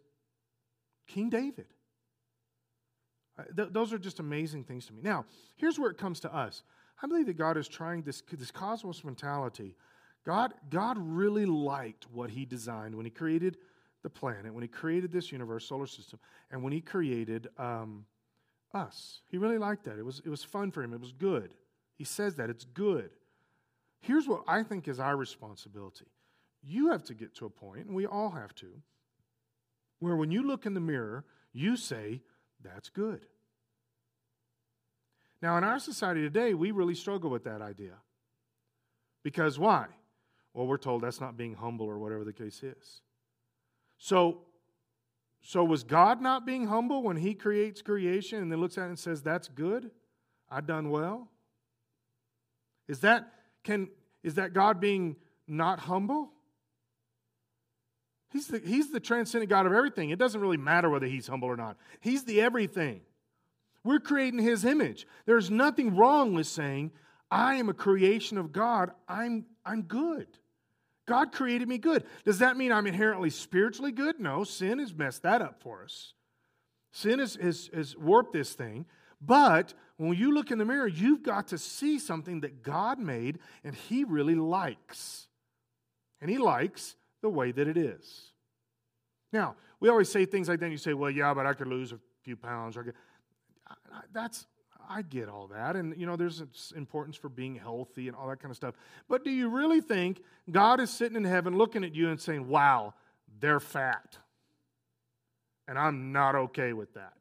King 1.08 1.28
David. 1.28 1.66
Uh, 3.38 3.42
th- 3.56 3.68
those 3.72 3.92
are 3.92 3.98
just 3.98 4.20
amazing 4.20 4.64
things 4.64 4.86
to 4.86 4.92
me. 4.92 5.00
Now, 5.02 5.24
here's 5.56 5.78
where 5.78 5.90
it 5.90 5.98
comes 5.98 6.20
to 6.20 6.34
us. 6.34 6.62
I 7.02 7.06
believe 7.06 7.26
that 7.26 7.38
God 7.38 7.56
is 7.56 7.66
trying 7.66 8.02
this, 8.02 8.22
this 8.30 8.50
cosmos 8.50 9.02
mentality. 9.04 9.74
God, 10.24 10.52
God 10.68 10.98
really 11.00 11.46
liked 11.46 12.06
what 12.12 12.30
He 12.30 12.44
designed 12.44 12.94
when 12.94 13.06
He 13.06 13.10
created 13.10 13.56
the 14.02 14.10
planet, 14.10 14.52
when 14.54 14.62
He 14.62 14.68
created 14.68 15.12
this 15.12 15.32
universe, 15.32 15.66
solar 15.66 15.86
system, 15.86 16.18
and 16.50 16.62
when 16.62 16.72
He 16.72 16.80
created 16.80 17.48
um, 17.58 18.04
us. 18.74 19.22
He 19.28 19.38
really 19.38 19.58
liked 19.58 19.84
that. 19.84 19.98
It 19.98 20.04
was, 20.04 20.20
it 20.24 20.28
was 20.28 20.44
fun 20.44 20.70
for 20.70 20.82
Him, 20.82 20.92
it 20.92 21.00
was 21.00 21.12
good. 21.12 21.54
He 21.96 22.04
says 22.04 22.36
that 22.36 22.50
it's 22.50 22.64
good. 22.64 23.10
Here's 24.00 24.26
what 24.26 24.42
I 24.48 24.62
think 24.62 24.88
is 24.88 24.98
our 24.98 25.16
responsibility. 25.16 26.06
You 26.62 26.90
have 26.90 27.04
to 27.04 27.14
get 27.14 27.34
to 27.36 27.46
a 27.46 27.50
point, 27.50 27.86
and 27.86 27.94
we 27.94 28.06
all 28.06 28.30
have 28.30 28.54
to, 28.56 28.68
where 29.98 30.16
when 30.16 30.30
you 30.30 30.42
look 30.42 30.66
in 30.66 30.74
the 30.74 30.80
mirror, 30.80 31.24
you 31.52 31.76
say, 31.76 32.22
that's 32.62 32.88
good. 32.88 33.20
Now, 35.42 35.56
in 35.56 35.64
our 35.64 35.78
society 35.78 36.20
today, 36.20 36.54
we 36.54 36.70
really 36.70 36.94
struggle 36.94 37.30
with 37.30 37.44
that 37.44 37.62
idea. 37.62 37.94
Because 39.22 39.58
why? 39.58 39.86
Well, 40.52 40.66
we're 40.66 40.78
told 40.78 41.02
that's 41.02 41.20
not 41.20 41.36
being 41.36 41.54
humble 41.54 41.86
or 41.86 41.98
whatever 41.98 42.24
the 42.24 42.32
case 42.32 42.62
is. 42.62 43.02
So, 44.02 44.38
so 45.42 45.62
was 45.62 45.84
God 45.84 46.22
not 46.22 46.46
being 46.46 46.66
humble 46.66 47.02
when 47.02 47.16
He 47.16 47.34
creates 47.34 47.82
creation 47.82 48.42
and 48.42 48.50
then 48.50 48.58
looks 48.58 48.78
at 48.78 48.84
it 48.84 48.88
and 48.88 48.98
says, 48.98 49.22
That's 49.22 49.46
good? 49.46 49.90
I've 50.50 50.66
done 50.66 50.90
well? 50.90 51.28
Is 52.88 53.00
that, 53.00 53.30
can, 53.62 53.88
is 54.24 54.34
that 54.34 54.54
God 54.54 54.80
being 54.80 55.16
not 55.46 55.80
humble? 55.80 56.30
He's 58.32 58.48
the, 58.48 58.60
he's 58.64 58.90
the 58.90 59.00
transcendent 59.00 59.50
God 59.50 59.66
of 59.66 59.72
everything. 59.72 60.10
It 60.10 60.18
doesn't 60.18 60.40
really 60.40 60.56
matter 60.56 60.88
whether 60.88 61.06
he's 61.06 61.26
humble 61.26 61.48
or 61.48 61.56
not. 61.56 61.76
He's 62.00 62.24
the 62.24 62.40
everything. 62.40 63.02
We're 63.84 64.00
creating 64.00 64.40
his 64.40 64.64
image. 64.64 65.06
There's 65.26 65.50
nothing 65.50 65.94
wrong 65.94 66.34
with 66.34 66.46
saying, 66.46 66.92
I 67.30 67.56
am 67.56 67.68
a 67.68 67.74
creation 67.74 68.38
of 68.38 68.50
God. 68.50 68.92
I'm, 69.08 69.44
I'm 69.64 69.82
good. 69.82 70.26
God 71.10 71.32
created 71.32 71.68
me 71.68 71.76
good. 71.76 72.04
Does 72.24 72.38
that 72.38 72.56
mean 72.56 72.70
I'm 72.70 72.86
inherently 72.86 73.30
spiritually 73.30 73.90
good? 73.90 74.20
No, 74.20 74.44
sin 74.44 74.78
has 74.78 74.94
messed 74.94 75.24
that 75.24 75.42
up 75.42 75.60
for 75.60 75.82
us. 75.82 76.14
Sin 76.92 77.18
has, 77.18 77.34
has, 77.34 77.68
has 77.74 77.96
warped 77.96 78.32
this 78.32 78.52
thing. 78.52 78.86
But 79.20 79.74
when 79.96 80.16
you 80.16 80.32
look 80.32 80.52
in 80.52 80.58
the 80.58 80.64
mirror, 80.64 80.86
you've 80.86 81.24
got 81.24 81.48
to 81.48 81.58
see 81.58 81.98
something 81.98 82.42
that 82.42 82.62
God 82.62 83.00
made 83.00 83.40
and 83.64 83.74
He 83.74 84.04
really 84.04 84.36
likes. 84.36 85.26
And 86.20 86.30
He 86.30 86.38
likes 86.38 86.94
the 87.22 87.28
way 87.28 87.50
that 87.50 87.66
it 87.66 87.76
is. 87.76 88.30
Now, 89.32 89.56
we 89.80 89.88
always 89.88 90.08
say 90.08 90.26
things 90.26 90.48
like 90.48 90.60
that. 90.60 90.66
and 90.66 90.72
You 90.72 90.78
say, 90.78 90.94
well, 90.94 91.10
yeah, 91.10 91.34
but 91.34 91.44
I 91.44 91.54
could 91.54 91.66
lose 91.66 91.90
a 91.90 91.98
few 92.22 92.36
pounds. 92.36 92.76
Or 92.76 92.94
That's, 94.12 94.46
I 94.90 95.02
get 95.02 95.28
all 95.28 95.46
that. 95.48 95.76
And, 95.76 95.96
you 95.96 96.04
know, 96.04 96.16
there's 96.16 96.42
importance 96.76 97.16
for 97.16 97.28
being 97.28 97.54
healthy 97.54 98.08
and 98.08 98.16
all 98.16 98.28
that 98.28 98.40
kind 98.40 98.50
of 98.50 98.56
stuff. 98.56 98.74
But 99.08 99.24
do 99.24 99.30
you 99.30 99.48
really 99.48 99.80
think 99.80 100.20
God 100.50 100.80
is 100.80 100.90
sitting 100.90 101.16
in 101.16 101.24
heaven 101.24 101.56
looking 101.56 101.84
at 101.84 101.94
you 101.94 102.10
and 102.10 102.20
saying, 102.20 102.48
wow, 102.48 102.94
they're 103.38 103.60
fat? 103.60 104.18
And 105.68 105.78
I'm 105.78 106.10
not 106.10 106.34
okay 106.34 106.72
with 106.72 106.94
that. 106.94 107.12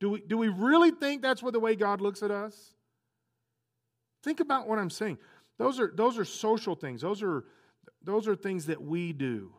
Do 0.00 0.10
we, 0.10 0.20
do 0.20 0.38
we 0.38 0.48
really 0.48 0.90
think 0.90 1.20
that's 1.20 1.42
what 1.42 1.52
the 1.52 1.60
way 1.60 1.76
God 1.76 2.00
looks 2.00 2.22
at 2.22 2.30
us? 2.30 2.74
Think 4.22 4.40
about 4.40 4.66
what 4.66 4.78
I'm 4.78 4.88
saying. 4.88 5.18
Those 5.58 5.78
are, 5.78 5.92
those 5.94 6.18
are 6.18 6.24
social 6.24 6.74
things. 6.74 7.02
Those 7.02 7.22
are 7.22 7.44
those 8.02 8.26
are 8.28 8.34
things 8.34 8.66
that 8.66 8.82
we 8.82 9.12
do. 9.12 9.52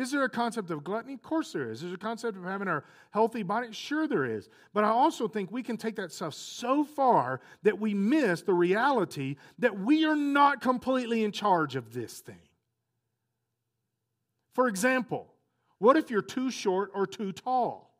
Is 0.00 0.10
there 0.10 0.24
a 0.24 0.30
concept 0.30 0.70
of 0.70 0.82
gluttony? 0.82 1.12
Of 1.12 1.20
course 1.20 1.52
there 1.52 1.70
is. 1.70 1.82
Is 1.82 1.90
there 1.90 1.96
a 1.96 1.98
concept 1.98 2.38
of 2.38 2.44
having 2.44 2.68
a 2.68 2.82
healthy 3.10 3.42
body? 3.42 3.70
Sure 3.72 4.08
there 4.08 4.24
is. 4.24 4.48
But 4.72 4.82
I 4.82 4.88
also 4.88 5.28
think 5.28 5.52
we 5.52 5.62
can 5.62 5.76
take 5.76 5.96
that 5.96 6.10
stuff 6.10 6.32
so 6.32 6.84
far 6.84 7.42
that 7.64 7.78
we 7.78 7.92
miss 7.92 8.40
the 8.40 8.54
reality 8.54 9.36
that 9.58 9.78
we 9.78 10.06
are 10.06 10.16
not 10.16 10.62
completely 10.62 11.22
in 11.22 11.32
charge 11.32 11.76
of 11.76 11.92
this 11.92 12.20
thing. 12.20 12.40
For 14.54 14.68
example, 14.68 15.34
what 15.76 15.98
if 15.98 16.10
you're 16.10 16.22
too 16.22 16.50
short 16.50 16.92
or 16.94 17.06
too 17.06 17.32
tall? 17.32 17.94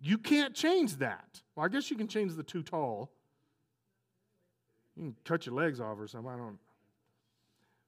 You 0.00 0.16
can't 0.16 0.54
change 0.54 0.98
that. 0.98 1.42
Well, 1.56 1.66
I 1.66 1.68
guess 1.68 1.90
you 1.90 1.96
can 1.96 2.06
change 2.06 2.36
the 2.36 2.44
too 2.44 2.62
tall. 2.62 3.10
You 4.96 5.02
can 5.02 5.16
cut 5.24 5.44
your 5.44 5.56
legs 5.56 5.80
off 5.80 5.98
or 5.98 6.06
something. 6.06 6.30
I 6.30 6.36
don't. 6.36 6.58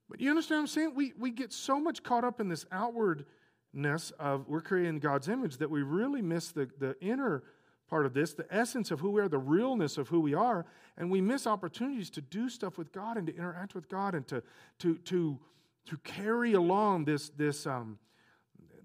But 0.09 0.20
you 0.20 0.30
understand 0.30 0.59
what 0.59 0.62
I'm 0.62 0.66
saying? 0.68 0.92
We, 0.94 1.12
we 1.18 1.30
get 1.30 1.52
so 1.52 1.80
much 1.80 2.02
caught 2.02 2.24
up 2.24 2.40
in 2.40 2.48
this 2.48 2.66
outwardness 2.70 4.12
of 4.18 4.46
we're 4.48 4.61
creating 4.61 4.98
God's 4.98 5.28
image 5.28 5.57
that 5.59 5.70
we 5.70 5.82
really 5.82 6.22
miss 6.22 6.52
the, 6.52 6.68
the 6.78 6.96
inner 7.00 7.42
part 7.88 8.07
of 8.07 8.14
this, 8.14 8.34
the 8.34 8.46
essence 8.50 8.90
of 8.90 9.00
who 9.00 9.11
we 9.11 9.20
are, 9.20 9.28
the 9.28 9.38
realness 9.38 9.98
of 9.98 10.09
who 10.09 10.20
we 10.20 10.34
are, 10.34 10.66
and 10.96 11.11
we 11.11 11.20
miss 11.20 11.46
opportunities 11.46 12.11
to 12.11 12.20
do 12.20 12.48
stuff 12.48 12.78
with 12.78 12.92
God 12.92 13.16
and 13.16 13.26
to 13.26 13.36
interact 13.36 13.74
with 13.74 13.88
God 13.88 14.14
and 14.14 14.26
to, 14.28 14.42
to, 14.80 14.96
to, 14.98 15.38
to 15.86 15.96
carry 15.98 16.55
along 16.55 17.05
this, 17.05 17.30
this, 17.30 17.66
um, 17.66 17.98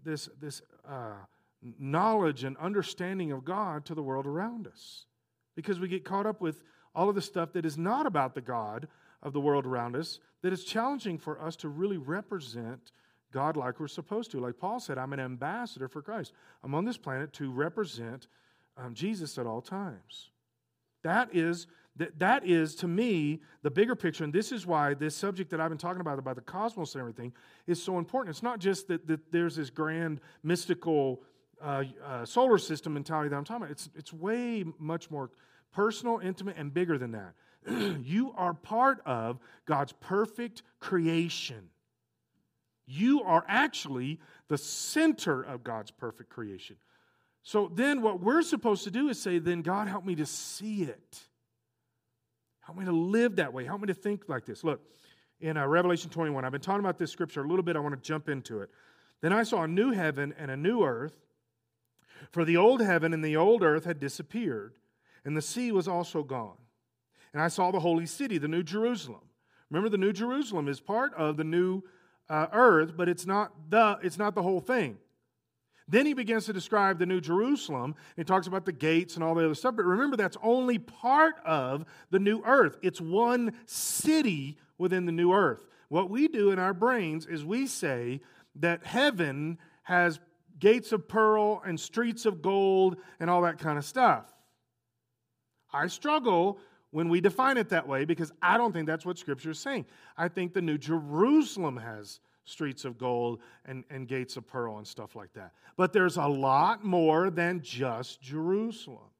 this, 0.03 0.29
this 0.39 0.61
uh, 0.87 1.13
knowledge 1.79 2.43
and 2.43 2.57
understanding 2.57 3.31
of 3.31 3.45
God 3.45 3.85
to 3.85 3.95
the 3.95 4.03
world 4.03 4.25
around 4.25 4.67
us. 4.67 5.05
Because 5.55 5.79
we 5.79 5.87
get 5.87 6.05
caught 6.05 6.25
up 6.25 6.41
with 6.41 6.63
all 6.95 7.09
of 7.09 7.15
the 7.15 7.21
stuff 7.21 7.53
that 7.53 7.65
is 7.65 7.77
not 7.77 8.05
about 8.05 8.33
the 8.33 8.41
God 8.41 8.87
of 9.21 9.33
the 9.33 9.39
world 9.39 9.65
around 9.65 9.95
us, 9.95 10.19
that 10.41 10.53
it's 10.53 10.63
challenging 10.63 11.17
for 11.17 11.41
us 11.41 11.55
to 11.57 11.69
really 11.69 11.97
represent 11.97 12.91
God 13.31 13.57
like 13.57 13.79
we're 13.79 13.87
supposed 13.87 14.31
to. 14.31 14.39
Like 14.39 14.57
Paul 14.57 14.79
said, 14.79 14.97
I'm 14.97 15.13
an 15.13 15.19
ambassador 15.19 15.87
for 15.87 16.01
Christ. 16.01 16.33
I'm 16.63 16.73
on 16.73 16.85
this 16.85 16.97
planet 16.97 17.33
to 17.33 17.51
represent 17.51 18.27
um, 18.77 18.93
Jesus 18.93 19.37
at 19.37 19.45
all 19.45 19.61
times. 19.61 20.29
That 21.03 21.29
is 21.33 21.67
that, 21.97 22.17
that 22.19 22.45
is 22.45 22.75
to 22.75 22.87
me 22.87 23.41
the 23.61 23.69
bigger 23.69 23.93
picture, 23.93 24.23
and 24.23 24.31
this 24.31 24.53
is 24.53 24.65
why 24.65 24.93
this 24.93 25.15
subject 25.15 25.51
that 25.51 25.59
I've 25.59 25.69
been 25.69 25.77
talking 25.77 25.99
about 25.99 26.17
about 26.17 26.35
the 26.35 26.41
cosmos 26.41 26.95
and 26.95 27.01
everything 27.01 27.33
is 27.67 27.81
so 27.83 27.97
important. 27.97 28.33
It's 28.33 28.43
not 28.43 28.59
just 28.59 28.87
that, 28.87 29.05
that 29.07 29.31
there's 29.33 29.57
this 29.57 29.69
grand 29.69 30.21
mystical 30.41 31.21
uh, 31.61 31.83
uh, 32.05 32.25
solar 32.25 32.57
system 32.57 32.93
mentality 32.93 33.29
that 33.29 33.35
I'm 33.35 33.43
talking 33.43 33.63
about. 33.63 33.71
It's 33.71 33.89
it's 33.95 34.13
way 34.13 34.63
much 34.79 35.11
more 35.11 35.29
personal, 35.73 36.19
intimate, 36.19 36.55
and 36.57 36.73
bigger 36.73 36.97
than 36.97 37.11
that. 37.11 37.33
you 38.03 38.33
are 38.35 38.53
part 38.53 39.01
of 39.05 39.39
God's 39.65 39.93
perfect 39.93 40.63
creation. 40.79 41.69
You 42.85 43.21
are 43.23 43.45
actually 43.47 44.19
the 44.47 44.57
center 44.57 45.41
of 45.41 45.63
God's 45.63 45.91
perfect 45.91 46.29
creation. 46.29 46.77
So 47.43 47.71
then, 47.73 48.01
what 48.01 48.19
we're 48.19 48.41
supposed 48.41 48.83
to 48.83 48.91
do 48.91 49.09
is 49.09 49.21
say, 49.21 49.39
then, 49.39 49.61
God, 49.61 49.87
help 49.87 50.05
me 50.05 50.15
to 50.15 50.25
see 50.25 50.83
it. 50.83 51.19
Help 52.61 52.77
me 52.77 52.85
to 52.85 52.91
live 52.91 53.37
that 53.37 53.53
way. 53.53 53.65
Help 53.65 53.81
me 53.81 53.87
to 53.87 53.93
think 53.93 54.23
like 54.27 54.45
this. 54.45 54.63
Look, 54.63 54.81
in 55.39 55.57
uh, 55.57 55.65
Revelation 55.65 56.09
21, 56.09 56.43
I've 56.43 56.51
been 56.51 56.61
talking 56.61 56.81
about 56.81 56.97
this 56.97 57.11
scripture 57.11 57.41
a 57.43 57.47
little 57.47 57.63
bit. 57.63 57.75
I 57.75 57.79
want 57.79 57.95
to 57.95 58.01
jump 58.01 58.29
into 58.29 58.61
it. 58.61 58.69
Then 59.21 59.33
I 59.33 59.43
saw 59.43 59.63
a 59.63 59.67
new 59.67 59.91
heaven 59.91 60.33
and 60.37 60.51
a 60.51 60.57
new 60.57 60.83
earth, 60.83 61.13
for 62.31 62.43
the 62.43 62.57
old 62.57 62.81
heaven 62.81 63.13
and 63.13 63.23
the 63.23 63.37
old 63.37 63.63
earth 63.63 63.85
had 63.85 63.99
disappeared, 63.99 64.75
and 65.23 65.35
the 65.35 65.41
sea 65.41 65.71
was 65.71 65.87
also 65.87 66.23
gone. 66.23 66.57
And 67.33 67.41
I 67.41 67.47
saw 67.47 67.71
the 67.71 67.79
holy 67.79 68.05
city, 68.05 68.37
the 68.37 68.47
new 68.47 68.63
Jerusalem. 68.63 69.21
Remember, 69.69 69.89
the 69.89 69.97
new 69.97 70.13
Jerusalem 70.13 70.67
is 70.67 70.79
part 70.79 71.13
of 71.13 71.37
the 71.37 71.43
new 71.43 71.83
uh, 72.27 72.47
earth, 72.51 72.93
but 72.97 73.07
it's 73.07 73.25
not 73.25 73.51
the, 73.69 73.99
it's 74.01 74.17
not 74.17 74.35
the 74.35 74.41
whole 74.41 74.61
thing. 74.61 74.97
Then 75.87 76.05
he 76.05 76.13
begins 76.13 76.45
to 76.45 76.53
describe 76.53 76.99
the 76.99 77.07
New 77.07 77.19
Jerusalem. 77.19 77.95
He 78.15 78.23
talks 78.23 78.45
about 78.45 78.65
the 78.65 78.71
gates 78.71 79.15
and 79.15 79.23
all 79.23 79.33
the 79.33 79.43
other 79.43 79.55
stuff. 79.55 79.75
But 79.75 79.85
remember, 79.85 80.17
that's 80.17 80.37
only 80.43 80.77
part 80.77 81.35
of 81.43 81.83
the 82.11 82.19
new 82.19 82.43
earth. 82.45 82.77
It's 82.83 83.01
one 83.01 83.53
city 83.65 84.59
within 84.77 85.07
the 85.07 85.11
new 85.11 85.33
earth. 85.33 85.65
What 85.87 86.11
we 86.11 86.27
do 86.27 86.51
in 86.51 86.59
our 86.59 86.75
brains 86.75 87.25
is 87.25 87.43
we 87.43 87.65
say 87.65 88.21
that 88.57 88.85
heaven 88.85 89.57
has 89.83 90.19
gates 90.59 90.91
of 90.91 91.07
pearl 91.07 91.63
and 91.65 91.79
streets 91.79 92.27
of 92.27 92.43
gold 92.43 92.97
and 93.19 93.27
all 93.27 93.41
that 93.41 93.57
kind 93.57 93.79
of 93.79 93.85
stuff. 93.85 94.25
I 95.73 95.87
struggle 95.87 96.59
when 96.91 97.09
we 97.09 97.21
define 97.21 97.57
it 97.57 97.69
that 97.69 97.87
way 97.87 98.05
because 98.05 98.31
I 98.41 98.57
don't 98.57 98.73
think 98.73 98.87
that's 98.87 99.05
what 99.05 99.17
Scripture 99.17 99.51
is 99.51 99.59
saying. 99.59 99.85
I 100.17 100.27
think 100.27 100.53
the 100.53 100.61
New 100.61 100.77
Jerusalem 100.77 101.77
has 101.77 102.19
streets 102.45 102.83
of 102.83 102.97
gold 102.97 103.39
and, 103.65 103.83
and 103.89 104.07
gates 104.07 104.37
of 104.37 104.47
pearl 104.47 104.77
and 104.77 104.87
stuff 104.87 105.15
like 105.15 105.33
that. 105.33 105.53
But 105.77 105.93
there's 105.93 106.17
a 106.17 106.25
lot 106.25 106.83
more 106.83 107.29
than 107.29 107.61
just 107.61 108.21
Jerusalem. 108.21 109.11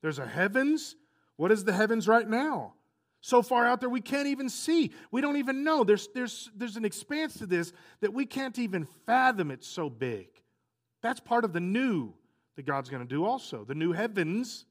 There's 0.00 0.18
a 0.18 0.26
heavens. 0.26 0.96
What 1.36 1.52
is 1.52 1.64
the 1.64 1.72
heavens 1.72 2.08
right 2.08 2.28
now? 2.28 2.74
So 3.20 3.42
far 3.42 3.66
out 3.66 3.80
there, 3.80 3.90
we 3.90 4.00
can't 4.00 4.28
even 4.28 4.48
see. 4.48 4.92
We 5.10 5.20
don't 5.20 5.36
even 5.36 5.64
know. 5.64 5.84
There's, 5.84 6.08
there's, 6.14 6.50
there's 6.56 6.76
an 6.76 6.84
expanse 6.84 7.34
to 7.38 7.46
this 7.46 7.72
that 8.00 8.14
we 8.14 8.24
can't 8.24 8.58
even 8.58 8.86
fathom. 9.06 9.50
It's 9.50 9.66
so 9.66 9.90
big. 9.90 10.28
That's 11.02 11.20
part 11.20 11.44
of 11.44 11.52
the 11.52 11.60
new 11.60 12.14
that 12.56 12.64
God's 12.64 12.88
going 12.88 13.02
to 13.02 13.08
do 13.08 13.24
also 13.24 13.64
the 13.64 13.74
new 13.74 13.92
heavens 13.92 14.64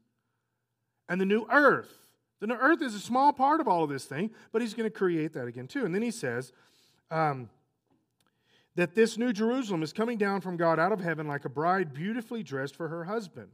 and 1.09 1.20
the 1.22 1.26
new 1.26 1.45
earth. 1.51 2.07
The 2.40 2.54
earth 2.54 2.82
is 2.82 2.94
a 2.94 3.00
small 3.00 3.34
part 3.34 3.60
of 3.60 3.68
all 3.68 3.84
of 3.84 3.90
this 3.90 4.06
thing, 4.06 4.32
but 4.52 4.62
He's 4.62 4.74
going 4.74 4.90
to 4.90 4.96
create 4.96 5.34
that 5.34 5.48
again 5.48 5.68
too. 5.68 5.86
And 5.86 5.94
then 5.94 6.02
He 6.02 6.12
says, 6.12 6.52
um, 7.10 7.50
that 8.78 8.94
this 8.94 9.18
new 9.18 9.34
Jerusalem 9.34 9.82
is 9.82 9.92
coming 9.92 10.20
down 10.20 10.40
from 10.40 10.56
God 10.56 10.80
out 10.80 10.92
of 10.92 11.02
heaven 11.02 11.28
like 11.28 11.46
a 11.46 11.50
bride 11.50 11.94
beautifully 11.94 12.44
dressed 12.44 12.76
for 12.76 12.88
her 12.88 13.04
husband. 13.04 13.50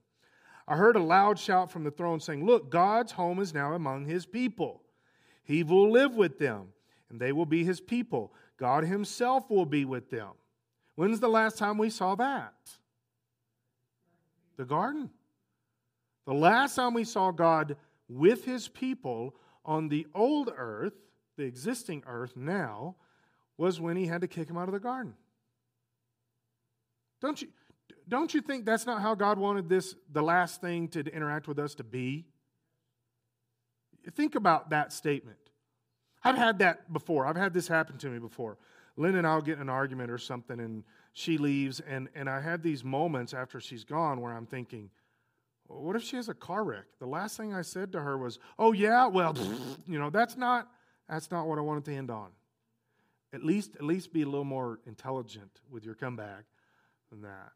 I 0.68 0.76
heard 0.76 0.98
a 0.98 1.04
loud 1.04 1.40
shout 1.40 1.72
from 1.72 1.86
the 1.86 1.92
throne 1.92 2.20
saying, 2.20 2.46
Look, 2.46 2.70
God's 2.70 3.14
home 3.14 3.40
is 3.40 3.54
now 3.54 3.74
among 3.74 4.06
his 4.06 4.26
people. 4.26 4.82
He 5.46 5.64
will 5.64 5.90
live 5.90 6.16
with 6.16 6.40
them, 6.40 6.68
and 7.10 7.20
they 7.20 7.32
will 7.32 7.46
be 7.46 7.64
his 7.64 7.80
people. 7.80 8.34
God 8.58 8.84
himself 8.84 9.50
will 9.50 9.66
be 9.66 9.86
with 9.86 10.10
them. 10.10 10.32
When's 10.96 11.22
the 11.22 11.30
last 11.30 11.58
time 11.58 11.78
we 11.78 11.90
saw 11.90 12.16
that? 12.16 12.54
The 14.58 14.66
garden. 14.66 15.10
The 16.26 16.34
last 16.34 16.76
time 16.76 16.94
we 16.94 17.04
saw 17.06 17.32
God 17.32 17.76
with 18.08 18.46
his 18.46 18.68
people 18.68 19.36
on 19.66 19.90
the 19.90 20.08
old 20.14 20.52
earth, 20.56 20.94
the 21.38 21.44
existing 21.44 22.04
earth 22.06 22.36
now, 22.36 22.96
was 23.58 23.80
when 23.80 23.96
he 23.96 24.08
had 24.08 24.22
to 24.22 24.28
kick 24.28 24.50
him 24.50 24.58
out 24.58 24.68
of 24.68 24.74
the 24.74 24.80
garden. 24.80 25.14
Don't 27.22 27.42
you, 27.42 27.48
don't 28.08 28.34
you 28.34 28.42
think 28.42 28.66
that's 28.66 28.86
not 28.86 29.02
how 29.02 29.16
God 29.16 29.38
wanted 29.38 29.70
this, 29.70 29.96
the 30.12 30.22
last 30.22 30.60
thing 30.60 30.90
to 30.90 31.00
interact 31.02 31.48
with 31.48 31.60
us 31.60 31.76
to 31.76 31.84
be? 31.84 32.26
Think 34.16 34.36
about 34.36 34.72
that 34.72 34.92
statement. 34.92 35.38
I've 36.24 36.38
had 36.38 36.60
that 36.60 36.92
before. 36.92 37.26
I've 37.26 37.38
had 37.38 37.54
this 37.54 37.68
happen 37.68 37.98
to 38.00 38.10
me 38.10 38.20
before. 38.20 38.58
Lynn 38.96 39.16
and 39.16 39.26
I'll 39.26 39.42
get 39.42 39.56
in 39.56 39.62
an 39.62 39.70
argument 39.70 40.12
or 40.12 40.18
something, 40.18 40.60
and 40.60 40.84
she 41.14 41.38
leaves, 41.38 41.80
and, 41.80 42.10
and 42.16 42.30
I 42.30 42.42
have 42.42 42.62
these 42.62 42.84
moments 42.84 43.34
after 43.34 43.60
she's 43.60 43.84
gone 43.84 44.22
where 44.22 44.34
I'm 44.34 44.46
thinking, 44.46 44.90
what 45.82 45.96
if 45.96 46.04
she 46.04 46.16
has 46.16 46.30
a 46.30 46.34
car 46.34 46.64
wreck? 46.64 46.86
The 47.00 47.06
last 47.06 47.38
thing 47.38 47.54
I 47.54 47.62
said 47.62 47.92
to 47.94 48.02
her 48.02 48.18
was, 48.18 48.40
"Oh 48.58 48.72
yeah, 48.74 49.08
well, 49.08 49.36
you 49.88 50.00
know, 50.00 50.10
that's 50.10 50.38
not 50.38 50.70
that's 51.10 51.32
not 51.32 51.48
what 51.48 51.58
I 51.58 51.62
wanted 51.62 51.86
to 51.86 51.96
end 51.96 52.12
on." 52.12 52.30
At 53.34 53.44
least, 53.44 53.76
at 53.76 53.84
least 53.84 54.14
be 54.14 54.22
a 54.22 54.26
little 54.26 54.44
more 54.44 54.80
intelligent 54.86 55.62
with 55.70 55.84
your 55.84 55.96
comeback 55.96 56.46
than 57.10 57.22
that. 57.24 57.52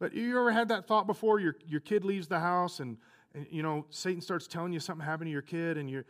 But 0.00 0.14
you 0.14 0.36
ever 0.38 0.50
had 0.50 0.68
that 0.68 0.86
thought 0.86 1.06
before? 1.06 1.38
Your, 1.38 1.54
your 1.64 1.80
kid 1.80 2.04
leaves 2.04 2.26
the 2.26 2.40
house 2.40 2.80
and, 2.80 2.96
and 3.34 3.46
you 3.50 3.62
know 3.62 3.86
Satan 3.90 4.20
starts 4.20 4.46
telling 4.46 4.72
you 4.72 4.80
something 4.80 5.04
happened 5.04 5.28
to 5.28 5.32
your 5.32 5.42
kid, 5.42 5.76
and 5.78 5.88
you're 5.88 6.06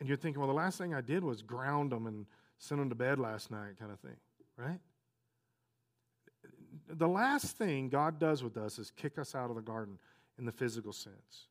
and 0.00 0.08
you're 0.08 0.18
thinking, 0.18 0.40
well, 0.40 0.48
the 0.48 0.54
last 0.54 0.78
thing 0.78 0.94
I 0.94 1.00
did 1.00 1.22
was 1.22 1.42
ground 1.42 1.92
them 1.92 2.06
and 2.06 2.26
send 2.58 2.80
them 2.80 2.88
to 2.88 2.94
bed 2.94 3.20
last 3.20 3.50
night, 3.50 3.78
kind 3.78 3.92
of 3.92 4.00
thing, 4.00 4.16
right? 4.56 4.80
The 6.88 7.06
last 7.06 7.56
thing 7.56 7.88
God 7.88 8.18
does 8.18 8.42
with 8.42 8.56
us 8.56 8.80
is 8.80 8.90
kick 8.90 9.16
us 9.16 9.34
out 9.36 9.48
of 9.48 9.56
the 9.56 9.62
garden 9.62 9.98
in 10.38 10.44
the 10.44 10.52
physical 10.52 10.92
sense. 10.92 11.48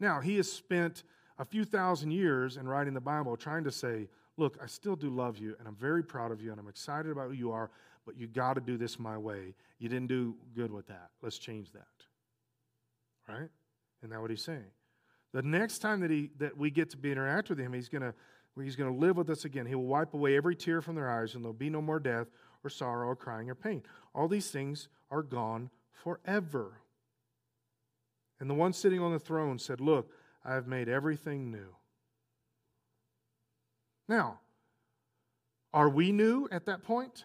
Now, 0.00 0.20
He 0.20 0.36
has 0.36 0.50
spent 0.50 1.04
a 1.38 1.44
few 1.44 1.64
thousand 1.64 2.12
years 2.12 2.56
in 2.56 2.68
writing 2.68 2.94
the 2.94 3.00
Bible 3.00 3.36
trying 3.36 3.64
to 3.64 3.72
say, 3.72 4.08
look, 4.36 4.58
I 4.62 4.66
still 4.66 4.96
do 4.96 5.08
love 5.08 5.38
you, 5.38 5.54
and 5.58 5.66
I'm 5.66 5.76
very 5.76 6.02
proud 6.02 6.30
of 6.30 6.40
you, 6.40 6.50
and 6.50 6.60
I'm 6.60 6.68
excited 6.68 7.10
about 7.10 7.28
who 7.28 7.34
you 7.34 7.52
are, 7.52 7.70
but 8.04 8.16
you 8.16 8.26
got 8.26 8.54
to 8.54 8.60
do 8.60 8.76
this 8.76 8.98
my 8.98 9.16
way. 9.16 9.54
You 9.78 9.88
didn't 9.88 10.08
do 10.08 10.36
good 10.54 10.72
with 10.72 10.86
that. 10.88 11.10
Let's 11.22 11.38
change 11.38 11.72
that. 11.72 11.86
Right? 13.28 13.48
Isn't 14.00 14.10
that 14.10 14.20
what 14.20 14.30
he's 14.30 14.42
saying? 14.42 14.70
The 15.32 15.42
next 15.42 15.78
time 15.78 16.00
that, 16.00 16.10
he, 16.10 16.30
that 16.38 16.56
we 16.56 16.70
get 16.70 16.90
to 16.90 16.96
be 16.96 17.10
interact 17.10 17.48
with 17.50 17.58
him, 17.58 17.72
he's 17.72 17.88
to 17.88 18.14
he's 18.62 18.76
to 18.76 18.90
live 18.90 19.16
with 19.16 19.28
us 19.28 19.44
again. 19.44 19.66
He 19.66 19.74
will 19.74 19.84
wipe 19.84 20.14
away 20.14 20.36
every 20.36 20.56
tear 20.56 20.80
from 20.80 20.94
their 20.94 21.10
eyes, 21.10 21.34
and 21.34 21.44
there'll 21.44 21.52
be 21.52 21.68
no 21.68 21.82
more 21.82 21.98
death 21.98 22.28
or 22.64 22.70
sorrow 22.70 23.08
or 23.08 23.16
crying 23.16 23.50
or 23.50 23.54
pain. 23.54 23.82
All 24.14 24.28
these 24.28 24.50
things 24.50 24.88
are 25.10 25.22
gone 25.22 25.70
forever. 25.92 26.80
And 28.40 28.50
the 28.50 28.54
one 28.54 28.72
sitting 28.72 29.00
on 29.00 29.12
the 29.12 29.18
throne 29.18 29.58
said, 29.58 29.80
Look, 29.80 30.10
I 30.44 30.54
have 30.54 30.66
made 30.66 30.88
everything 30.88 31.50
new. 31.50 31.74
Now, 34.08 34.40
Are 35.72 35.88
we 35.88 36.12
new 36.12 36.48
at 36.50 36.66
that 36.66 36.84
point? 36.84 37.24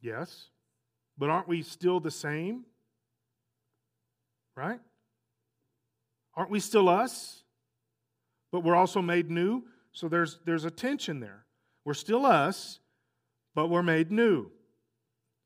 Yes. 0.00 0.48
But 1.18 1.28
aren't 1.28 1.48
we 1.48 1.62
still 1.62 2.00
the 2.00 2.10
same? 2.10 2.64
Right? 4.56 4.80
Aren't 6.34 6.50
we 6.50 6.60
still 6.60 6.88
us? 6.88 7.42
But 8.50 8.60
we're 8.60 8.76
also 8.76 9.02
made 9.02 9.30
new. 9.30 9.64
So 9.92 10.08
there's, 10.08 10.38
there's 10.44 10.64
a 10.64 10.70
tension 10.70 11.20
there. 11.20 11.44
We're 11.84 11.94
still 11.94 12.24
us, 12.24 12.78
but 13.54 13.68
we're 13.68 13.82
made 13.82 14.10
new. 14.10 14.50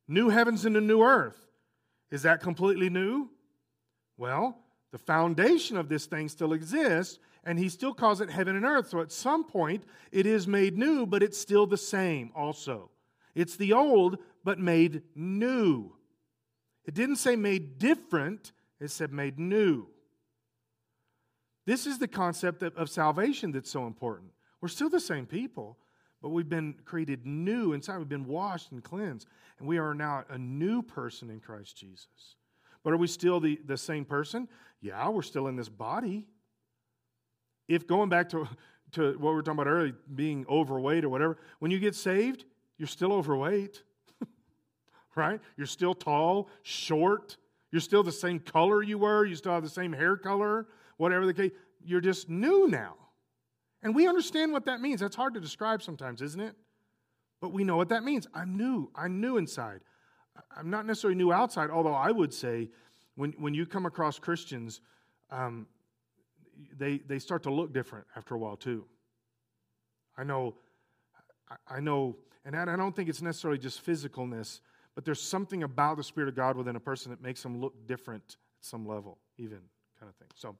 New 0.07 0.29
heavens 0.29 0.65
and 0.67 0.77
a 0.77 0.81
new 0.81 1.03
earth. 1.03 1.49
Is 2.11 2.23
that 2.23 2.43
completely 2.43 2.91
new? 2.91 3.31
Well, 4.17 4.59
the 4.91 4.99
foundation 4.99 5.77
of 5.77 5.89
this 5.89 6.07
thing 6.07 6.29
still 6.29 6.53
exists, 6.53 7.19
and 7.45 7.59
he 7.59 7.69
still 7.69 7.95
calls 7.95 8.21
it 8.21 8.31
heaven 8.31 8.57
and 8.57 8.65
earth. 8.65 8.89
So 8.89 9.01
at 9.01 9.11
some 9.11 9.45
point, 9.45 9.85
it 10.13 10.27
is 10.27 10.47
made 10.47 10.79
new, 10.79 11.07
but 11.07 11.23
it's 11.23 11.39
still 11.39 11.67
the 11.67 11.77
same 11.77 12.31
also. 12.37 12.91
It's 13.35 13.57
the 13.57 13.73
old, 13.73 14.19
but 14.45 14.59
made 14.59 15.03
new. 15.15 15.93
It 16.85 16.95
didn't 16.95 17.17
say 17.17 17.37
made 17.37 17.79
different, 17.79 18.53
it 18.81 18.91
said 18.91 19.13
made 19.13 19.39
new. 19.39 19.87
This 21.65 21.87
is 21.87 21.99
the 21.99 22.09
concept 22.09 22.63
of, 22.63 22.91
salvation 22.91 23.53
that's 23.53 23.71
so 23.71 23.87
important. 23.87 24.33
We're 24.61 24.69
still 24.69 24.91
the 24.91 25.01
same 25.01 25.27
people, 25.27 25.79
but 26.21 26.31
we've 26.31 26.49
been 26.49 26.75
created 26.85 27.25
new 27.25 27.73
inside. 27.73 27.99
We've 27.99 28.09
been 28.09 28.27
washed 28.27 28.73
and 28.73 28.83
cleansed, 28.83 29.29
and 29.59 29.69
we 29.69 29.79
are 29.79 29.95
now 29.95 30.25
a 30.29 30.39
new 30.39 30.83
person 30.83 31.31
in 31.31 31.41
Christ 31.41 31.77
Jesus. 31.77 32.37
But 32.83 32.93
are 32.93 32.97
we 32.97 33.07
still 33.07 33.41
the, 33.41 33.61
the 33.65 33.77
same 33.77 34.05
person? 34.05 34.49
Yeah, 34.81 35.09
we're 35.09 35.23
still 35.23 35.47
in 35.47 35.57
this 35.57 35.69
body. 35.69 36.27
If 37.69 37.87
going 37.87 38.09
back 38.09 38.29
to, 38.31 38.49
to 38.93 39.13
what 39.19 39.31
we 39.31 39.37
were 39.37 39.43
talking 39.43 39.61
about 39.61 39.71
earlier, 39.71 39.95
being 40.15 40.45
overweight 40.49 41.05
or 41.05 41.09
whatever, 41.09 41.39
when 41.61 41.71
you 41.71 41.79
get 41.79 41.95
saved, 41.95 42.45
you're 42.79 42.89
still 42.89 43.13
overweight, 43.13 43.83
right? 45.15 45.41
You're 45.57 45.67
still 45.67 45.95
tall, 45.95 46.49
short. 46.63 47.37
You're 47.71 47.81
still 47.81 48.03
the 48.03 48.13
same 48.13 48.41
color 48.41 48.83
you 48.83 48.99
were. 48.99 49.25
You 49.25 49.37
still 49.37 49.53
have 49.53 49.63
the 49.63 49.71
same 49.71 49.93
hair 49.93 50.17
color, 50.17 50.67
whatever 50.97 51.25
the 51.27 51.35
case. 51.35 51.53
You're 51.85 52.01
just 52.01 52.29
new 52.29 52.69
now. 52.69 52.95
And 53.83 53.95
we 53.95 54.07
understand 54.07 54.53
what 54.53 54.67
that 54.67 54.81
means. 54.81 55.01
That's 55.01 55.17
hard 55.17 55.35
to 55.35 55.41
describe 55.41 55.83
sometimes, 55.83 56.23
isn't 56.23 56.41
it? 56.41 56.55
But 57.41 57.53
we 57.53 57.65
know 57.65 57.77
what 57.77 57.89
that 57.89 58.05
means. 58.05 58.27
I'm 58.35 58.57
new. 58.57 58.91
I'm 58.95 59.21
new 59.21 59.37
inside. 59.37 59.81
I'm 60.57 60.71
not 60.71 60.87
necessarily 60.87 61.17
new 61.17 61.33
outside, 61.33 61.71
although 61.71 61.95
I 61.95 62.11
would 62.11 62.33
say 62.33 62.71
when, 63.17 63.33
when 63.39 63.55
you 63.55 63.67
come 63.67 63.87
across 63.87 64.19
Christians, 64.19 64.81
um, 65.31 65.67
they, 66.79 66.99
they 66.99 67.19
start 67.19 67.43
to 67.45 67.51
look 67.51 67.73
different 67.73 68.07
after 68.17 68.35
a 68.35 68.39
while, 68.39 68.57
too. 68.57 68.85
I 70.17 70.25
know, 70.25 70.55
I 71.69 71.81
know, 71.81 72.17
and 72.45 72.57
I 72.57 72.77
don't 72.77 72.95
think 72.95 73.09
it's 73.09 73.23
necessarily 73.23 73.59
just 73.59 73.85
physicalness, 73.85 74.61
but 74.95 75.05
there's 75.05 75.23
something 75.23 75.63
about 75.63 75.97
the 75.97 76.05
Spirit 76.05 76.29
of 76.29 76.37
God 76.37 76.57
within 76.57 76.77
a 76.77 76.81
person 76.81 77.11
that 77.11 77.23
makes 77.23 77.43
them 77.43 77.61
look 77.61 77.87
different 77.87 78.23
at 78.29 78.65
some 78.65 78.87
level, 78.87 79.19
even 79.39 79.59
kind 79.99 80.11
of 80.11 80.17
thing. 80.17 80.29
So, 80.35 80.57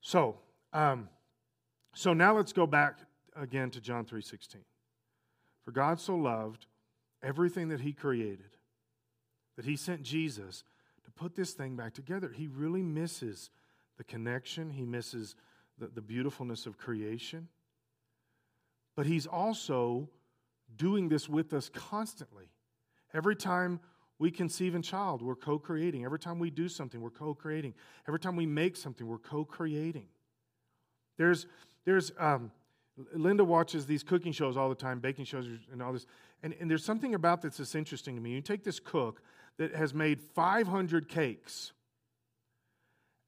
so, 0.00 0.38
um, 0.72 1.08
so 1.94 2.12
now 2.12 2.36
let's 2.36 2.52
go 2.52 2.66
back 2.66 2.98
again 3.36 3.70
to 3.70 3.80
John 3.80 4.04
3:16. 4.04 4.64
For 5.64 5.70
God 5.70 6.00
so 6.00 6.14
loved 6.14 6.66
everything 7.22 7.68
that 7.68 7.80
he 7.80 7.92
created 7.92 8.55
that 9.56 9.64
he 9.64 9.76
sent 9.76 10.02
Jesus 10.02 10.64
to 11.04 11.10
put 11.10 11.34
this 11.34 11.52
thing 11.52 11.76
back 11.76 11.94
together. 11.94 12.32
He 12.34 12.46
really 12.46 12.82
misses 12.82 13.50
the 13.96 14.04
connection, 14.04 14.70
he 14.70 14.84
misses 14.84 15.34
the, 15.78 15.86
the 15.86 16.02
beautifulness 16.02 16.66
of 16.66 16.76
creation. 16.76 17.48
But 18.94 19.06
he's 19.06 19.26
also 19.26 20.08
doing 20.76 21.08
this 21.08 21.28
with 21.28 21.52
us 21.52 21.68
constantly. 21.68 22.50
Every 23.14 23.36
time 23.36 23.80
we 24.18 24.30
conceive 24.30 24.74
a 24.74 24.80
child, 24.80 25.22
we're 25.22 25.36
co 25.36 25.58
creating. 25.58 26.04
Every 26.04 26.18
time 26.18 26.38
we 26.38 26.50
do 26.50 26.68
something, 26.68 27.00
we're 27.00 27.10
co 27.10 27.34
creating. 27.34 27.74
Every 28.08 28.18
time 28.18 28.36
we 28.36 28.46
make 28.46 28.76
something, 28.76 29.06
we're 29.06 29.18
co 29.18 29.44
creating. 29.44 30.06
There's, 31.18 31.46
there's 31.84 32.12
um, 32.18 32.50
Linda 33.14 33.44
watches 33.44 33.86
these 33.86 34.02
cooking 34.02 34.32
shows 34.32 34.56
all 34.56 34.68
the 34.68 34.74
time, 34.74 35.00
baking 35.00 35.26
shows 35.26 35.46
and 35.70 35.82
all 35.82 35.92
this. 35.92 36.06
And, 36.42 36.54
and 36.60 36.70
there's 36.70 36.84
something 36.84 37.14
about 37.14 37.42
this 37.42 37.58
that's 37.58 37.74
interesting 37.74 38.14
to 38.14 38.20
me. 38.20 38.30
You 38.30 38.40
take 38.40 38.64
this 38.64 38.80
cook 38.80 39.22
that 39.58 39.74
has 39.74 39.94
made 39.94 40.20
500 40.20 41.08
cakes. 41.08 41.72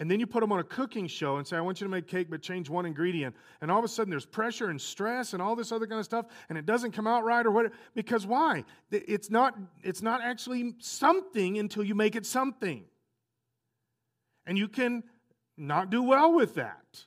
And 0.01 0.09
then 0.09 0.20
you 0.20 0.29
put 0.29 0.41
them 0.41 0.53
on 0.53 0.61
a 0.61 0.64
cooking 0.64 1.09
show 1.09 1.39
and 1.39 1.47
say, 1.47 1.57
I 1.57 1.61
want 1.61 1.81
you 1.81 1.87
to 1.87 1.91
make 1.91 2.07
cake, 2.07 2.29
but 2.31 2.41
change 2.41 2.70
one 2.70 2.87
ingredient. 2.87 3.35
And 3.61 3.70
all 3.70 3.81
of 3.81 3.85
a 3.85 3.89
sudden 3.89 4.11
there's 4.11 4.26
pressure 4.26 4.70
and 4.70 4.81
stress 4.81 5.33
and 5.33 5.43
all 5.43 5.57
this 5.57 5.72
other 5.72 5.89
kind 5.89 5.99
of 5.99 6.05
stuff, 6.05 6.26
and 6.49 6.57
it 6.57 6.66
doesn't 6.66 6.93
come 6.93 7.09
out 7.09 7.24
right 7.24 7.45
or 7.45 7.51
what. 7.51 7.72
Because 7.95 8.24
why? 8.24 8.64
It's 8.93 9.29
not, 9.29 9.59
it's 9.83 10.01
not 10.01 10.22
actually 10.22 10.74
something 10.79 11.59
until 11.59 11.83
you 11.83 11.97
make 11.97 12.14
it 12.14 12.26
something. 12.26 12.85
And 14.47 14.57
you 14.57 14.68
can 14.68 15.03
not 15.57 15.91
do 15.91 16.03
well 16.03 16.33
with 16.33 16.55
that. 16.55 17.05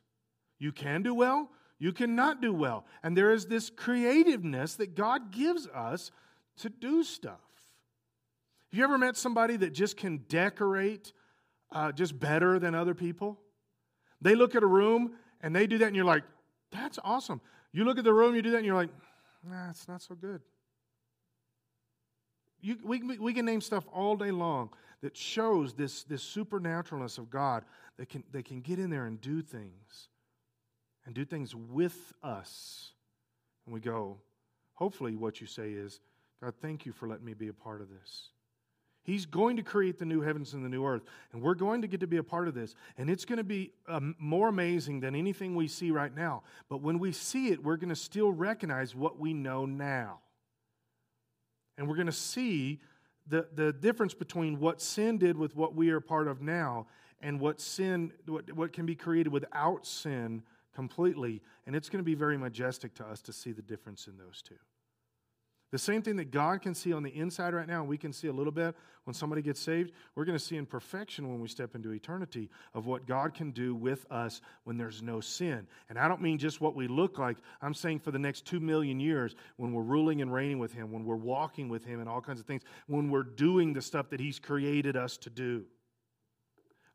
You 0.60 0.74
can 0.74 1.02
do 1.02 1.16
well, 1.16 1.50
you 1.80 1.94
cannot 1.94 2.42
do 2.42 2.54
well. 2.54 2.86
And 3.02 3.18
there 3.18 3.32
is 3.32 3.46
this 3.46 3.70
creativeness 3.70 4.76
that 4.76 4.96
God 4.96 5.32
gives 5.32 5.66
us 5.68 6.12
to 6.58 6.70
do 6.70 7.04
stuff. 7.04 7.40
Have 8.72 8.78
you 8.78 8.84
ever 8.86 8.98
met 8.98 9.18
somebody 9.18 9.58
that 9.58 9.74
just 9.74 9.98
can 9.98 10.20
decorate 10.30 11.12
uh, 11.74 11.92
just 11.92 12.18
better 12.18 12.58
than 12.58 12.74
other 12.74 12.94
people? 12.94 13.38
They 14.22 14.34
look 14.34 14.56
at 14.56 14.64
a 14.64 14.68
room 14.68 15.12
and 15.42 15.54
they 15.54 15.68
do 15.68 15.78
that, 15.80 15.88
and 15.88 15.96
you're 15.96 16.06
like, 16.06 16.24
that's 16.72 16.98
awesome. 17.04 17.42
You 17.74 17.84
look 17.84 17.98
at 17.98 18.06
the 18.06 18.14
room, 18.14 18.34
you 18.34 18.42
do 18.42 18.52
that, 18.52 18.58
and 18.58 18.66
you're 18.66 18.76
like, 18.76 18.92
nah, 19.44 19.70
it's 19.70 19.88
not 19.90 20.02
so 20.02 20.16
good. 20.16 20.42
You, 22.62 22.78
we, 22.84 23.02
we 23.18 23.34
can 23.34 23.46
name 23.46 23.60
stuff 23.60 23.86
all 23.92 24.16
day 24.16 24.32
long 24.32 24.70
that 25.02 25.18
shows 25.18 25.74
this, 25.74 26.04
this 26.04 26.24
supernaturalness 26.24 27.18
of 27.18 27.30
God 27.30 27.66
that 27.98 28.08
can, 28.08 28.24
that 28.32 28.46
can 28.46 28.62
get 28.62 28.80
in 28.80 28.90
there 28.90 29.06
and 29.06 29.20
do 29.20 29.42
things 29.42 30.10
and 31.06 31.14
do 31.14 31.26
things 31.26 31.54
with 31.54 32.14
us. 32.24 32.92
And 33.66 33.74
we 33.74 33.82
go, 33.82 34.18
hopefully, 34.76 35.16
what 35.16 35.42
you 35.42 35.48
say 35.48 35.72
is, 35.72 36.00
God, 36.42 36.54
thank 36.62 36.86
you 36.86 36.94
for 36.94 37.08
letting 37.08 37.26
me 37.26 37.34
be 37.34 37.50
a 37.50 37.54
part 37.54 37.82
of 37.82 37.90
this. 37.90 38.30
He's 39.04 39.26
going 39.26 39.58
to 39.58 39.64
create 39.64 39.98
the 39.98 40.06
new 40.06 40.22
heavens 40.22 40.54
and 40.54 40.64
the 40.64 40.70
new 40.70 40.86
earth. 40.86 41.02
And 41.34 41.42
we're 41.42 41.56
going 41.56 41.82
to 41.82 41.88
get 41.88 42.02
to 42.02 42.08
be 42.08 42.18
a 42.18 42.24
part 42.24 42.48
of 42.48 42.54
this. 42.54 42.76
And 42.98 43.10
it's 43.10 43.26
going 43.26 43.38
to 43.38 43.44
be 43.44 43.72
um, 43.88 44.16
more 44.20 44.48
amazing 44.48 45.00
than 45.00 45.16
anything 45.16 45.56
we 45.56 45.68
see 45.68 45.90
right 45.90 46.16
now. 46.16 46.44
But 46.70 46.82
when 46.82 47.00
we 47.00 47.12
see 47.12 47.48
it, 47.48 47.64
we're 47.64 47.78
going 47.78 47.90
to 47.90 47.96
still 47.96 48.32
recognize 48.32 48.94
what 48.94 49.20
we 49.20 49.34
know 49.34 49.66
now. 49.66 50.20
And 51.78 51.88
we're 51.88 51.96
going 51.96 52.08
to 52.08 52.12
see 52.12 52.80
the, 53.28 53.48
the 53.56 53.74
difference 53.74 54.14
between 54.14 54.60
what 54.60 54.82
sin 54.82 55.18
did 55.18 55.36
with 55.36 55.56
what 55.56 55.74
we 55.74 55.90
are 55.90 56.00
part 56.00 56.28
of 56.28 56.42
now 56.42 56.86
and 57.22 57.40
what 57.40 57.60
sin, 57.60 58.12
what, 58.28 58.52
what 58.54 58.72
can 58.72 58.86
be 58.86 58.96
created 58.96 59.32
without 59.32 59.88
sin 59.88 60.44
completely. 60.76 61.42
And 61.66 61.76
it's 61.76 61.90
going 61.90 62.04
to 62.04 62.06
be 62.06 62.16
very 62.16 62.38
majestic 62.38 62.94
to 62.96 63.06
us 63.06 63.22
to 63.24 63.34
see 63.34 63.52
the 63.52 63.64
difference 63.64 64.06
in 64.06 64.18
those 64.18 64.44
two. 64.44 64.56
The 65.72 65.80
same 65.80 66.02
thing 66.02 66.18
that 66.18 66.32
God 66.32 66.62
can 66.62 66.76
see 66.76 66.92
on 66.92 67.02
the 67.02 67.16
inside 67.16 67.54
right 67.54 67.68
now, 67.68 67.80
and 67.80 67.88
we 67.88 67.98
can 67.98 68.12
see 68.12 68.28
a 68.28 68.34
little 68.34 68.52
bit 68.52 68.76
when 69.06 69.14
somebody 69.14 69.42
gets 69.42 69.60
saved, 69.60 69.94
we're 70.16 70.26
going 70.26 70.38
to 70.38 70.44
see 70.44 70.58
in 70.58 70.66
perfection 70.66 71.30
when 71.30 71.40
we 71.40 71.48
step 71.48 71.76
into 71.76 71.92
eternity 71.92 72.50
of 72.74 72.86
what 72.86 73.08
God 73.08 73.34
can 73.34 73.52
do 73.52 73.74
with 73.74 74.06
us 74.12 74.42
when 74.66 74.78
there's 74.78 75.02
no 75.02 75.22
sin. 75.22 75.66
And 75.90 75.98
I 75.98 76.10
don't 76.10 76.22
mean 76.22 76.38
just 76.38 76.60
what 76.60 76.76
we 76.76 76.90
look 76.90 77.18
like. 77.18 77.38
I'm 77.62 77.74
saying 77.74 78.00
for 78.00 78.12
the 78.12 78.20
next 78.20 78.46
two 78.46 78.60
million 78.60 79.00
years, 79.00 79.34
when 79.56 79.72
we're 79.72 79.82
ruling 79.82 80.22
and 80.22 80.32
reigning 80.32 80.60
with 80.60 80.74
Him, 80.74 80.92
when 80.92 81.06
we're 81.06 81.16
walking 81.16 81.70
with 81.70 81.86
Him 81.86 82.02
and 82.02 82.10
all 82.10 82.20
kinds 82.20 82.42
of 82.42 82.46
things, 82.46 82.64
when 82.88 83.10
we're 83.10 83.24
doing 83.24 83.72
the 83.72 83.82
stuff 83.82 84.10
that 84.10 84.20
He's 84.20 84.40
created 84.40 84.98
us 84.98 85.16
to 85.20 85.30
do. 85.30 85.64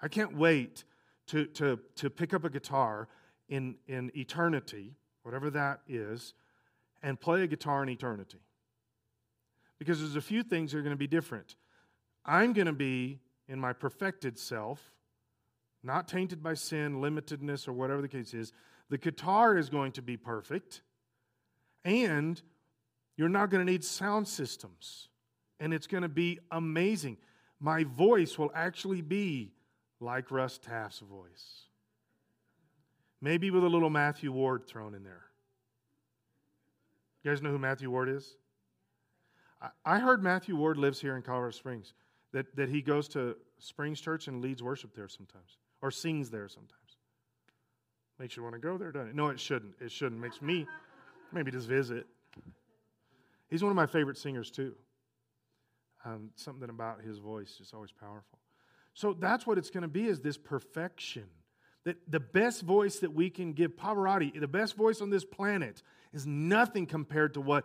I 0.03 0.09
can't 0.09 0.37
wait 0.37 0.85
to, 1.29 1.47
to, 1.47 1.81
to 1.97 2.11
pick 2.11 2.35
up 2.35 2.45
a 2.45 2.51
guitar 2.51 3.09
in, 3.49 3.77
in 3.89 4.11
eternity, 4.15 4.93
whatever 5.23 5.49
that 5.51 5.81
is, 5.89 6.35
and 7.03 7.19
play 7.19 7.43
a 7.43 7.47
guitar 7.47 7.83
in 7.83 7.89
eternity 7.89 8.39
because 9.79 10.01
there's 10.01 10.17
a 10.17 10.21
few 10.21 10.43
things 10.43 10.73
that 10.73 10.79
are 10.79 10.83
going 10.83 10.95
to 10.95 10.97
be 10.97 11.07
different. 11.07 11.57
I'm 12.25 12.53
going 12.53 12.67
to 12.67 12.73
be 12.73 13.21
in 13.49 13.61
my 13.61 13.73
perfected 13.73 14.39
self, 14.39 14.81
not 15.83 16.09
tainted 16.09 16.43
by 16.43 16.55
sin, 16.55 17.01
limitedness, 17.01 17.69
or 17.69 17.73
whatever 17.73 18.03
the 18.03 18.09
case 18.09 18.35
is. 18.35 18.53
The 18.89 18.99
guitar 18.99 19.57
is 19.57 19.69
going 19.69 19.93
to 19.93 20.03
be 20.03 20.17
perfect, 20.17 20.83
and 21.85 22.41
you're 23.17 23.29
not 23.29 23.51
going 23.51 23.65
to 23.65 23.71
need 23.71 23.85
sound 23.85 24.27
systems, 24.27 25.09
and 25.61 25.73
it's 25.73 25.87
going 25.87 26.03
to 26.03 26.09
be 26.09 26.39
amazing. 26.51 27.17
My 27.61 27.85
voice 27.85 28.39
will 28.39 28.51
actually 28.55 29.03
be 29.03 29.53
like 30.01 30.31
Russ 30.31 30.59
Taff's 30.59 31.01
voice. 31.01 31.63
Maybe 33.21 33.51
with 33.51 33.65
a 33.65 33.69
little 33.69 33.91
Matthew 33.91 34.31
Ward 34.31 34.67
thrown 34.67 34.95
in 34.95 35.03
there. 35.03 35.25
You 37.23 37.31
guys 37.31 37.43
know 37.43 37.51
who 37.51 37.59
Matthew 37.59 37.91
Ward 37.91 38.09
is? 38.09 38.37
I 39.85 39.99
heard 39.99 40.23
Matthew 40.23 40.57
Ward 40.57 40.77
lives 40.77 41.01
here 41.01 41.17
in 41.17 41.23
Colorado 41.23 41.53
Springs, 41.53 41.95
that, 42.33 42.55
that 42.57 42.69
he 42.69 42.83
goes 42.83 43.09
to 43.09 43.37
Springs 43.59 44.01
Church 44.01 44.29
and 44.29 44.43
leads 44.43 44.63
worship 44.63 44.95
there 44.95 45.09
sometimes, 45.09 45.59
or 45.81 45.91
sings 45.91 46.31
there 46.31 46.49
sometimes. 46.49 46.99
Makes 48.19 48.37
you 48.37 48.43
want 48.43 48.55
to 48.55 48.59
go 48.59 48.79
there, 48.79 48.93
doesn't 48.93 49.11
it? 49.11 49.15
No, 49.15 49.29
it 49.29 49.41
shouldn't. 49.41 49.75
It 49.81 49.91
shouldn't. 49.93 50.21
Makes 50.21 50.41
me 50.41 50.67
maybe 51.33 51.51
just 51.51 51.69
visit. 51.69 52.07
He's 53.49 53.63
one 53.63 53.71
of 53.71 53.77
my 53.77 53.87
favorite 53.87 54.19
singers, 54.19 54.51
too. 54.51 54.75
Um, 56.05 56.31
something 56.35 56.69
about 56.69 57.03
his 57.03 57.19
voice 57.19 57.59
is 57.61 57.73
always 57.75 57.93
powerful. 57.93 58.39
So 58.95 59.13
that's 59.13 59.47
what 59.47 59.59
it's 59.59 59.71
going 59.71 59.83
to 59.83 59.89
be 59.89 60.07
is 60.07 60.21
this 60.21 60.39
perfection. 60.39 61.25
That 61.85 61.97
the 62.11 62.21
best 62.21 62.63
voice 62.63 62.99
that 63.01 63.13
we 63.13 63.31
can 63.31 63.53
give, 63.53 63.77
Pavarotti, 63.77 64.41
the 64.41 64.49
best 64.49 64.77
voice 64.77 65.01
on 65.01 65.11
this 65.11 65.25
planet, 65.25 65.83
is 66.13 66.27
nothing 66.27 66.87
compared 66.87 67.35
to 67.35 67.41
what 67.41 67.65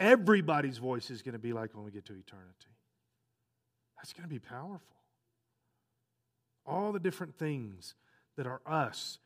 everybody's 0.00 0.78
voice 0.78 1.10
is 1.10 1.22
going 1.22 1.34
to 1.34 1.38
be 1.38 1.52
like 1.52 1.74
when 1.74 1.84
we 1.84 1.92
get 1.92 2.06
to 2.06 2.14
eternity. 2.14 2.74
That's 3.96 4.12
going 4.12 4.24
to 4.24 4.28
be 4.28 4.38
powerful. 4.40 4.96
All 6.66 6.90
the 6.90 6.98
different 6.98 7.38
things 7.38 7.94
that 8.36 8.46
are 8.46 8.62
us, 8.66 9.18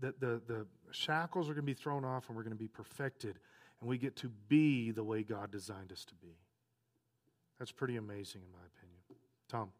that 0.00 0.20
the, 0.20 0.42
the 0.46 0.66
shackles 0.90 1.48
are 1.48 1.54
going 1.54 1.64
to 1.64 1.72
be 1.72 1.74
thrown 1.74 2.04
off 2.04 2.28
and 2.28 2.36
we're 2.36 2.42
going 2.42 2.56
to 2.56 2.58
be 2.58 2.68
perfected, 2.68 3.38
and 3.80 3.88
we 3.88 3.96
get 3.98 4.16
to 4.16 4.30
be 4.48 4.90
the 4.90 5.04
way 5.04 5.22
God 5.22 5.50
designed 5.50 5.92
us 5.92 6.04
to 6.06 6.14
be. 6.16 6.34
That's 7.58 7.72
pretty 7.72 7.96
amazing, 7.96 8.42
in 8.42 8.52
my 8.52 8.66
opinion. 8.66 9.22
Tom. 9.48 9.70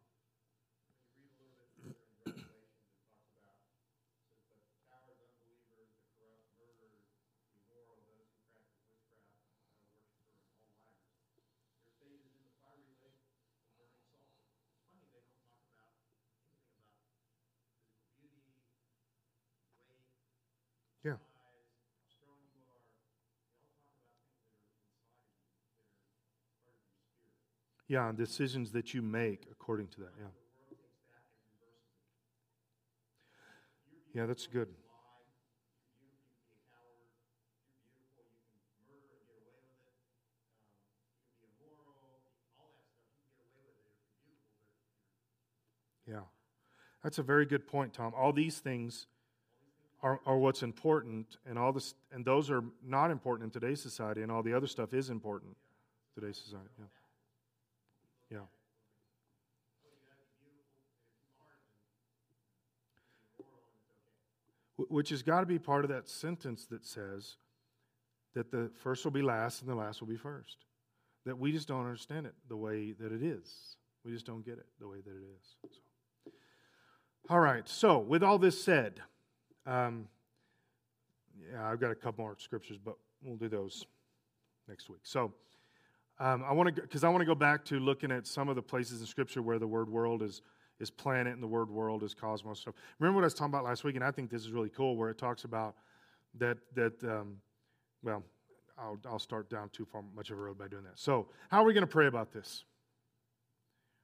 Yeah, 27.87 28.11
decisions 28.15 28.71
that 28.73 28.93
you 28.93 29.01
make 29.01 29.47
according 29.51 29.87
to 29.87 30.01
that. 30.01 30.11
Yeah. 30.19 30.27
Yeah, 34.13 34.25
that's 34.25 34.47
good. 34.47 34.67
Yeah. 46.07 46.21
That's 47.03 47.19
a 47.19 47.23
very 47.23 47.45
good 47.45 47.67
point, 47.67 47.93
Tom. 47.93 48.13
All 48.17 48.33
these 48.33 48.59
things 48.59 49.07
are, 50.01 50.19
are 50.25 50.37
what's 50.37 50.63
important, 50.63 51.37
and 51.45 51.57
all 51.59 51.71
this, 51.71 51.93
and 52.11 52.25
those 52.25 52.49
are 52.49 52.63
not 52.85 53.11
important 53.11 53.53
in 53.53 53.61
today's 53.61 53.81
society, 53.81 54.21
and 54.23 54.31
all 54.31 54.43
the 54.43 54.53
other 54.53 54.67
stuff 54.67 54.93
is 54.93 55.09
important 55.09 55.55
in 56.15 56.21
today's 56.21 56.37
society. 56.37 56.69
Yeah. 56.79 56.85
Yeah. 58.31 58.39
Which 64.77 65.09
has 65.09 65.23
got 65.23 65.39
to 65.39 65.45
be 65.45 65.57
part 65.57 65.85
of 65.85 65.89
that 65.89 66.07
sentence 66.07 66.65
that 66.67 66.85
says 66.85 67.37
that 68.35 68.51
the 68.51 68.69
first 68.81 69.03
will 69.03 69.11
be 69.11 69.23
last 69.23 69.61
and 69.61 69.69
the 69.69 69.75
last 69.75 70.01
will 70.01 70.07
be 70.07 70.17
first. 70.17 70.57
That 71.25 71.37
we 71.37 71.51
just 71.51 71.67
don't 71.67 71.85
understand 71.85 72.25
it 72.25 72.35
the 72.47 72.55
way 72.55 72.91
that 72.99 73.11
it 73.11 73.23
is. 73.23 73.75
We 74.05 74.11
just 74.11 74.25
don't 74.25 74.45
get 74.45 74.53
it 74.53 74.67
the 74.79 74.87
way 74.87 74.97
that 75.03 75.11
it 75.11 75.23
is. 75.39 75.55
So. 75.63 76.31
All 77.29 77.39
right, 77.39 77.67
so 77.67 77.97
with 77.99 78.23
all 78.23 78.37
this 78.37 78.63
said, 78.63 79.01
um, 79.65 80.07
yeah, 81.51 81.69
I've 81.69 81.79
got 81.79 81.91
a 81.91 81.95
couple 81.95 82.23
more 82.23 82.37
scriptures, 82.39 82.77
but 82.77 82.95
we'll 83.21 83.35
do 83.35 83.49
those 83.49 83.85
next 84.69 84.89
week. 84.89 85.01
So, 85.03 85.33
um, 86.19 86.43
I 86.47 86.51
want 86.51 86.75
to 86.75 86.81
because 86.81 87.03
I 87.03 87.09
want 87.09 87.21
to 87.21 87.25
go 87.25 87.35
back 87.35 87.63
to 87.65 87.79
looking 87.79 88.11
at 88.11 88.25
some 88.25 88.49
of 88.49 88.55
the 88.55 88.61
places 88.61 89.01
in 89.01 89.07
Scripture 89.07 89.41
where 89.41 89.59
the 89.59 89.67
word 89.67 89.89
world 89.89 90.23
is 90.23 90.41
is 90.79 90.89
planet 90.89 91.33
and 91.33 91.41
the 91.41 91.47
word 91.47 91.69
world 91.69 92.03
is 92.03 92.13
cosmos. 92.13 92.61
So 92.63 92.73
remember 92.99 93.17
what 93.17 93.23
I 93.23 93.27
was 93.27 93.33
talking 93.33 93.53
about 93.53 93.63
last 93.63 93.83
week, 93.83 93.95
and 93.95 94.03
I 94.03 94.11
think 94.11 94.29
this 94.29 94.41
is 94.41 94.51
really 94.51 94.69
cool, 94.69 94.95
where 94.95 95.09
it 95.09 95.17
talks 95.17 95.43
about 95.43 95.75
that 96.39 96.57
that 96.75 97.03
um, 97.03 97.37
well, 98.03 98.23
I'll 98.77 98.97
I'll 99.07 99.19
start 99.19 99.49
down 99.49 99.69
too 99.69 99.85
far 99.85 100.03
much 100.15 100.31
of 100.31 100.37
a 100.37 100.41
road 100.41 100.57
by 100.57 100.67
doing 100.67 100.83
that. 100.83 100.97
So 100.97 101.27
how 101.49 101.61
are 101.61 101.65
we 101.65 101.73
going 101.73 101.85
to 101.85 101.91
pray 101.91 102.07
about 102.07 102.31
this? 102.31 102.63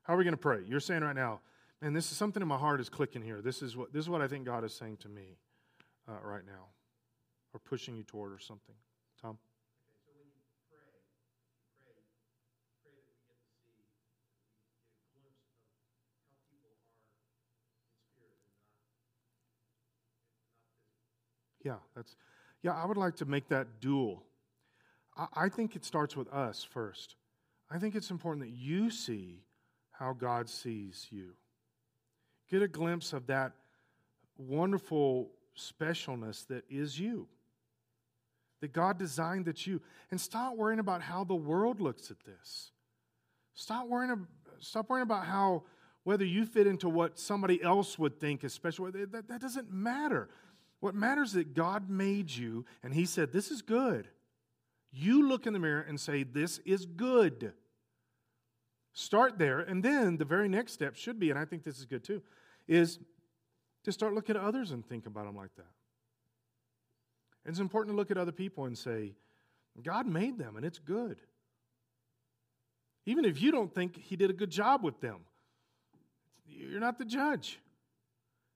How 0.04 0.14
are 0.14 0.18
we 0.18 0.24
going 0.24 0.34
to 0.34 0.38
pray? 0.38 0.60
You're 0.68 0.82
saying 0.82 1.02
right 1.02 1.16
now, 1.16 1.40
man, 1.82 1.94
this 1.94 2.12
is 2.12 2.18
something 2.18 2.42
in 2.42 2.48
my 2.48 2.58
heart 2.58 2.82
is 2.82 2.90
clicking 2.90 3.22
here. 3.22 3.42
This 3.42 3.62
is 3.62 3.76
what 3.76 3.94
this 3.94 4.02
is 4.02 4.10
what 4.10 4.22
I 4.22 4.28
think 4.28 4.46
God 4.46 4.64
is 4.64 4.74
saying 4.74 4.98
to 4.98 5.10
me 5.10 5.38
uh, 6.08 6.20
right 6.24 6.46
now, 6.46 6.66
or 7.54 7.60
pushing 7.60 7.96
you 7.96 8.04
toward, 8.04 8.34
or 8.34 8.40
something. 8.40 8.76
Tom. 9.22 9.38
Yeah, 21.64 21.78
that's 21.96 22.16
yeah, 22.62 22.74
I 22.74 22.86
would 22.86 22.98
like 22.98 23.18
to 23.18 23.26
make 23.26 23.50
that 23.50 23.82
dual. 23.82 24.24
I, 25.18 25.28
I 25.36 25.50
think 25.50 25.76
it 25.76 25.84
starts 25.86 26.16
with 26.16 26.32
us 26.32 26.64
first. 26.64 27.16
I 27.70 27.78
think 27.78 27.96
it's 27.96 28.12
important 28.12 28.46
that 28.46 28.56
you 28.56 28.90
see 28.90 29.44
how 29.92 30.14
God 30.14 30.50
sees 30.50 31.08
you. 31.10 31.34
Get 32.50 32.62
a 32.62 32.68
glimpse 32.68 33.14
of 33.14 33.28
that 33.28 33.54
wonderful 34.38 35.32
specialness 35.58 36.48
that 36.48 36.64
is 36.70 37.00
you. 37.00 37.28
That 38.62 38.74
God 38.74 38.98
designed 38.98 39.46
that 39.46 39.66
you. 39.68 39.82
And 40.12 40.20
stop 40.20 40.56
worrying 40.56 40.80
about 40.80 41.02
how 41.02 41.24
the 41.24 41.36
world 41.36 41.82
looks 41.82 42.12
at 42.12 42.18
this. 42.26 42.72
Stop 43.56 43.88
worrying, 43.88 44.28
stop 44.60 44.90
worrying 44.90 45.04
about 45.04 45.26
how 45.26 45.64
whether 46.04 46.26
you 46.26 46.46
fit 46.46 46.68
into 46.68 46.90
what 46.90 47.18
somebody 47.18 47.62
else 47.64 47.98
would 47.98 48.20
think 48.20 48.44
is 48.44 48.54
special. 48.54 48.92
That, 48.92 49.28
that 49.28 49.42
doesn't 49.42 49.72
matter. 49.72 50.30
What 50.84 50.96
matters 50.96 51.30
is 51.30 51.36
that 51.36 51.54
God 51.54 51.90
made 51.90 52.30
you 52.30 52.66
and 52.84 52.94
He 52.94 53.06
said, 53.06 53.32
This 53.32 53.52
is 53.52 53.62
good. 53.62 54.06
You 54.92 55.30
look 55.30 55.48
in 55.48 55.54
the 55.54 55.60
mirror 55.60 55.80
and 55.80 55.98
say, 55.98 56.24
This 56.24 56.58
is 56.66 56.86
good. 56.86 57.54
Start 58.92 59.38
there. 59.38 59.62
And 59.62 59.82
then 59.82 60.18
the 60.18 60.26
very 60.26 60.50
next 60.50 60.74
step 60.74 60.98
should 60.98 61.22
be, 61.22 61.30
and 61.30 61.40
I 61.40 61.46
think 61.46 61.64
this 61.64 61.80
is 61.80 61.86
good 61.86 62.04
too, 62.04 62.22
is 62.68 63.00
to 63.86 63.94
start 63.94 64.14
looking 64.14 64.36
at 64.36 64.42
others 64.42 64.72
and 64.72 64.86
think 64.86 65.06
about 65.06 65.26
them 65.26 65.38
like 65.38 65.56
that. 65.56 65.72
It's 67.46 67.60
important 67.60 67.94
to 67.94 67.98
look 67.98 68.12
at 68.12 68.18
other 68.18 68.34
people 68.34 68.66
and 68.66 68.78
say, 68.78 69.14
God 69.82 70.06
made 70.06 70.38
them 70.38 70.58
and 70.58 70.66
it's 70.66 70.80
good. 70.80 71.16
Even 73.06 73.24
if 73.24 73.42
you 73.42 73.54
don't 73.54 73.74
think 73.74 73.96
He 73.96 74.18
did 74.18 74.30
a 74.30 74.34
good 74.34 74.52
job 74.52 74.84
with 74.84 75.00
them, 75.00 75.22
you're 76.46 76.82
not 76.82 76.98
the 76.98 77.06
judge. 77.06 77.62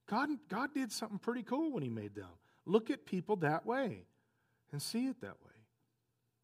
God, 0.10 0.30
God 0.50 0.74
did 0.74 0.92
something 0.92 1.20
pretty 1.20 1.44
cool 1.44 1.72
when 1.72 1.84
He 1.84 1.90
made 1.90 2.16
them. 2.16 2.30
Look 2.66 2.90
at 2.90 3.06
people 3.06 3.36
that 3.38 3.66
way 3.66 4.04
and 4.72 4.82
see 4.82 5.08
it 5.08 5.22
that 5.22 5.38
way. 5.46 5.52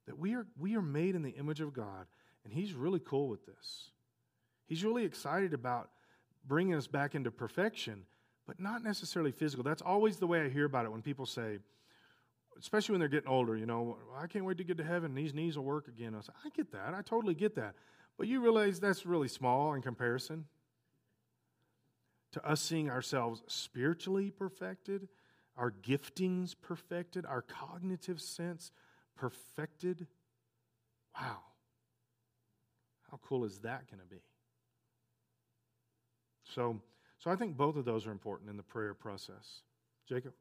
That 0.07 0.17
we 0.17 0.35
are, 0.35 0.45
we 0.57 0.75
are 0.75 0.81
made 0.81 1.15
in 1.15 1.23
the 1.23 1.31
image 1.31 1.61
of 1.61 1.73
God, 1.73 2.05
and 2.43 2.53
He's 2.53 2.73
really 2.73 2.99
cool 2.99 3.29
with 3.29 3.45
this. 3.45 3.91
He's 4.65 4.83
really 4.83 5.05
excited 5.05 5.53
about 5.53 5.89
bringing 6.45 6.75
us 6.75 6.87
back 6.87 7.15
into 7.15 7.31
perfection, 7.31 8.03
but 8.45 8.59
not 8.59 8.83
necessarily 8.83 9.31
physical. 9.31 9.63
That's 9.63 9.81
always 9.81 10.17
the 10.17 10.27
way 10.27 10.41
I 10.41 10.49
hear 10.49 10.65
about 10.65 10.85
it 10.85 10.91
when 10.91 11.01
people 11.01 11.25
say, 11.25 11.59
especially 12.59 12.93
when 12.93 12.99
they're 12.99 13.09
getting 13.09 13.29
older, 13.29 13.55
you 13.55 13.65
know, 13.65 13.97
I 14.17 14.27
can't 14.27 14.45
wait 14.45 14.57
to 14.57 14.63
get 14.63 14.77
to 14.77 14.83
heaven. 14.83 15.15
These 15.15 15.33
knees 15.33 15.57
will 15.57 15.63
work 15.63 15.87
again. 15.87 16.15
I 16.15 16.21
say, 16.21 16.33
I 16.45 16.49
get 16.49 16.71
that. 16.73 16.93
I 16.93 17.01
totally 17.01 17.33
get 17.33 17.55
that. 17.55 17.75
But 18.17 18.27
you 18.27 18.41
realize 18.41 18.79
that's 18.79 19.05
really 19.05 19.27
small 19.27 19.73
in 19.73 19.81
comparison 19.81 20.45
to 22.33 22.45
us 22.47 22.61
seeing 22.61 22.89
ourselves 22.89 23.43
spiritually 23.47 24.31
perfected, 24.31 25.07
our 25.55 25.71
giftings 25.71 26.55
perfected, 26.59 27.25
our 27.25 27.41
cognitive 27.41 28.19
sense 28.19 28.71
perfected. 29.15 30.07
Wow. 31.19 31.37
How 33.09 33.19
cool 33.21 33.45
is 33.45 33.59
that 33.59 33.89
going 33.89 34.01
to 34.01 34.07
be? 34.07 34.21
So, 36.43 36.81
so 37.19 37.31
I 37.31 37.35
think 37.35 37.55
both 37.55 37.75
of 37.75 37.85
those 37.85 38.07
are 38.07 38.11
important 38.11 38.49
in 38.49 38.57
the 38.57 38.63
prayer 38.63 38.93
process. 38.93 39.61
Jacob? 40.07 40.33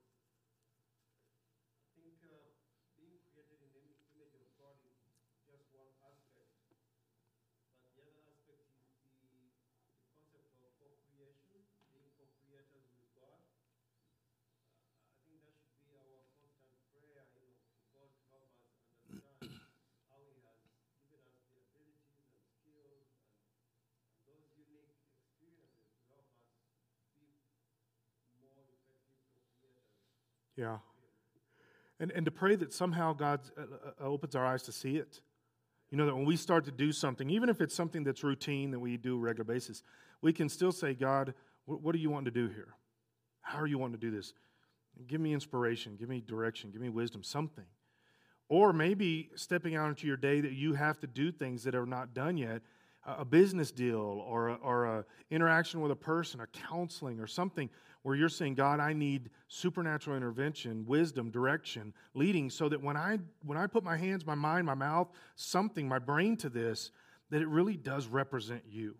Yeah. 30.62 30.76
And, 31.98 32.12
and 32.12 32.24
to 32.24 32.30
pray 32.30 32.54
that 32.54 32.72
somehow 32.72 33.14
God 33.14 33.40
uh, 33.58 33.62
uh, 33.62 34.04
opens 34.04 34.36
our 34.36 34.46
eyes 34.46 34.62
to 34.64 34.72
see 34.72 34.96
it. 34.96 35.20
You 35.90 35.98
know 35.98 36.06
that 36.06 36.14
when 36.14 36.24
we 36.24 36.36
start 36.36 36.64
to 36.66 36.70
do 36.70 36.92
something, 36.92 37.28
even 37.28 37.48
if 37.48 37.60
it's 37.60 37.74
something 37.74 38.04
that's 38.04 38.22
routine 38.22 38.70
that 38.70 38.78
we 38.78 38.96
do 38.96 39.18
regular 39.18 39.44
basis, 39.44 39.82
we 40.20 40.32
can 40.32 40.48
still 40.48 40.70
say, 40.70 40.94
God, 40.94 41.34
what, 41.66 41.92
do 41.92 41.98
you 41.98 42.10
want 42.10 42.26
to 42.26 42.30
do 42.30 42.46
here? 42.48 42.74
How 43.40 43.58
are 43.58 43.66
you 43.66 43.76
wanting 43.76 43.98
to 43.98 44.06
do 44.06 44.16
this? 44.16 44.34
Give 45.08 45.20
me 45.20 45.34
inspiration, 45.34 45.96
give 45.98 46.08
me 46.08 46.20
direction, 46.20 46.70
give 46.70 46.80
me 46.80 46.88
wisdom, 46.88 47.24
something. 47.24 47.66
Or 48.48 48.72
maybe 48.72 49.30
stepping 49.34 49.74
out 49.74 49.88
into 49.88 50.06
your 50.06 50.16
day 50.16 50.40
that 50.40 50.52
you 50.52 50.74
have 50.74 51.00
to 51.00 51.06
do 51.08 51.32
things 51.32 51.64
that 51.64 51.74
are 51.74 51.86
not 51.86 52.14
done 52.14 52.36
yet, 52.36 52.62
a 53.04 53.24
business 53.24 53.70
deal 53.70 54.22
or 54.26 54.48
a, 54.48 54.54
or 54.54 54.84
a 54.84 55.04
interaction 55.30 55.80
with 55.80 55.90
a 55.90 55.96
person, 55.96 56.40
or 56.40 56.48
counseling 56.48 57.18
or 57.20 57.26
something 57.26 57.68
where 58.02 58.16
you're 58.16 58.28
saying, 58.28 58.54
God, 58.54 58.80
I 58.80 58.92
need 58.92 59.30
supernatural 59.48 60.16
intervention, 60.16 60.84
wisdom, 60.86 61.30
direction, 61.30 61.92
leading, 62.14 62.50
so 62.50 62.68
that 62.68 62.82
when 62.82 62.96
I 62.96 63.18
when 63.44 63.58
I 63.58 63.66
put 63.66 63.84
my 63.84 63.96
hands, 63.96 64.26
my 64.26 64.34
mind, 64.34 64.66
my 64.66 64.74
mouth, 64.74 65.08
something, 65.36 65.88
my 65.88 65.98
brain 65.98 66.36
to 66.38 66.48
this, 66.48 66.90
that 67.30 67.42
it 67.42 67.48
really 67.48 67.76
does 67.76 68.06
represent 68.06 68.62
you. 68.68 68.96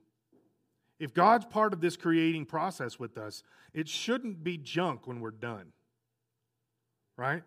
If 0.99 1.15
God's 1.15 1.45
part 1.47 1.73
of 1.73 1.81
this 1.81 1.97
creating 1.97 2.47
process 2.47 2.99
with 2.99 3.19
us, 3.19 3.43
it 3.75 3.89
shouldn't 3.89 4.45
be 4.45 4.57
junk 4.57 5.07
when 5.07 5.21
we're 5.21 5.33
done. 5.33 5.73
Right? 7.17 7.43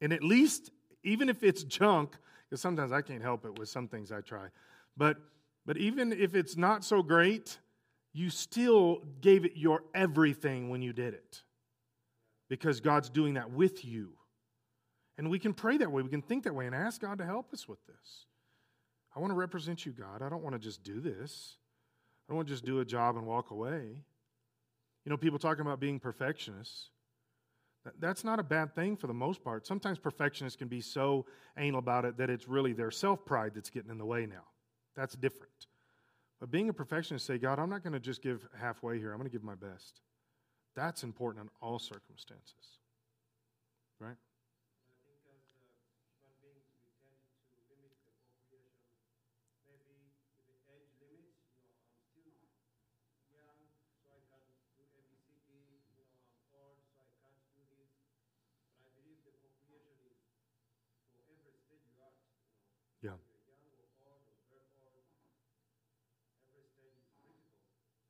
And 0.00 0.12
at 0.12 0.22
least, 0.22 0.70
even 1.02 1.28
if 1.28 1.42
it's 1.42 1.62
junk, 1.62 2.16
because 2.48 2.60
sometimes 2.60 2.92
I 2.92 3.02
can't 3.02 3.22
help 3.22 3.44
it 3.44 3.58
with 3.58 3.68
some 3.68 3.88
things 3.88 4.10
I 4.12 4.20
try, 4.20 4.48
but 4.96 5.16
but 5.66 5.76
even 5.76 6.12
if 6.12 6.34
it's 6.34 6.56
not 6.56 6.84
so 6.84 7.02
great, 7.02 7.58
you 8.12 8.30
still 8.30 9.02
gave 9.20 9.44
it 9.44 9.52
your 9.56 9.82
everything 9.94 10.70
when 10.70 10.80
you 10.80 10.92
did 10.92 11.12
it 11.12 11.42
because 12.48 12.80
God's 12.80 13.10
doing 13.10 13.34
that 13.34 13.50
with 13.50 13.84
you. 13.84 14.12
And 15.18 15.30
we 15.30 15.38
can 15.38 15.52
pray 15.52 15.76
that 15.78 15.90
way, 15.90 16.02
we 16.02 16.10
can 16.10 16.22
think 16.22 16.44
that 16.44 16.54
way, 16.54 16.66
and 16.66 16.74
ask 16.74 17.00
God 17.00 17.18
to 17.18 17.26
help 17.26 17.52
us 17.52 17.66
with 17.66 17.84
this. 17.86 18.26
I 19.14 19.20
want 19.20 19.30
to 19.30 19.36
represent 19.36 19.84
you, 19.84 19.92
God. 19.92 20.22
I 20.22 20.28
don't 20.28 20.42
want 20.42 20.54
to 20.54 20.58
just 20.58 20.82
do 20.82 21.00
this. 21.00 21.56
I 22.28 22.32
don't 22.32 22.36
want 22.36 22.48
to 22.48 22.54
just 22.54 22.64
do 22.64 22.80
a 22.80 22.84
job 22.84 23.16
and 23.16 23.26
walk 23.26 23.50
away. 23.50 24.04
You 25.04 25.10
know, 25.10 25.16
people 25.16 25.38
talking 25.38 25.62
about 25.62 25.80
being 25.80 25.98
perfectionists. 25.98 26.90
That's 28.00 28.24
not 28.24 28.40
a 28.40 28.42
bad 28.42 28.74
thing 28.74 28.96
for 28.96 29.06
the 29.06 29.14
most 29.14 29.42
part. 29.44 29.66
Sometimes 29.66 29.98
perfectionists 29.98 30.56
can 30.56 30.68
be 30.68 30.80
so 30.80 31.24
anal 31.56 31.78
about 31.78 32.04
it 32.04 32.18
that 32.18 32.28
it's 32.30 32.48
really 32.48 32.72
their 32.72 32.90
self 32.90 33.24
pride 33.24 33.52
that's 33.54 33.70
getting 33.70 33.90
in 33.90 33.98
the 33.98 34.04
way 34.04 34.26
now. 34.26 34.42
That's 34.96 35.14
different. 35.14 35.66
But 36.40 36.50
being 36.50 36.68
a 36.68 36.72
perfectionist, 36.72 37.26
say, 37.26 37.38
God, 37.38 37.58
I'm 37.58 37.70
not 37.70 37.82
going 37.82 37.92
to 37.92 38.00
just 38.00 38.22
give 38.22 38.46
halfway 38.58 38.98
here. 38.98 39.12
I'm 39.12 39.18
going 39.18 39.30
to 39.30 39.32
give 39.32 39.44
my 39.44 39.54
best. 39.54 40.00
That's 40.74 41.02
important 41.02 41.44
in 41.44 41.50
all 41.60 41.78
circumstances. 41.78 42.78
Right? 43.98 44.16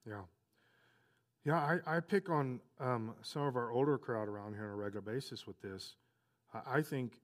Yeah. 0.06 0.22
Yeah, 1.44 1.56
I, 1.56 1.96
I 1.96 2.00
pick 2.00 2.28
on 2.28 2.60
um, 2.80 3.14
some 3.22 3.42
of 3.42 3.56
our 3.56 3.70
older 3.70 3.98
crowd 3.98 4.28
around 4.28 4.54
here 4.54 4.64
on 4.64 4.70
a 4.70 4.74
regular 4.74 5.00
basis 5.00 5.46
with 5.46 5.60
this. 5.60 5.94
I, 6.52 6.78
I 6.78 6.82
think 6.82 7.20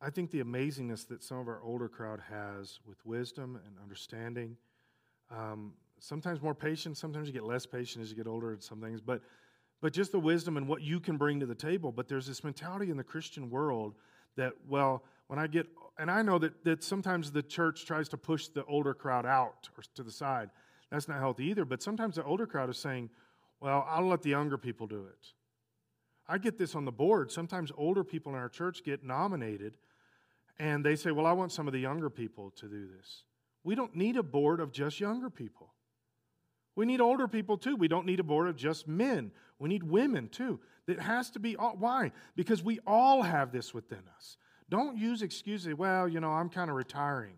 I 0.00 0.10
think 0.10 0.32
the 0.32 0.42
amazingness 0.42 1.06
that 1.08 1.22
some 1.22 1.38
of 1.38 1.46
our 1.46 1.62
older 1.62 1.88
crowd 1.88 2.20
has 2.28 2.80
with 2.86 2.98
wisdom 3.06 3.60
and 3.64 3.76
understanding, 3.80 4.56
um, 5.30 5.74
sometimes 6.00 6.42
more 6.42 6.56
patience, 6.56 6.98
sometimes 6.98 7.28
you 7.28 7.32
get 7.32 7.44
less 7.44 7.66
patient 7.66 8.02
as 8.02 8.10
you 8.10 8.16
get 8.16 8.26
older 8.26 8.52
at 8.52 8.62
some 8.64 8.80
things, 8.80 9.00
but 9.00 9.22
but 9.80 9.92
just 9.92 10.12
the 10.12 10.20
wisdom 10.20 10.56
and 10.56 10.68
what 10.68 10.80
you 10.80 11.00
can 11.00 11.16
bring 11.16 11.40
to 11.40 11.46
the 11.46 11.54
table. 11.56 11.90
But 11.90 12.08
there's 12.08 12.26
this 12.26 12.44
mentality 12.44 12.90
in 12.90 12.96
the 12.96 13.04
Christian 13.04 13.50
world 13.50 13.94
that, 14.36 14.52
well, 14.68 15.02
when 15.26 15.40
I 15.40 15.48
get, 15.48 15.66
and 15.98 16.08
I 16.08 16.22
know 16.22 16.38
that, 16.38 16.64
that 16.64 16.84
sometimes 16.84 17.32
the 17.32 17.42
church 17.42 17.84
tries 17.84 18.08
to 18.10 18.16
push 18.16 18.46
the 18.46 18.64
older 18.66 18.94
crowd 18.94 19.26
out 19.26 19.68
or 19.76 19.82
to 19.96 20.02
the 20.04 20.12
side. 20.12 20.50
That's 20.92 21.08
not 21.08 21.18
healthy 21.18 21.46
either. 21.46 21.64
But 21.64 21.82
sometimes 21.82 22.16
the 22.16 22.24
older 22.24 22.46
crowd 22.46 22.68
is 22.68 22.76
saying, 22.76 23.08
well, 23.60 23.86
I'll 23.88 24.06
let 24.06 24.22
the 24.22 24.30
younger 24.30 24.58
people 24.58 24.86
do 24.86 25.06
it. 25.06 25.26
I 26.28 26.36
get 26.38 26.58
this 26.58 26.74
on 26.74 26.84
the 26.84 26.92
board. 26.92 27.32
Sometimes 27.32 27.72
older 27.76 28.04
people 28.04 28.32
in 28.32 28.38
our 28.38 28.50
church 28.50 28.84
get 28.84 29.02
nominated 29.02 29.78
and 30.58 30.84
they 30.84 30.94
say, 30.94 31.10
well, 31.10 31.26
I 31.26 31.32
want 31.32 31.50
some 31.50 31.66
of 31.66 31.72
the 31.72 31.80
younger 31.80 32.10
people 32.10 32.50
to 32.56 32.68
do 32.68 32.86
this. 32.86 33.24
We 33.64 33.74
don't 33.74 33.96
need 33.96 34.16
a 34.16 34.22
board 34.22 34.60
of 34.60 34.70
just 34.70 35.00
younger 35.00 35.30
people. 35.30 35.72
We 36.76 36.84
need 36.84 37.00
older 37.00 37.26
people 37.26 37.56
too. 37.56 37.76
We 37.76 37.88
don't 37.88 38.06
need 38.06 38.20
a 38.20 38.24
board 38.24 38.48
of 38.48 38.56
just 38.56 38.86
men. 38.86 39.32
We 39.58 39.68
need 39.68 39.82
women 39.82 40.28
too. 40.28 40.60
It 40.86 41.00
has 41.00 41.30
to 41.30 41.38
be 41.38 41.56
all, 41.56 41.76
why? 41.78 42.12
Because 42.36 42.62
we 42.62 42.80
all 42.86 43.22
have 43.22 43.50
this 43.50 43.72
within 43.72 44.02
us. 44.16 44.36
Don't 44.68 44.96
use 44.98 45.22
excuses. 45.22 45.74
Well, 45.74 46.06
you 46.06 46.20
know, 46.20 46.30
I'm 46.30 46.48
kind 46.48 46.70
of 46.70 46.76
retiring. 46.76 47.34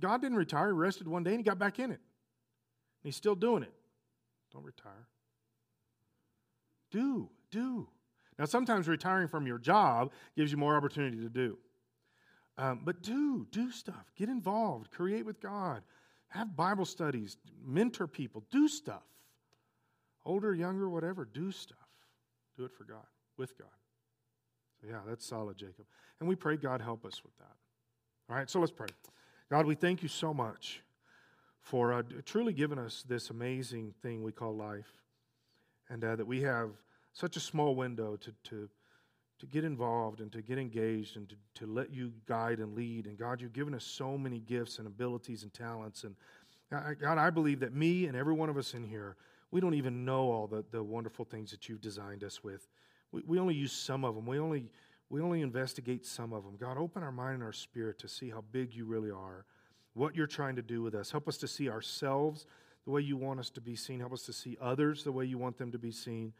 God 0.00 0.20
didn't 0.20 0.36
retire. 0.36 0.68
He 0.68 0.72
rested 0.72 1.08
one 1.08 1.22
day 1.22 1.30
and 1.30 1.40
he 1.40 1.44
got 1.44 1.58
back 1.58 1.78
in 1.78 1.90
it. 1.90 2.00
And 2.00 2.00
he's 3.04 3.16
still 3.16 3.34
doing 3.34 3.62
it. 3.62 3.72
Don't 4.52 4.64
retire. 4.64 5.08
Do, 6.90 7.28
do. 7.50 7.88
Now, 8.38 8.44
sometimes 8.46 8.88
retiring 8.88 9.28
from 9.28 9.46
your 9.46 9.58
job 9.58 10.12
gives 10.36 10.50
you 10.50 10.58
more 10.58 10.76
opportunity 10.76 11.18
to 11.18 11.28
do. 11.28 11.58
Um, 12.56 12.80
but 12.84 13.02
do, 13.02 13.46
do 13.50 13.70
stuff. 13.70 14.12
Get 14.16 14.28
involved. 14.28 14.90
Create 14.90 15.26
with 15.26 15.40
God. 15.40 15.82
Have 16.28 16.56
Bible 16.56 16.84
studies. 16.84 17.36
Mentor 17.64 18.06
people. 18.06 18.44
Do 18.50 18.68
stuff. 18.68 19.02
Older, 20.24 20.54
younger, 20.54 20.88
whatever. 20.88 21.24
Do 21.24 21.50
stuff. 21.50 21.78
Do 22.56 22.64
it 22.64 22.72
for 22.72 22.84
God, 22.84 23.06
with 23.36 23.58
God. 23.58 23.68
So, 24.80 24.86
yeah, 24.88 25.00
that's 25.06 25.26
solid, 25.26 25.56
Jacob. 25.56 25.86
And 26.20 26.28
we 26.28 26.36
pray 26.36 26.56
God 26.56 26.80
help 26.80 27.04
us 27.04 27.22
with 27.24 27.36
that. 27.38 27.56
All 28.30 28.36
right, 28.36 28.48
so 28.48 28.60
let's 28.60 28.72
pray. 28.72 28.86
God, 29.50 29.66
we 29.66 29.74
thank 29.74 30.02
you 30.02 30.08
so 30.08 30.32
much 30.32 30.82
for 31.60 31.92
uh, 31.92 32.02
truly 32.24 32.52
giving 32.52 32.78
us 32.78 33.04
this 33.06 33.28
amazing 33.28 33.92
thing 34.02 34.22
we 34.22 34.32
call 34.32 34.54
life, 34.54 35.02
and 35.90 36.02
uh, 36.02 36.16
that 36.16 36.26
we 36.26 36.40
have 36.42 36.70
such 37.12 37.36
a 37.36 37.40
small 37.40 37.74
window 37.74 38.16
to, 38.16 38.32
to, 38.44 38.68
to 39.38 39.46
get 39.46 39.62
involved 39.62 40.20
and 40.20 40.32
to 40.32 40.40
get 40.40 40.58
engaged 40.58 41.16
and 41.16 41.28
to, 41.28 41.36
to 41.54 41.66
let 41.66 41.92
you 41.92 42.12
guide 42.26 42.58
and 42.58 42.74
lead. 42.74 43.06
And 43.06 43.18
God, 43.18 43.40
you've 43.40 43.52
given 43.52 43.74
us 43.74 43.84
so 43.84 44.16
many 44.16 44.40
gifts 44.40 44.78
and 44.78 44.86
abilities 44.86 45.42
and 45.42 45.52
talents. 45.52 46.04
And 46.04 46.16
uh, 46.72 46.94
God, 46.98 47.18
I 47.18 47.28
believe 47.28 47.60
that 47.60 47.74
me 47.74 48.06
and 48.06 48.16
every 48.16 48.32
one 48.32 48.48
of 48.48 48.56
us 48.56 48.72
in 48.72 48.82
here, 48.82 49.16
we 49.50 49.60
don't 49.60 49.74
even 49.74 50.06
know 50.06 50.32
all 50.32 50.46
the, 50.46 50.64
the 50.70 50.82
wonderful 50.82 51.24
things 51.26 51.50
that 51.50 51.68
you've 51.68 51.82
designed 51.82 52.24
us 52.24 52.42
with. 52.42 52.66
We, 53.12 53.22
we 53.26 53.38
only 53.38 53.54
use 53.54 53.72
some 53.72 54.04
of 54.04 54.14
them. 54.14 54.26
We 54.26 54.38
only 54.38 54.70
we 55.10 55.20
only 55.20 55.42
investigate 55.42 56.06
some 56.06 56.32
of 56.32 56.44
them. 56.44 56.56
God, 56.58 56.78
open 56.78 57.02
our 57.02 57.12
mind 57.12 57.34
and 57.34 57.42
our 57.42 57.52
spirit 57.52 57.98
to 58.00 58.08
see 58.08 58.30
how 58.30 58.42
big 58.52 58.74
you 58.74 58.84
really 58.84 59.10
are, 59.10 59.44
what 59.92 60.14
you're 60.14 60.26
trying 60.26 60.56
to 60.56 60.62
do 60.62 60.82
with 60.82 60.94
us. 60.94 61.10
Help 61.10 61.28
us 61.28 61.36
to 61.38 61.48
see 61.48 61.68
ourselves 61.68 62.46
the 62.84 62.90
way 62.90 63.00
you 63.00 63.16
want 63.16 63.40
us 63.40 63.50
to 63.50 63.60
be 63.60 63.76
seen. 63.76 64.00
Help 64.00 64.12
us 64.12 64.22
to 64.22 64.32
see 64.32 64.56
others 64.60 65.04
the 65.04 65.12
way 65.12 65.24
you 65.24 65.38
want 65.38 65.58
them 65.58 65.72
to 65.72 65.78
be 65.78 65.90
seen. 65.90 66.32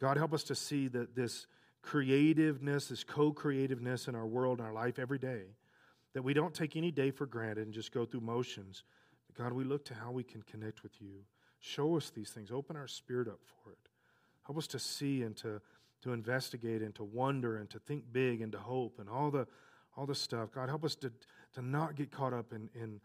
God, 0.00 0.16
help 0.16 0.32
us 0.32 0.44
to 0.44 0.54
see 0.54 0.88
that 0.88 1.14
this 1.14 1.46
creativeness, 1.82 2.88
this 2.88 3.04
co 3.04 3.32
creativeness 3.32 4.08
in 4.08 4.14
our 4.14 4.26
world 4.26 4.58
and 4.58 4.66
our 4.66 4.74
life 4.74 4.98
every 4.98 5.18
day, 5.18 5.42
that 6.14 6.22
we 6.22 6.34
don't 6.34 6.54
take 6.54 6.76
any 6.76 6.90
day 6.90 7.10
for 7.10 7.26
granted 7.26 7.66
and 7.66 7.74
just 7.74 7.92
go 7.92 8.04
through 8.04 8.20
motions. 8.20 8.82
But 9.26 9.42
God, 9.42 9.52
we 9.52 9.64
look 9.64 9.84
to 9.86 9.94
how 9.94 10.10
we 10.10 10.24
can 10.24 10.42
connect 10.42 10.82
with 10.82 11.00
you. 11.00 11.24
Show 11.60 11.96
us 11.96 12.10
these 12.10 12.30
things, 12.30 12.50
open 12.50 12.76
our 12.76 12.88
spirit 12.88 13.28
up 13.28 13.40
for 13.44 13.72
it. 13.72 13.78
Help 14.44 14.58
us 14.58 14.66
to 14.68 14.78
see 14.78 15.22
and 15.22 15.36
to 15.36 15.60
to 16.02 16.12
investigate 16.12 16.82
and 16.82 16.94
to 16.94 17.04
wonder 17.04 17.58
and 17.58 17.68
to 17.70 17.78
think 17.78 18.04
big 18.12 18.40
and 18.40 18.52
to 18.52 18.58
hope 18.58 18.98
and 18.98 19.08
all 19.08 19.30
the 19.30 19.46
all 19.96 20.06
the 20.06 20.14
stuff. 20.14 20.50
God 20.52 20.68
help 20.68 20.84
us 20.84 20.94
to 20.96 21.12
to 21.54 21.62
not 21.62 21.96
get 21.96 22.10
caught 22.10 22.32
up 22.32 22.52
in, 22.52 22.70
in 22.74 23.00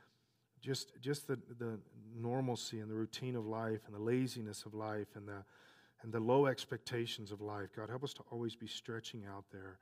just 0.62 0.92
just 1.02 1.28
the, 1.28 1.40
the 1.60 1.80
normalcy 2.16 2.80
and 2.80 2.90
the 2.90 2.96
routine 2.96 3.36
of 3.36 3.46
life 3.46 3.82
and 3.86 3.96
the 3.96 4.02
laziness 4.02 4.66
of 4.66 4.74
life 4.74 5.08
and 5.16 5.28
the 5.28 5.44
and 6.04 6.14
the 6.14 6.20
low 6.20 6.46
expectations 6.46 7.32
of 7.32 7.42
life. 7.42 7.70
God 7.76 7.90
help 7.90 8.04
us 8.04 8.14
to 8.14 8.24
always 8.32 8.56
be 8.56 8.68
stretching 8.68 9.24
out 9.26 9.46
there 9.52 9.80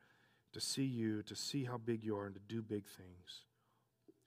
to 0.54 0.62
see 0.62 0.86
you, 0.86 1.24
to 1.24 1.36
see 1.36 1.64
how 1.64 1.78
big 1.78 2.04
you 2.04 2.16
are, 2.16 2.28
and 2.28 2.36
to 2.36 2.42
do 2.48 2.62
big 2.62 2.86
things. 2.86 3.46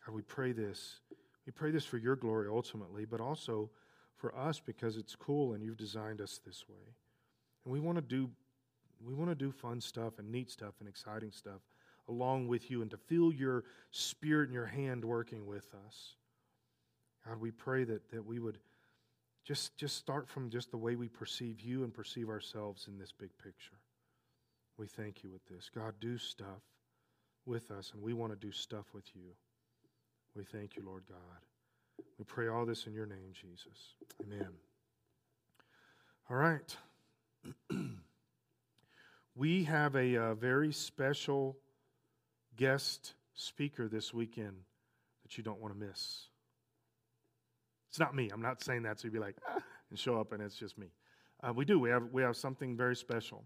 God, 0.04 0.14
we 0.14 0.22
pray 0.22 0.52
this. 0.52 1.00
We 1.46 1.52
pray 1.52 1.70
this 1.70 1.84
for 1.84 1.98
your 1.98 2.16
glory 2.16 2.48
ultimately, 2.50 3.04
but 3.04 3.20
also 3.20 3.70
for 4.16 4.36
us 4.36 4.60
because 4.60 4.96
it's 4.96 5.14
cool 5.14 5.52
and 5.52 5.62
you've 5.62 5.76
designed 5.76 6.20
us 6.20 6.40
this 6.44 6.68
way. 6.68 6.94
And 7.64 7.72
we 7.72 7.80
want 7.80 7.96
to 7.96 8.02
do 8.02 8.30
we 9.04 9.14
want 9.14 9.30
to 9.30 9.34
do 9.34 9.52
fun 9.52 9.80
stuff 9.80 10.18
and 10.18 10.30
neat 10.30 10.50
stuff 10.50 10.74
and 10.80 10.88
exciting 10.88 11.32
stuff 11.32 11.60
along 12.08 12.48
with 12.48 12.70
you 12.70 12.82
and 12.82 12.90
to 12.90 12.96
feel 12.96 13.32
your 13.32 13.64
spirit 13.90 14.44
and 14.44 14.54
your 14.54 14.66
hand 14.66 15.04
working 15.04 15.46
with 15.46 15.66
us. 15.86 16.14
God, 17.26 17.40
we 17.40 17.50
pray 17.50 17.84
that, 17.84 18.10
that 18.12 18.24
we 18.24 18.38
would 18.38 18.58
just, 19.44 19.76
just 19.76 19.96
start 19.96 20.28
from 20.28 20.50
just 20.50 20.70
the 20.70 20.76
way 20.76 20.96
we 20.96 21.08
perceive 21.08 21.60
you 21.60 21.84
and 21.84 21.92
perceive 21.92 22.28
ourselves 22.28 22.86
in 22.88 22.98
this 22.98 23.12
big 23.12 23.30
picture. 23.42 23.78
We 24.78 24.86
thank 24.86 25.22
you 25.24 25.30
with 25.30 25.44
this. 25.46 25.70
God, 25.74 25.94
do 26.00 26.18
stuff. 26.18 26.62
with 27.46 27.70
us, 27.70 27.92
and 27.94 28.02
we 28.02 28.12
want 28.12 28.32
to 28.32 28.46
do 28.46 28.52
stuff 28.52 28.86
with 28.92 29.04
you. 29.14 29.30
We 30.34 30.44
thank 30.44 30.76
you, 30.76 30.82
Lord 30.84 31.04
God. 31.08 32.04
We 32.18 32.24
pray 32.24 32.48
all 32.48 32.66
this 32.66 32.86
in 32.86 32.92
your 32.92 33.06
name, 33.06 33.32
Jesus. 33.32 33.94
Amen. 34.22 34.48
All 36.28 36.36
right. 36.36 36.76
We 39.36 39.64
have 39.64 39.94
a, 39.94 40.14
a, 40.14 40.22
uh, 40.22 40.34
very 40.34 40.72
special 40.72 41.56
guest 42.56 43.14
speaker 43.34 43.86
this 43.86 44.12
weekend 44.14 44.56
that 45.22 45.36
you 45.36 45.44
don't 45.44 45.60
want 45.60 45.74
to 45.74 45.78
miss. 45.78 46.28
It's 47.90 47.98
not 47.98 48.14
me. 48.14 48.30
I'm 48.32 48.40
not 48.40 48.62
saying 48.62 48.82
that 48.84 48.98
so 48.98 49.04
you'd 49.04 49.12
be 49.12 49.18
like, 49.18 49.36
ah, 49.48 49.60
and 49.90 49.98
show 49.98 50.18
up 50.18 50.32
and 50.32 50.42
it's 50.42 50.56
just 50.56 50.78
me. 50.78 50.88
Uh, 51.42 51.52
we 51.52 51.64
do. 51.66 51.78
We 51.78 51.90
have, 51.90 52.04
we 52.12 52.22
have 52.22 52.36
something 52.36 52.76
very 52.76 52.96
special 52.96 53.44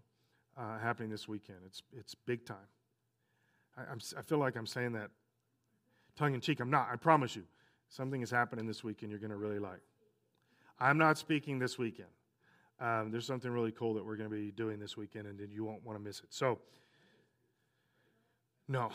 uh, 0.57 0.79
happening 0.79 1.09
this 1.09 1.27
weekend. 1.27 1.59
It's, 1.65 1.83
it's 1.93 2.15
big 2.15 2.45
time. 2.45 2.57
I, 3.77 3.81
I 4.17 4.21
feel 4.21 4.37
like 4.37 4.55
I'm 4.55 4.65
saying 4.65 4.93
that 4.93 5.09
tongue 6.15 6.33
in 6.33 6.41
cheek. 6.41 6.61
I'm 6.61 6.71
not. 6.71 6.87
I 6.91 6.95
promise 6.95 7.35
you. 7.35 7.43
Something 7.89 8.21
is 8.21 8.31
happening 8.31 8.65
this 8.65 8.83
weekend 8.83 9.11
you're 9.11 9.19
going 9.19 9.31
to 9.31 9.37
really 9.37 9.59
like. 9.59 9.81
I'm 10.79 10.97
not 10.97 11.17
speaking 11.17 11.59
this 11.59 11.77
weekend. 11.77 12.07
Um, 12.81 13.11
there's 13.11 13.27
something 13.27 13.51
really 13.51 13.71
cool 13.71 13.93
that 13.93 14.03
we're 14.03 14.15
going 14.15 14.29
to 14.29 14.35
be 14.35 14.51
doing 14.51 14.79
this 14.79 14.97
weekend, 14.97 15.27
and 15.27 15.39
you 15.51 15.63
won't 15.63 15.85
want 15.85 15.99
to 15.99 16.03
miss 16.03 16.19
it. 16.19 16.25
So, 16.31 16.57
no, 18.67 18.89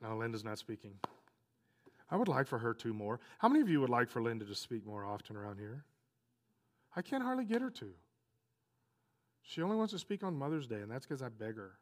no, 0.00 0.16
Linda's 0.16 0.44
not 0.44 0.58
speaking. 0.58 0.92
I 2.10 2.16
would 2.16 2.28
like 2.28 2.46
for 2.46 2.58
her 2.58 2.72
to 2.74 2.94
more. 2.94 3.18
How 3.38 3.48
many 3.48 3.60
of 3.60 3.68
you 3.68 3.80
would 3.80 3.90
like 3.90 4.08
for 4.08 4.22
Linda 4.22 4.44
to 4.44 4.54
speak 4.54 4.86
more 4.86 5.04
often 5.04 5.36
around 5.36 5.58
here? 5.58 5.84
I 6.94 7.02
can't 7.02 7.22
hardly 7.22 7.44
get 7.44 7.60
her 7.60 7.70
to. 7.70 7.90
She 9.42 9.62
only 9.62 9.76
wants 9.76 9.92
to 9.94 9.98
speak 9.98 10.22
on 10.22 10.36
Mother's 10.36 10.68
Day, 10.68 10.76
and 10.76 10.90
that's 10.90 11.04
because 11.04 11.20
I 11.20 11.28
beg 11.28 11.56
her. 11.56 11.72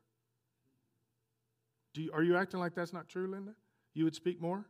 Do 1.93 2.03
you, 2.03 2.11
are 2.13 2.23
you 2.23 2.37
acting 2.37 2.61
like 2.61 2.75
that's 2.75 2.93
not 2.93 3.09
true, 3.09 3.27
Linda? 3.27 3.53
You 3.93 4.05
would 4.05 4.15
speak 4.15 4.41
more? 4.41 4.65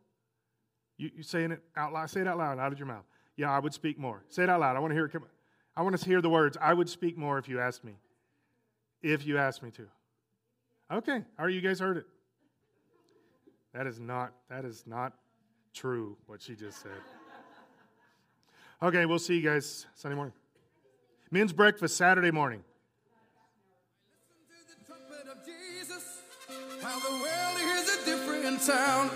You, 0.99 1.11
you 1.17 1.23
saying 1.23 1.53
it 1.53 1.63
out 1.77 1.93
loud? 1.93 2.11
Say 2.11 2.23
it 2.23 2.27
out 2.27 2.39
loud, 2.39 2.59
out 2.59 2.73
of 2.73 2.79
your 2.79 2.89
mouth. 2.89 3.05
Yeah, 3.37 3.51
I 3.51 3.59
would 3.59 3.75
speak 3.75 3.99
more. 3.99 4.25
Say 4.29 4.45
it 4.45 4.51
out 4.51 4.61
loud. 4.61 4.77
I 4.77 4.79
want 4.81 4.91
to 4.91 4.95
hear 4.95 5.07
it 5.07 5.13
come. 5.13 5.25
I 5.77 5.83
want 5.83 5.99
to 5.99 6.05
hear 6.05 6.23
the 6.23 6.31
words. 6.31 6.57
I 6.61 6.73
would 6.73 6.89
speak 6.89 7.19
more 7.19 7.39
if 7.39 7.49
you 7.49 7.61
asked 7.61 7.85
me. 7.85 7.93
If 9.03 9.27
you 9.27 9.37
asked 9.39 9.63
me 9.63 9.71
to. 9.73 9.87
Okay. 10.91 11.23
All 11.39 11.45
right, 11.45 11.55
you 11.55 11.61
guys 11.61 11.81
heard 11.81 11.99
it. 11.99 12.07
That 13.75 13.87
is 13.87 14.01
not 14.01 14.33
that 14.49 14.65
is 14.65 14.85
not 14.87 15.13
true 15.75 16.17
what 16.27 16.41
she 16.41 16.55
just 16.55 16.81
said. 16.81 16.93
Okay, 18.83 19.05
we'll 19.05 19.19
see 19.19 19.37
you 19.37 19.43
guys 19.43 19.87
Sunday 19.95 20.15
morning. 20.15 20.33
Men's 21.31 21.53
breakfast 21.53 21.97
Saturday 21.97 22.31
morning. 22.31 22.63
How 26.83 26.99
the 27.01 27.11
world 27.11 27.79
is 27.79 27.97
a 27.97 28.05
different 28.05 28.61
sound. 28.61 29.11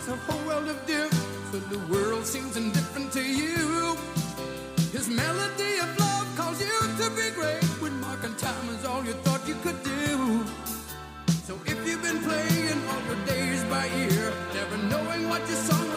Makes 0.00 0.08
a 0.08 0.32
whole 0.32 0.46
world 0.46 0.68
of 0.68 0.86
difference, 0.86 1.52
and 1.52 1.70
the 1.70 1.78
world 1.92 2.24
seems 2.24 2.56
indifferent 2.56 3.12
to 3.12 3.22
you. 3.22 3.96
His 4.92 5.08
melody 5.08 5.78
of 5.78 5.98
love 5.98 6.28
calls 6.36 6.60
you 6.60 6.80
to 6.98 7.10
be 7.10 7.30
great 7.34 7.62
when 7.82 8.00
marking 8.00 8.34
time 8.36 8.68
is 8.70 8.84
all 8.84 9.04
you 9.04 9.12
thought 9.24 9.46
you 9.46 9.56
could 9.62 9.82
do. 9.82 10.44
So 11.44 11.54
if 11.66 11.86
you've 11.86 12.02
been 12.02 12.22
playing 12.22 12.78
all 12.88 13.02
your 13.08 13.26
days 13.26 13.62
by 13.64 13.86
ear, 13.88 14.32
never 14.54 14.78
knowing 14.88 15.28
what 15.28 15.40
your 15.48 15.58
song 15.68 15.89